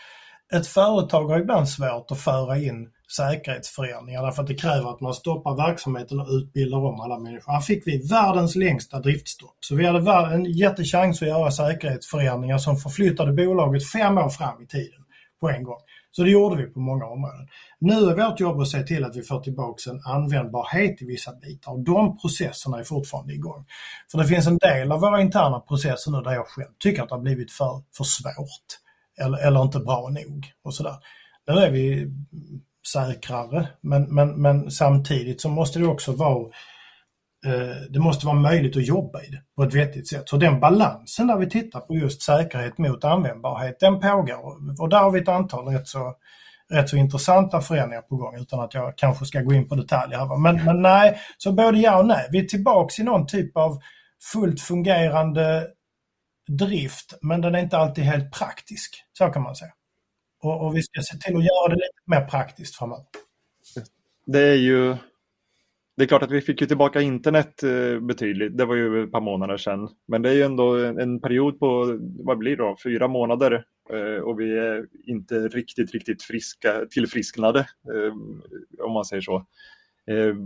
[0.53, 5.13] ett företag har ibland svårt att föra in säkerhetsförändringar därför att det kräver att man
[5.13, 7.51] stoppar verksamheten och utbildar om alla människor.
[7.51, 9.57] Här fick vi världens längsta driftstopp.
[9.59, 14.67] Så vi hade en jättechans att göra säkerhetsförändringar som förflyttade bolaget fem år fram i
[14.67, 15.01] tiden
[15.41, 15.79] på en gång.
[16.11, 17.47] Så det gjorde vi på många områden.
[17.79, 21.35] Nu är vårt jobb att se till att vi får tillbaka en användbarhet i vissa
[21.35, 23.65] bitar och de processerna är fortfarande igång.
[24.11, 27.09] För det finns en del av våra interna processer nu där jag själv tycker att
[27.09, 28.79] det har blivit för, för svårt
[29.21, 30.95] eller, eller inte bra nog och sådär.
[31.47, 32.11] Nu är vi
[32.93, 36.49] säkrare men, men, men samtidigt så måste det också vara
[37.45, 40.29] Eh, det måste vara möjligt att jobba i det på ett vettigt sätt.
[40.29, 44.81] Så den balansen där vi tittar på just säkerhet mot användbarhet, den pågår.
[44.81, 46.15] Och där har vi ett antal rätt så,
[46.69, 50.37] rätt så intressanta förändringar på gång utan att jag kanske ska gå in på detaljer.
[50.37, 52.27] Men, men nej, så både ja och nej.
[52.31, 53.79] Vi är tillbaks i någon typ av
[54.33, 55.67] fullt fungerande
[56.47, 59.03] drift, men den är inte alltid helt praktisk.
[59.13, 59.71] Så kan man säga.
[60.41, 63.05] Och, och vi ska se till att göra det lite mer praktiskt framöver.
[64.25, 64.97] Det är ju
[65.99, 68.57] det är klart att vi fick ju tillbaka internet eh, betydligt.
[68.57, 69.89] Det var ju ett par månader sedan.
[70.07, 73.63] Men det är ju ändå en period på, vad blir det då, fyra månader
[73.93, 78.13] eh, och vi är inte riktigt, riktigt friska, tillfrisknade, eh,
[78.85, 79.45] om man säger så.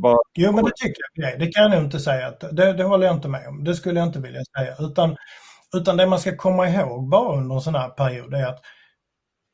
[0.02, 0.18] Bara...
[0.34, 1.40] Jo, men det tycker jag.
[1.40, 2.32] Det kan jag inte säga.
[2.52, 3.64] Det, det håller jag inte med om.
[3.64, 4.76] Det skulle jag inte vilja säga.
[4.80, 5.16] Utan,
[5.76, 8.62] utan det man ska komma ihåg bara under en sån här period är att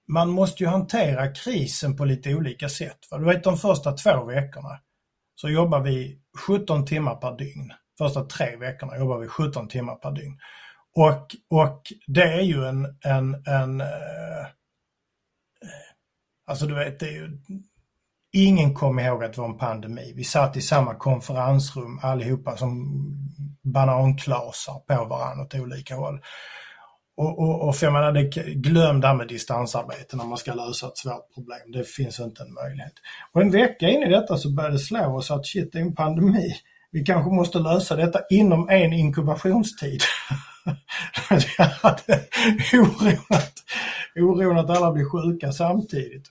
[0.08, 2.98] man måste ju hantera krisen på lite olika sätt.
[3.12, 4.80] Du vet de första två veckorna
[5.42, 7.74] så jobbar vi 17 timmar per dygn.
[7.98, 10.40] Första tre veckorna jobbar vi 17 timmar per dygn.
[10.96, 14.48] Och, och det är ju en, en, en eh,
[16.48, 17.40] alltså du vet, det är ju,
[18.32, 20.14] ingen kom ihåg att det var en pandemi.
[20.16, 23.04] Vi satt i samma konferensrum allihopa som
[23.64, 26.22] bananklasar på varandra åt olika håll.
[27.20, 28.24] Och, och, och för jag menar, det,
[28.54, 31.72] glöm det här med distansarbete när man ska lösa ett svårt problem.
[31.74, 32.94] Det finns inte en möjlighet.
[33.32, 35.82] Och en vecka in i detta så började det slå oss att shit, det är
[35.82, 36.56] en pandemi.
[36.92, 40.02] Vi kanske måste lösa detta inom en inkubationstid.
[42.74, 43.54] oron att,
[44.16, 46.28] oron att alla blir sjuka samtidigt.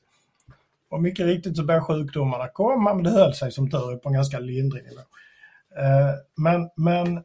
[0.91, 4.09] Och mycket riktigt så började sjukdomarna komma, men det höll sig som tur är på
[4.09, 5.01] en ganska lindrig nivå.
[5.79, 7.25] Eh, men, men,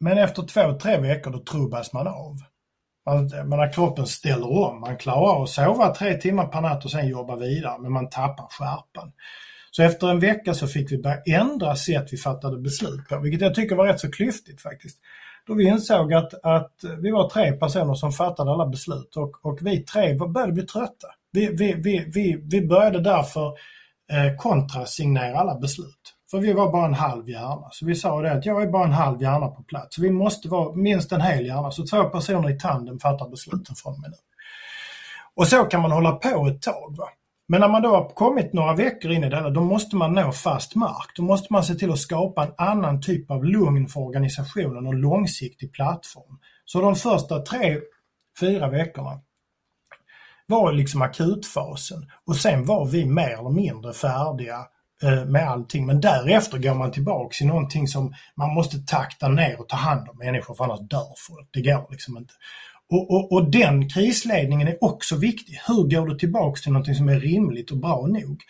[0.00, 2.36] men efter två, tre veckor då trubbas man av.
[3.04, 4.80] Alltså, man, har kroppen ställer om.
[4.80, 8.10] Man klarar av att sova tre timmar per natt och sen jobba vidare, men man
[8.10, 9.12] tappar skärpan.
[9.70, 13.40] Så efter en vecka så fick vi börja ändra sätt vi fattade beslut på, vilket
[13.40, 14.98] jag tycker var rätt så klyftigt faktiskt.
[15.46, 19.58] Då vi insåg att, att vi var tre personer som fattade alla beslut och, och
[19.62, 21.08] vi tre började bli trötta.
[21.32, 23.46] Vi, vi, vi, vi, vi började därför
[24.12, 26.14] eh, kontrasignera alla beslut.
[26.32, 27.68] För vi var bara en halv hjärna.
[27.70, 29.94] Så vi sa det att jag är bara en halv hjärna på plats.
[29.94, 31.70] Så vi måste vara minst en hel hjärna.
[31.70, 34.16] Så två personer i tandem fattar besluten från mig nu.
[35.34, 36.96] Och så kan man hålla på ett tag.
[36.98, 37.08] Va?
[37.48, 40.32] Men när man då har kommit några veckor in i det då måste man nå
[40.32, 41.16] fast mark.
[41.16, 44.94] Då måste man se till att skapa en annan typ av lugn för organisationen och
[44.94, 46.38] långsiktig plattform.
[46.64, 47.80] Så de första tre,
[48.40, 49.20] fyra veckorna
[50.46, 54.66] var liksom akutfasen och sen var vi mer eller mindre färdiga
[55.02, 55.86] Eh, med allting.
[55.86, 60.08] Men därefter går man tillbaks i någonting som man måste takta ner och ta hand
[60.08, 61.48] om människor för annars dör folk.
[61.52, 62.34] Det går liksom inte.
[62.90, 65.60] Och, och, och, den krisledningen är också viktig.
[65.66, 68.42] Hur går du tillbaks till någonting som är rimligt och bra nog?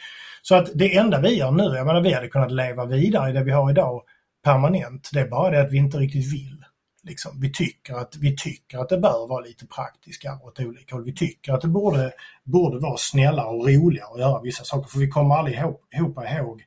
[0.42, 3.32] Så att det enda vi gör nu, jag menar vi hade kunnat leva vidare i
[3.32, 4.02] det vi har idag
[4.44, 5.10] permanent.
[5.12, 6.61] Det är bara det att vi inte riktigt vill.
[7.04, 11.04] Liksom, vi, tycker att, vi tycker att det bör vara lite praktiskare åt olika håll.
[11.04, 12.12] Vi tycker att det borde,
[12.44, 16.62] borde vara snällare och roligare att göra vissa saker för vi kommer aldrig ihop, ihåg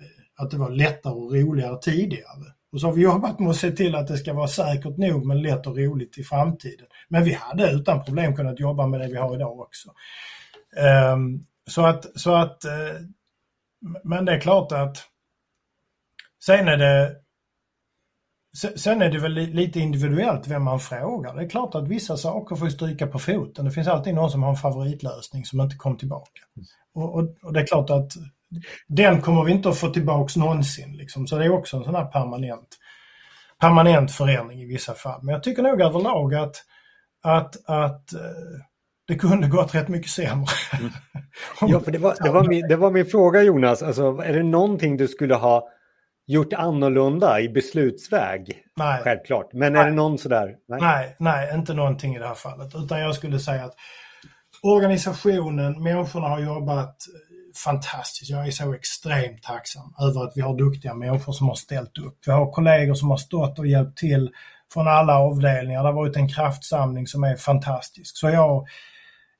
[0.00, 2.54] eh, att det var lättare och roligare tidigare.
[2.72, 5.26] Och så har vi jobbat med att se till att det ska vara säkert nog
[5.26, 6.86] men lätt och roligt i framtiden.
[7.08, 9.88] Men vi hade utan problem kunnat jobba med det vi har idag också.
[11.12, 13.06] Um, så att, så att uh,
[14.04, 14.96] men det är klart att
[16.44, 17.16] sen är det
[18.54, 21.34] Sen är det väl lite individuellt vem man frågar.
[21.34, 23.64] Det är klart att vissa saker får stryka på foten.
[23.64, 26.40] Det finns alltid någon som har en favoritlösning som inte kom tillbaka.
[26.94, 28.12] Och, och, och det är klart att
[28.86, 30.96] den kommer vi inte att få tillbaks någonsin.
[30.96, 31.26] Liksom.
[31.26, 32.68] Så det är också en sån här permanent,
[33.60, 35.20] permanent förändring i vissa fall.
[35.22, 36.56] Men jag tycker nog överlag att,
[37.22, 38.20] att, att eh,
[39.06, 40.46] det kunde gått rätt mycket sämre.
[40.80, 40.92] Mm.
[41.60, 43.82] ja, för det var, det, var min, det var min fråga Jonas.
[43.82, 45.68] Alltså, är det någonting du skulle ha
[46.26, 48.62] gjort annorlunda i beslutsväg?
[48.76, 49.00] Nej.
[49.04, 49.52] Självklart.
[49.52, 49.82] Men nej.
[49.82, 50.56] är det någon sådär?
[50.68, 50.80] Nej.
[50.80, 52.74] nej, nej, inte någonting i det här fallet.
[52.74, 53.74] Utan jag skulle säga att
[54.62, 56.96] organisationen, människorna har jobbat
[57.64, 58.30] fantastiskt.
[58.30, 62.18] Jag är så extremt tacksam över att vi har duktiga människor som har ställt upp.
[62.26, 64.30] Vi har kollegor som har stått och hjälpt till
[64.72, 65.82] från alla avdelningar.
[65.82, 68.16] Det har varit en kraftsamling som är fantastisk.
[68.16, 68.66] Så jag,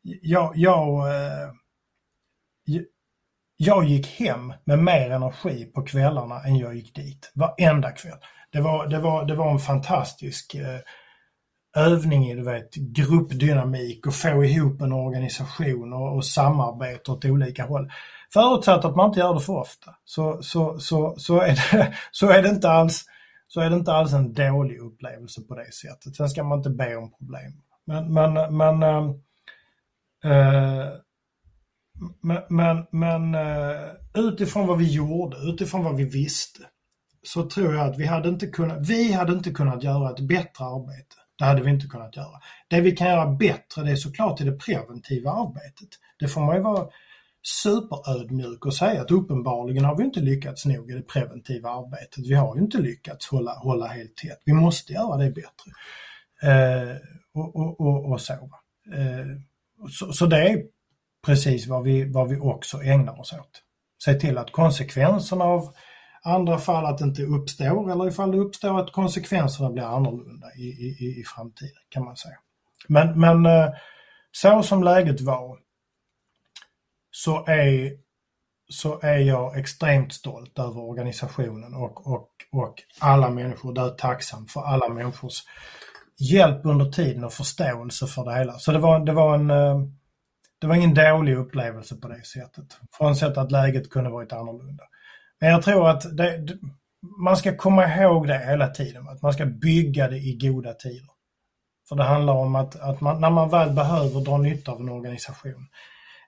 [0.02, 1.48] jag, jag, eh,
[3.64, 7.32] jag gick hem med mer energi på kvällarna än jag gick dit.
[7.34, 8.18] Varenda kväll.
[8.52, 10.80] Det var, det var, det var en fantastisk eh,
[11.76, 17.64] övning i du vet, gruppdynamik och få ihop en organisation och, och samarbete åt olika
[17.64, 17.90] håll.
[18.32, 22.30] Förutsatt att man inte gör det för ofta så, så, så, så, är, det, så,
[22.30, 23.04] är, det inte alls,
[23.48, 26.16] så är det inte alls en dålig upplevelse på det sättet.
[26.16, 27.52] Sen ska man inte be om problem.
[27.86, 29.10] Men, men, men äh,
[30.32, 30.88] äh,
[32.20, 36.60] men, men, men eh, utifrån vad vi gjorde, utifrån vad vi visste,
[37.22, 40.64] så tror jag att vi hade inte kunnat, vi hade inte kunnat göra ett bättre
[40.64, 42.40] arbete Det hade vi inte kunnat göra.
[42.68, 45.88] Det vi kan göra bättre det är såklart i det preventiva arbetet.
[46.18, 46.88] Det får man ju vara
[47.62, 52.26] superödmjuk och säga att uppenbarligen har vi inte lyckats nog i det preventiva arbetet.
[52.26, 54.42] Vi har ju inte lyckats hålla, hålla helt tätt.
[54.44, 55.70] Vi måste göra det bättre.
[56.42, 56.96] Eh,
[57.34, 58.32] och, och, och, och, så.
[58.32, 59.26] Eh,
[59.90, 60.12] så.
[60.12, 60.62] Så det är
[61.24, 63.62] precis vad vi, vad vi också ägnar oss åt.
[64.04, 65.74] Se till att konsekvenserna av
[66.24, 70.62] andra fall att det inte uppstår eller ifall det uppstår att konsekvenserna blir annorlunda i,
[70.62, 72.36] i, i framtiden kan man säga.
[72.88, 73.68] Men, men eh,
[74.32, 75.58] så som läget var
[77.10, 77.92] så är,
[78.68, 83.72] så är jag extremt stolt över organisationen och, och, och alla människor.
[83.72, 85.42] Där är tacksam för alla människors
[86.18, 88.58] hjälp under tiden och förståelse för det hela.
[88.58, 89.80] Så det var, det var en eh,
[90.64, 92.64] det var ingen dålig upplevelse på det sättet.
[92.92, 94.84] Frånsett att läget kunde varit annorlunda.
[95.40, 96.48] Men jag tror att det,
[97.18, 101.08] man ska komma ihåg det hela tiden, att man ska bygga det i goda tider.
[101.88, 104.88] För det handlar om att, att man, när man väl behöver dra nytta av en
[104.88, 105.68] organisation,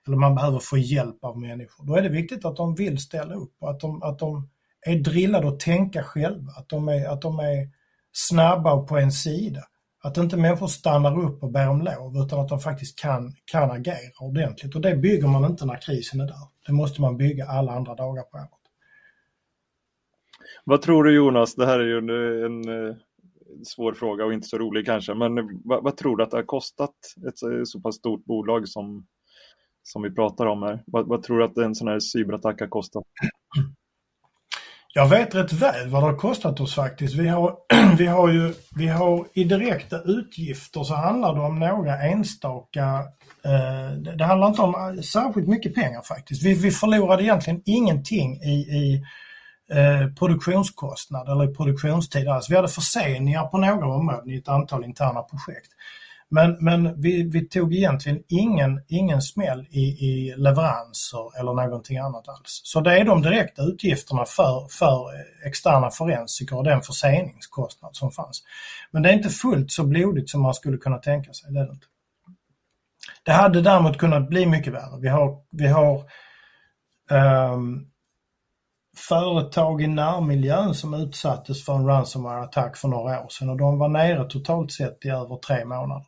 [0.07, 3.35] eller man behöver få hjälp av människor, då är det viktigt att de vill ställa
[3.35, 4.49] upp och att de, att de
[4.85, 7.69] är drillade att tänka själva, att de är, att de är
[8.11, 9.61] snabba och på en sida.
[10.07, 13.71] Att inte människor stannar upp och ber om lov utan att de faktiskt kan, kan
[13.71, 14.75] agera ordentligt.
[14.75, 16.35] Och det bygger man inte när krisen är där.
[16.67, 18.49] Det måste man bygga alla andra dagar på året.
[20.63, 22.09] Vad tror du Jonas, det här är ju en,
[22.45, 22.95] en,
[23.65, 26.43] svår fråga och inte så rolig kanske, men vad, vad, tror du att det har
[26.43, 26.95] kostat
[27.27, 29.07] ett så pass stort bolag som,
[29.83, 30.83] som vi pratar om här?
[30.87, 33.03] Vad, vad tror du att en sån här cyberattack har kostat?
[34.97, 37.15] Jag vet rätt väl vad det har kostat oss faktiskt.
[37.15, 37.55] Vi har,
[37.97, 43.03] vi har ju, vi har i direkta utgifter så handlar det om några enstaka,
[43.45, 46.43] eh, det handlar inte om eh, särskilt mycket pengar faktiskt.
[46.43, 49.03] Vi, vi förlorade egentligen ingenting i, i
[49.71, 52.49] eh, produktionskostnad eller i produktionstid alls.
[52.49, 55.71] Vi hade förseningar på några områden i ett antal interna projekt.
[56.29, 62.27] Men, men vi, vi tog egentligen ingen, ingen smäll i, i leveranser eller någonting annat
[62.27, 62.61] alls.
[62.63, 65.07] Så det är de direkta utgifterna för, för
[65.45, 68.43] externa forensiker och den förseningskostnad som fanns.
[68.91, 71.53] Men det är inte fullt så blodigt som man skulle kunna tänka sig.
[71.53, 71.87] Det, är det, inte.
[73.23, 74.99] det hade däremot kunnat bli mycket värre.
[75.01, 76.03] Vi har, vi har
[77.53, 77.87] um,
[78.97, 83.89] företag i närmiljön som utsattes för en ransomware-attack för några år sedan och de var
[83.89, 86.06] nere totalt sett i över tre månader.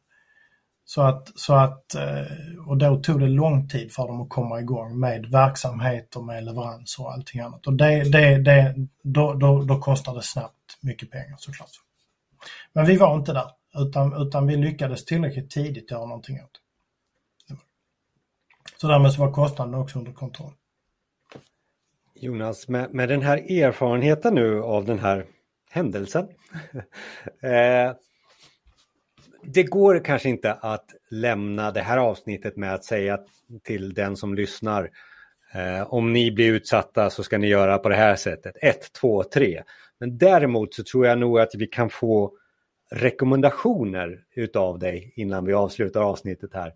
[0.90, 4.60] Så att, så att, eh, och då tog det lång tid för dem att komma
[4.60, 7.68] igång med verksamheter, med leveranser och allting annat.
[7.68, 11.70] Och det, det, det, då, då, då kostar det snabbt mycket pengar såklart.
[12.74, 16.61] Men vi var inte där, utan, utan vi lyckades tillräckligt tidigt göra någonting åt
[17.48, 17.56] det.
[18.78, 20.53] Så därmed så var kostnaden också under kontroll.
[22.16, 25.26] Jonas, med, med den här erfarenheten nu av den här
[25.70, 26.28] händelsen.
[27.41, 27.94] eh,
[29.44, 33.20] det går kanske inte att lämna det här avsnittet med att säga
[33.64, 34.90] till den som lyssnar
[35.53, 38.56] eh, om ni blir utsatta så ska ni göra på det här sättet.
[38.61, 39.64] 1, 2, 3.
[39.99, 42.34] Men däremot så tror jag nog att vi kan få
[42.91, 46.74] rekommendationer utav dig innan vi avslutar avsnittet här.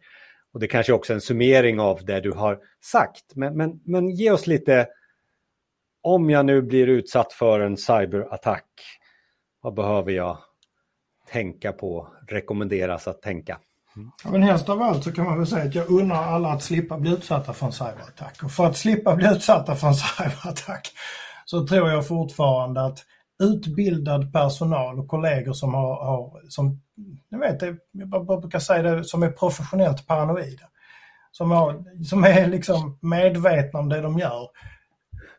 [0.54, 3.36] Och det kanske också är en summering av det du har sagt.
[3.36, 4.88] Men, men, men ge oss lite,
[6.02, 8.66] om jag nu blir utsatt för en cyberattack,
[9.62, 10.38] vad behöver jag
[11.32, 13.60] tänka på, rekommenderas att tänka.
[13.96, 14.12] Mm.
[14.24, 16.64] Ja, men helst av allt så kan man väl säga att jag undrar alla att
[16.64, 18.44] slippa bli utsatta för en cyberattack.
[18.44, 20.92] Och för att slippa bli utsatta för en cyberattack
[21.46, 23.00] så tror jag fortfarande att
[23.44, 26.82] utbildad personal och kollegor som har, har som,
[27.30, 30.66] jag vet jag brukar säga det, som är professionellt paranoida.
[31.32, 34.48] Som, har, som är liksom medvetna om det de gör.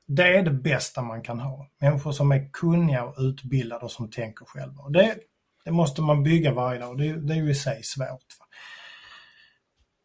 [0.06, 1.66] Det är det bästa man kan ha.
[1.80, 4.88] Människor som är kunniga och utbildade och som tänker själva.
[4.88, 5.14] Det,
[5.64, 8.44] det måste man bygga varje dag och det, det är ju i sig svårt.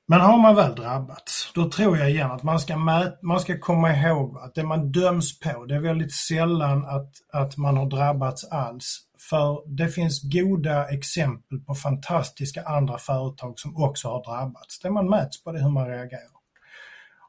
[0.08, 3.60] Men har man väl drabbats, då tror jag igen att man ska, mäta, man ska
[3.60, 7.86] komma ihåg att det man döms på, det är väldigt sällan att, att man har
[7.86, 9.00] drabbats alls.
[9.30, 14.80] För det finns goda exempel på fantastiska andra företag som också har drabbats.
[14.80, 16.40] Det man mäts på det är hur man reagerar.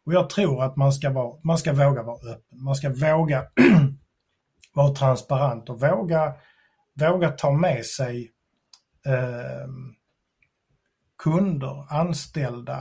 [0.07, 2.63] Och jag tror att man ska, vara, man ska våga vara öppen.
[2.63, 3.45] Man ska våga
[4.75, 6.33] vara transparent och våga
[7.01, 8.33] våga ta med sig
[9.07, 9.69] eh,
[11.19, 12.81] kunder, anställda,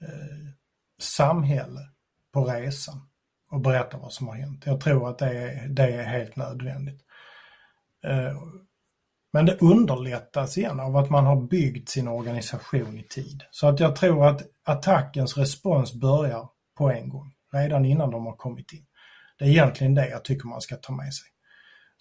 [0.00, 0.48] eh,
[0.98, 1.80] samhälle
[2.32, 3.08] på resan
[3.50, 4.62] och berätta vad som har hänt.
[4.66, 7.00] Jag tror att det är, det är helt nödvändigt.
[8.04, 8.42] Eh,
[9.32, 13.42] men det underlättas igen av att man har byggt sin organisation i tid.
[13.50, 16.48] Så att jag tror att attackens respons börjar
[16.78, 18.86] på en gång, redan innan de har kommit in.
[19.38, 21.33] Det är egentligen det jag tycker man ska ta med sig.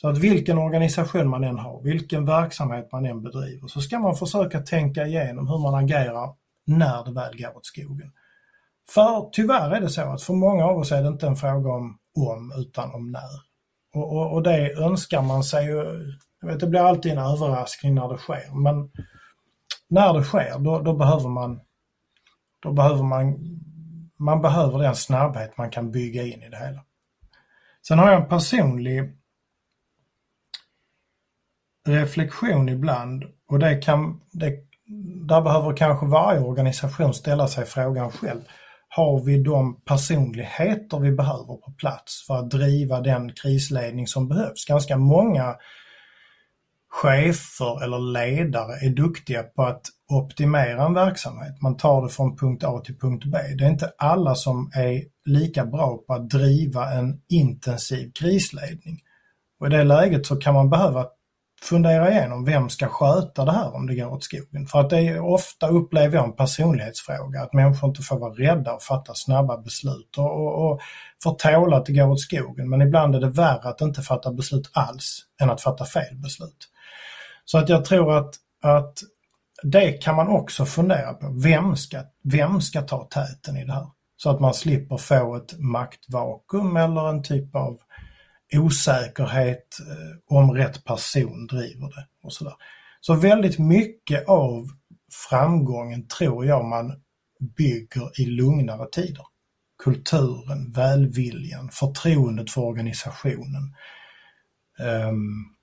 [0.02, 4.16] Så att vilken organisation man än har, vilken verksamhet man än bedriver, så ska man
[4.16, 6.34] försöka tänka igenom hur man agerar
[6.66, 8.12] när det väl går åt skogen.
[8.90, 11.72] För tyvärr är det så att för många av oss är det inte en fråga
[11.72, 13.42] om om utan om när.
[13.94, 17.96] Och, och, och det önskar man sig ju, jag vet det blir alltid en överraskning
[17.96, 18.92] när det sker, men
[19.88, 21.62] när det sker då, då behöver man
[22.60, 23.40] då behöver man
[24.18, 26.84] man behöver den snabbhet man kan bygga in i det hela.
[27.88, 29.18] Sen har jag en personlig
[31.88, 34.54] reflektion ibland och det kan, det,
[35.28, 38.42] där behöver kanske varje organisation ställa sig frågan själv.
[38.88, 44.66] Har vi de personligheter vi behöver på plats för att driva den krisledning som behövs?
[44.66, 45.56] Ganska många
[46.94, 51.62] chefer eller ledare är duktiga på att optimera en verksamhet.
[51.62, 53.38] Man tar det från punkt A till punkt B.
[53.58, 59.00] Det är inte alla som är lika bra på att driva en intensiv krisledning.
[59.60, 61.06] Och I det läget så kan man behöva
[61.64, 64.68] fundera igenom vem ska sköta det här om det går åt skogen.
[64.68, 68.74] För att det är ofta upplever jag en personlighetsfråga, att människor inte får vara rädda
[68.74, 70.82] och fatta snabba beslut och, och, och
[71.24, 72.70] får tåla att det går åt skogen.
[72.70, 76.70] Men ibland är det värre att inte fatta beslut alls än att fatta fel beslut.
[77.46, 78.94] Så att jag tror att, att
[79.64, 81.30] det kan man också fundera på.
[81.44, 83.88] Vem ska, vem ska ta täten i det här?
[84.18, 87.78] Så att man slipper få ett maktvakuum eller en typ av
[88.54, 92.54] osäkerhet eh, om rätt person driver det och sådär.
[93.02, 94.68] Så väldigt mycket av
[95.30, 97.02] framgången tror jag man
[97.58, 99.26] bygger i lugnare tider.
[99.84, 103.76] Kulturen, välviljan, förtroendet för organisationen.
[104.80, 105.56] Um,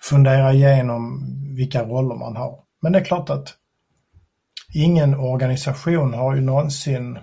[0.00, 1.24] fundera igenom
[1.56, 2.62] vilka roller man har.
[2.82, 3.54] Men det är klart att
[4.74, 7.18] ingen organisation har ju någonsin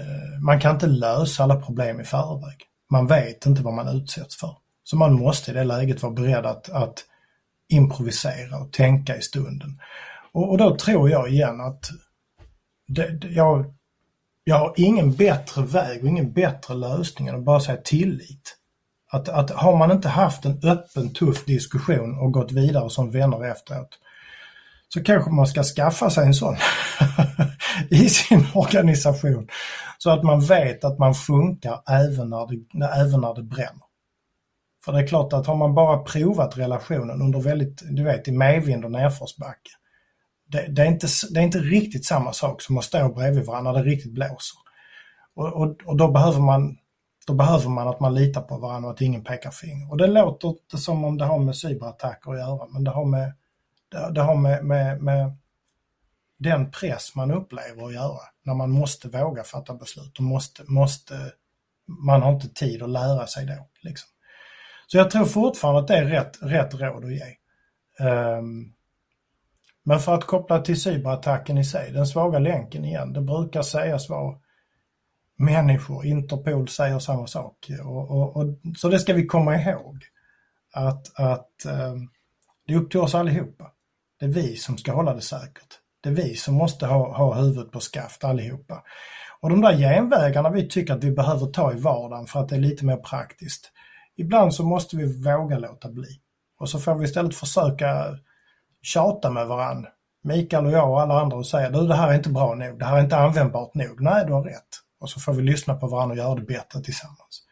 [0.00, 2.66] Uh, man kan inte lösa alla problem i förväg.
[2.90, 4.56] Man vet inte vad man utsätts för.
[4.84, 7.04] Så man måste i det läget vara beredd att, att
[7.68, 9.80] improvisera och tänka i stunden.
[10.32, 11.90] Och, och då tror jag igen att
[12.88, 13.74] det, det, jag,
[14.44, 18.56] jag har ingen bättre väg och ingen bättre lösning än att bara säga tillit.
[19.10, 23.44] Att, att har man inte haft en öppen, tuff diskussion och gått vidare som vänner
[23.44, 23.98] efteråt,
[24.94, 26.56] så kanske man ska skaffa sig en sån
[27.90, 29.48] i sin organisation.
[29.98, 33.84] Så att man vet att man funkar även när det, även när det bränner.
[34.84, 38.32] För det är klart att har man bara provat relationen under väldigt, du vet, i
[38.32, 39.70] medvind och nedförsbacke.
[40.48, 43.72] Det, det, är inte, det är inte riktigt samma sak som att stå bredvid varandra
[43.72, 44.58] när det riktigt blåser.
[45.36, 46.76] Och, och, och då behöver man
[47.26, 49.90] då behöver man att man litar på varandra och att ingen pekar finger.
[49.90, 53.04] Och det låter inte som om det har med cyberattacker att göra, men det har
[53.04, 53.32] med,
[53.94, 55.32] det, det har med, med, med
[56.38, 61.32] den press man upplever att göra när man måste våga fatta beslut och måste, måste,
[61.86, 63.68] man har inte tid att lära sig då.
[63.80, 64.10] Liksom.
[64.86, 67.36] Så jag tror fortfarande att det är rätt, rätt råd att ge.
[68.08, 68.74] Um,
[69.82, 74.08] men för att koppla till cyberattacken i sig, den svaga länken igen, det brukar sägas
[74.08, 74.38] vara
[75.36, 76.06] människor.
[76.06, 77.70] Interpol säger samma sak.
[77.84, 78.46] Och, och, och,
[78.76, 80.04] så det ska vi komma ihåg.
[80.72, 82.10] Att, att um,
[82.66, 83.70] det är upp till oss allihopa.
[84.24, 85.68] Det är vi som ska hålla det säkert.
[86.02, 88.82] Det är vi som måste ha, ha huvudet på skaft allihopa.
[89.40, 92.56] Och de där genvägarna vi tycker att vi behöver ta i vardagen för att det
[92.56, 93.72] är lite mer praktiskt.
[94.16, 96.08] Ibland så måste vi våga låta bli.
[96.60, 98.18] Och så får vi istället försöka
[98.82, 99.88] tjata med varandra.
[100.22, 102.78] Mikael och jag och alla andra och säga du det här är inte bra nog,
[102.78, 104.00] det här är inte användbart nog.
[104.00, 104.68] Nej, du har rätt
[105.00, 107.42] och så får vi lyssna på varandra och göra det bättre tillsammans.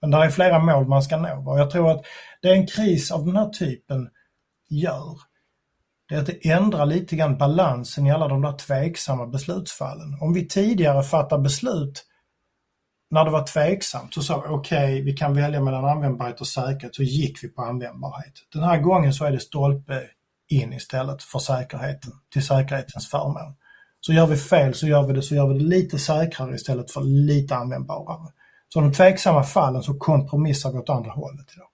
[0.00, 2.04] Men det är flera mål man ska nå och jag tror att
[2.42, 4.08] det en kris av den här typen
[4.68, 5.25] gör,
[6.08, 10.18] det är att det ändrar lite grann balansen i alla de där tveksamma beslutsfallen.
[10.20, 12.04] Om vi tidigare fattar beslut
[13.10, 16.46] när det var tveksamt så sa vi okej, okay, vi kan välja mellan användbarhet och
[16.46, 18.34] säkerhet, så gick vi på användbarhet.
[18.52, 20.02] Den här gången så är det stolpe
[20.48, 23.54] in istället för säkerheten, till säkerhetens förmån.
[24.00, 26.90] Så gör vi fel så gör vi det, så gör vi det lite säkrare istället
[26.90, 28.32] för lite användbarare.
[28.68, 31.46] Så de tveksamma fallen så kompromissar vi åt andra hållet.
[31.54, 31.68] Idag.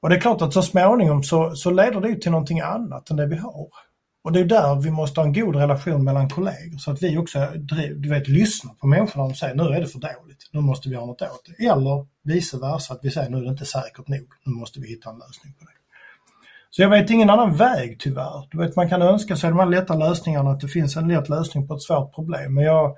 [0.00, 3.16] Och det är klart att så småningom så, så leder det till någonting annat än
[3.16, 3.68] det vi har.
[4.24, 7.18] Och det är där vi måste ha en god relation mellan kollegor så att vi
[7.18, 7.46] också
[7.96, 10.94] du vet, lyssnar på människorna och säger nu är det för dåligt, nu måste vi
[10.94, 11.66] göra något åt det.
[11.66, 14.88] Eller vice versa, att vi säger nu är det inte säkert nog, nu måste vi
[14.88, 15.70] hitta en lösning på det.
[16.70, 18.48] Så jag vet ingen annan väg tyvärr.
[18.50, 21.28] Du vet, man kan önska sig de här lätta lösningarna, att det finns en lätt
[21.28, 22.54] lösning på ett svårt problem.
[22.54, 22.96] Men jag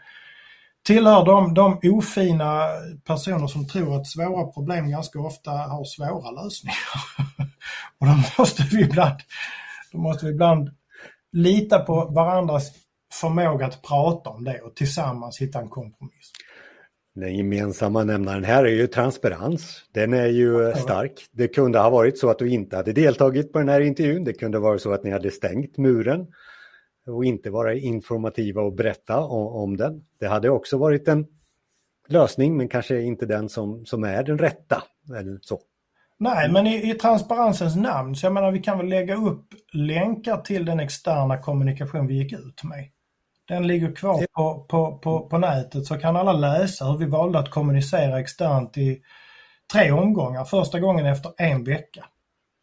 [0.82, 2.66] tillhör de, de ofina
[3.04, 6.76] personer som tror att svåra problem ganska ofta har svåra lösningar.
[7.98, 9.16] och då måste vi ibland,
[9.92, 10.70] då måste vi ibland
[11.32, 12.72] lita på varandras
[13.20, 16.32] förmåga att prata om det och tillsammans hitta en kompromiss.
[17.14, 19.84] Den gemensamma nämnaren här är ju transparens.
[19.94, 21.12] Den är ju stark.
[21.32, 24.24] Det kunde ha varit så att du inte hade deltagit på den här intervjun.
[24.24, 26.26] Det kunde vara så att ni hade stängt muren
[27.06, 30.04] och inte vara informativa och berätta om, om den.
[30.20, 31.26] Det hade också varit en
[32.08, 34.82] lösning, men kanske inte den som, som är den rätta.
[35.18, 35.60] Eller så.
[36.18, 40.36] Nej, men i, i, transparensens namn, så jag menar vi kan väl lägga upp länkar
[40.36, 42.88] till den externa kommunikation vi gick ut med.
[43.48, 47.38] Den ligger kvar på, på, på, på nätet så kan alla läsa hur vi valde
[47.38, 49.02] att kommunicera externt i
[49.72, 50.44] tre omgångar.
[50.44, 52.04] Första gången efter en vecka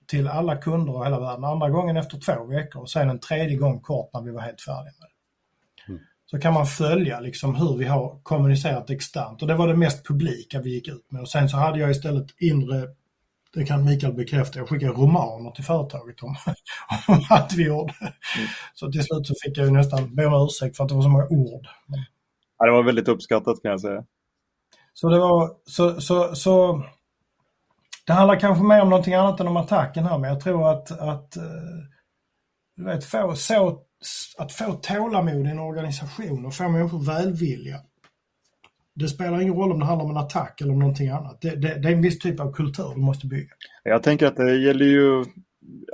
[0.10, 1.44] till alla kunder och hela världen.
[1.44, 4.62] Andra gången efter två veckor och sen en tredje gång kort när vi var helt
[4.62, 5.92] färdiga med det.
[5.92, 6.02] Mm.
[6.26, 10.08] Så kan man följa liksom hur vi har kommunicerat externt och det var det mest
[10.08, 11.22] publika vi gick ut med.
[11.22, 12.88] Och sen så hade jag istället inre
[13.54, 16.36] det kan Mikael bekräfta, jag skickade romaner till företaget om,
[17.08, 17.94] om allt vi gjorde.
[18.00, 18.48] Mm.
[18.74, 21.02] Så till slut så fick jag ju nästan be om ursäkt för att det var
[21.02, 21.68] så många ord.
[22.58, 24.04] Ja, det var väldigt uppskattat kan jag säga.
[24.94, 26.84] Så det var, så, så, så
[28.10, 30.92] det handlar kanske mer om någonting annat än om attacken här, men jag tror att,
[30.92, 31.44] att eh,
[32.76, 33.82] du vet, få, så,
[34.38, 37.76] att få tålamod i en organisation och få människor välvilja
[38.96, 41.42] det spelar ingen roll om det handlar om en attack eller om någonting annat.
[41.42, 43.54] Det, det, det är en viss typ av kultur du måste bygga.
[43.84, 45.26] Jag tänker att det gäller ju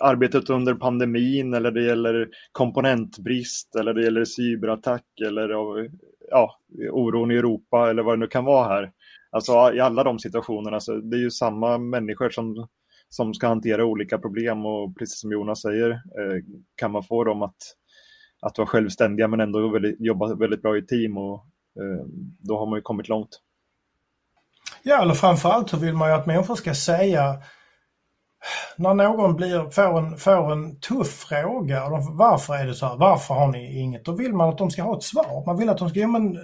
[0.01, 5.49] arbetet under pandemin eller det gäller komponentbrist eller det gäller cyberattack eller
[6.29, 6.59] ja,
[6.91, 8.91] oron i Europa eller vad det nu kan vara här.
[9.31, 12.67] Alltså i alla de situationerna, så det är ju samma människor som,
[13.09, 16.43] som ska hantera olika problem och precis som Jonas säger eh,
[16.75, 17.57] kan man få dem att,
[18.41, 21.45] att vara självständiga men ändå väldigt, jobba väldigt bra i team och
[21.79, 22.05] eh,
[22.39, 23.41] då har man ju kommit långt.
[24.83, 27.41] Ja, eller framförallt så vill man ju att människor ska säga
[28.77, 33.33] när någon blir, får, en, får en tuff fråga, varför är det så här, varför
[33.33, 34.05] har ni inget?
[34.05, 35.45] Då vill man att de ska ha ett svar.
[35.45, 36.37] Man vill att de ska, ja men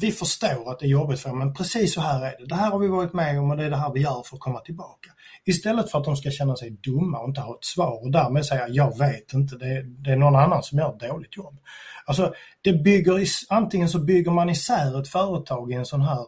[0.00, 2.46] vi förstår att det är jobbigt för men precis så här är det.
[2.46, 4.36] Det här har vi varit med om och det är det här vi gör för
[4.36, 5.10] att komma tillbaka.
[5.44, 8.46] Istället för att de ska känna sig dumma och inte ha ett svar och därmed
[8.46, 11.58] säga jag vet inte, det, det är någon annan som gör ett dåligt jobb.
[12.04, 16.26] Alltså, det bygger, antingen så bygger man isär ett företag i en sån här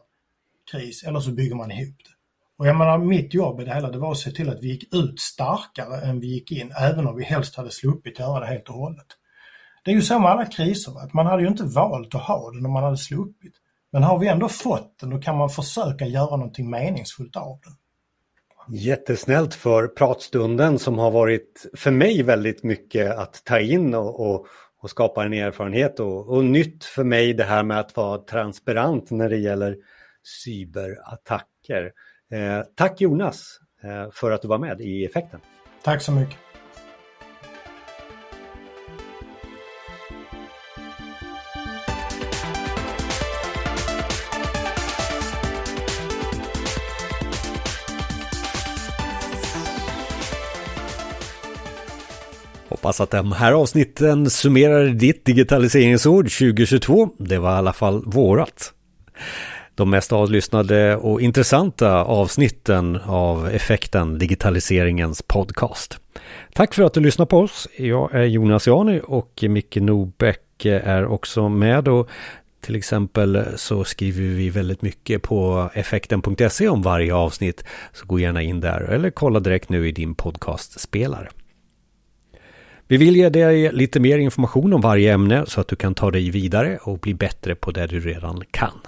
[0.70, 2.10] kris eller så bygger man ihop det.
[2.58, 4.68] Och jag menar, mitt jobb i det hela det var att se till att vi
[4.68, 8.46] gick ut starkare än vi gick in, även om vi helst hade sluppit göra det
[8.46, 9.06] helt och hållet.
[9.84, 12.50] Det är ju så med alla kriser, att man hade ju inte valt att ha
[12.50, 13.54] den om man hade sluppit.
[13.92, 17.72] Men har vi ändå fått den, då kan man försöka göra någonting meningsfullt av den.
[18.76, 24.46] Jättesnällt för pratstunden som har varit för mig väldigt mycket att ta in och, och,
[24.82, 29.10] och skapa en erfarenhet och, och nytt för mig det här med att vara transparent
[29.10, 29.76] när det gäller
[30.44, 31.92] cyberattacker.
[32.32, 35.40] Eh, tack Jonas eh, för att du var med i effekten.
[35.82, 36.43] Tack så mycket.
[52.84, 57.08] Hoppas att de här avsnitten summerar ditt digitaliseringsår 2022.
[57.18, 58.72] Det var i alla fall vårat.
[59.74, 65.98] De mest avlyssnade och intressanta avsnitten av effekten Digitaliseringens podcast.
[66.54, 67.68] Tack för att du lyssnar på oss.
[67.76, 72.08] Jag är Jonas Jani och Micke Nobäck är också med och
[72.60, 77.64] till exempel så skriver vi väldigt mycket på effekten.se om varje avsnitt.
[77.92, 81.28] Så gå gärna in där eller kolla direkt nu i din podcastspelare.
[82.94, 86.10] Vi vill ge dig lite mer information om varje ämne så att du kan ta
[86.10, 88.80] dig vidare och bli bättre på det du redan kan.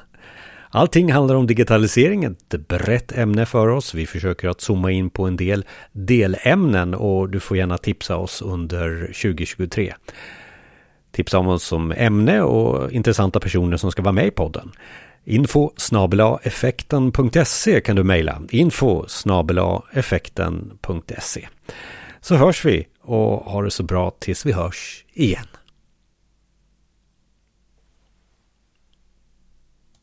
[0.70, 3.94] Allting handlar om digitalisering, ett brett ämne för oss.
[3.94, 8.42] Vi försöker att zooma in på en del delämnen och du får gärna tipsa oss
[8.42, 9.94] under 2023.
[11.12, 14.72] Tipsa om oss som ämne och intressanta personer som ska vara med i podden.
[15.24, 15.70] Info
[16.42, 18.42] effekten.se kan du mejla.
[18.50, 19.04] Info
[19.92, 21.48] effekten.se
[22.26, 25.46] så hörs vi och ha det så bra tills vi hörs igen.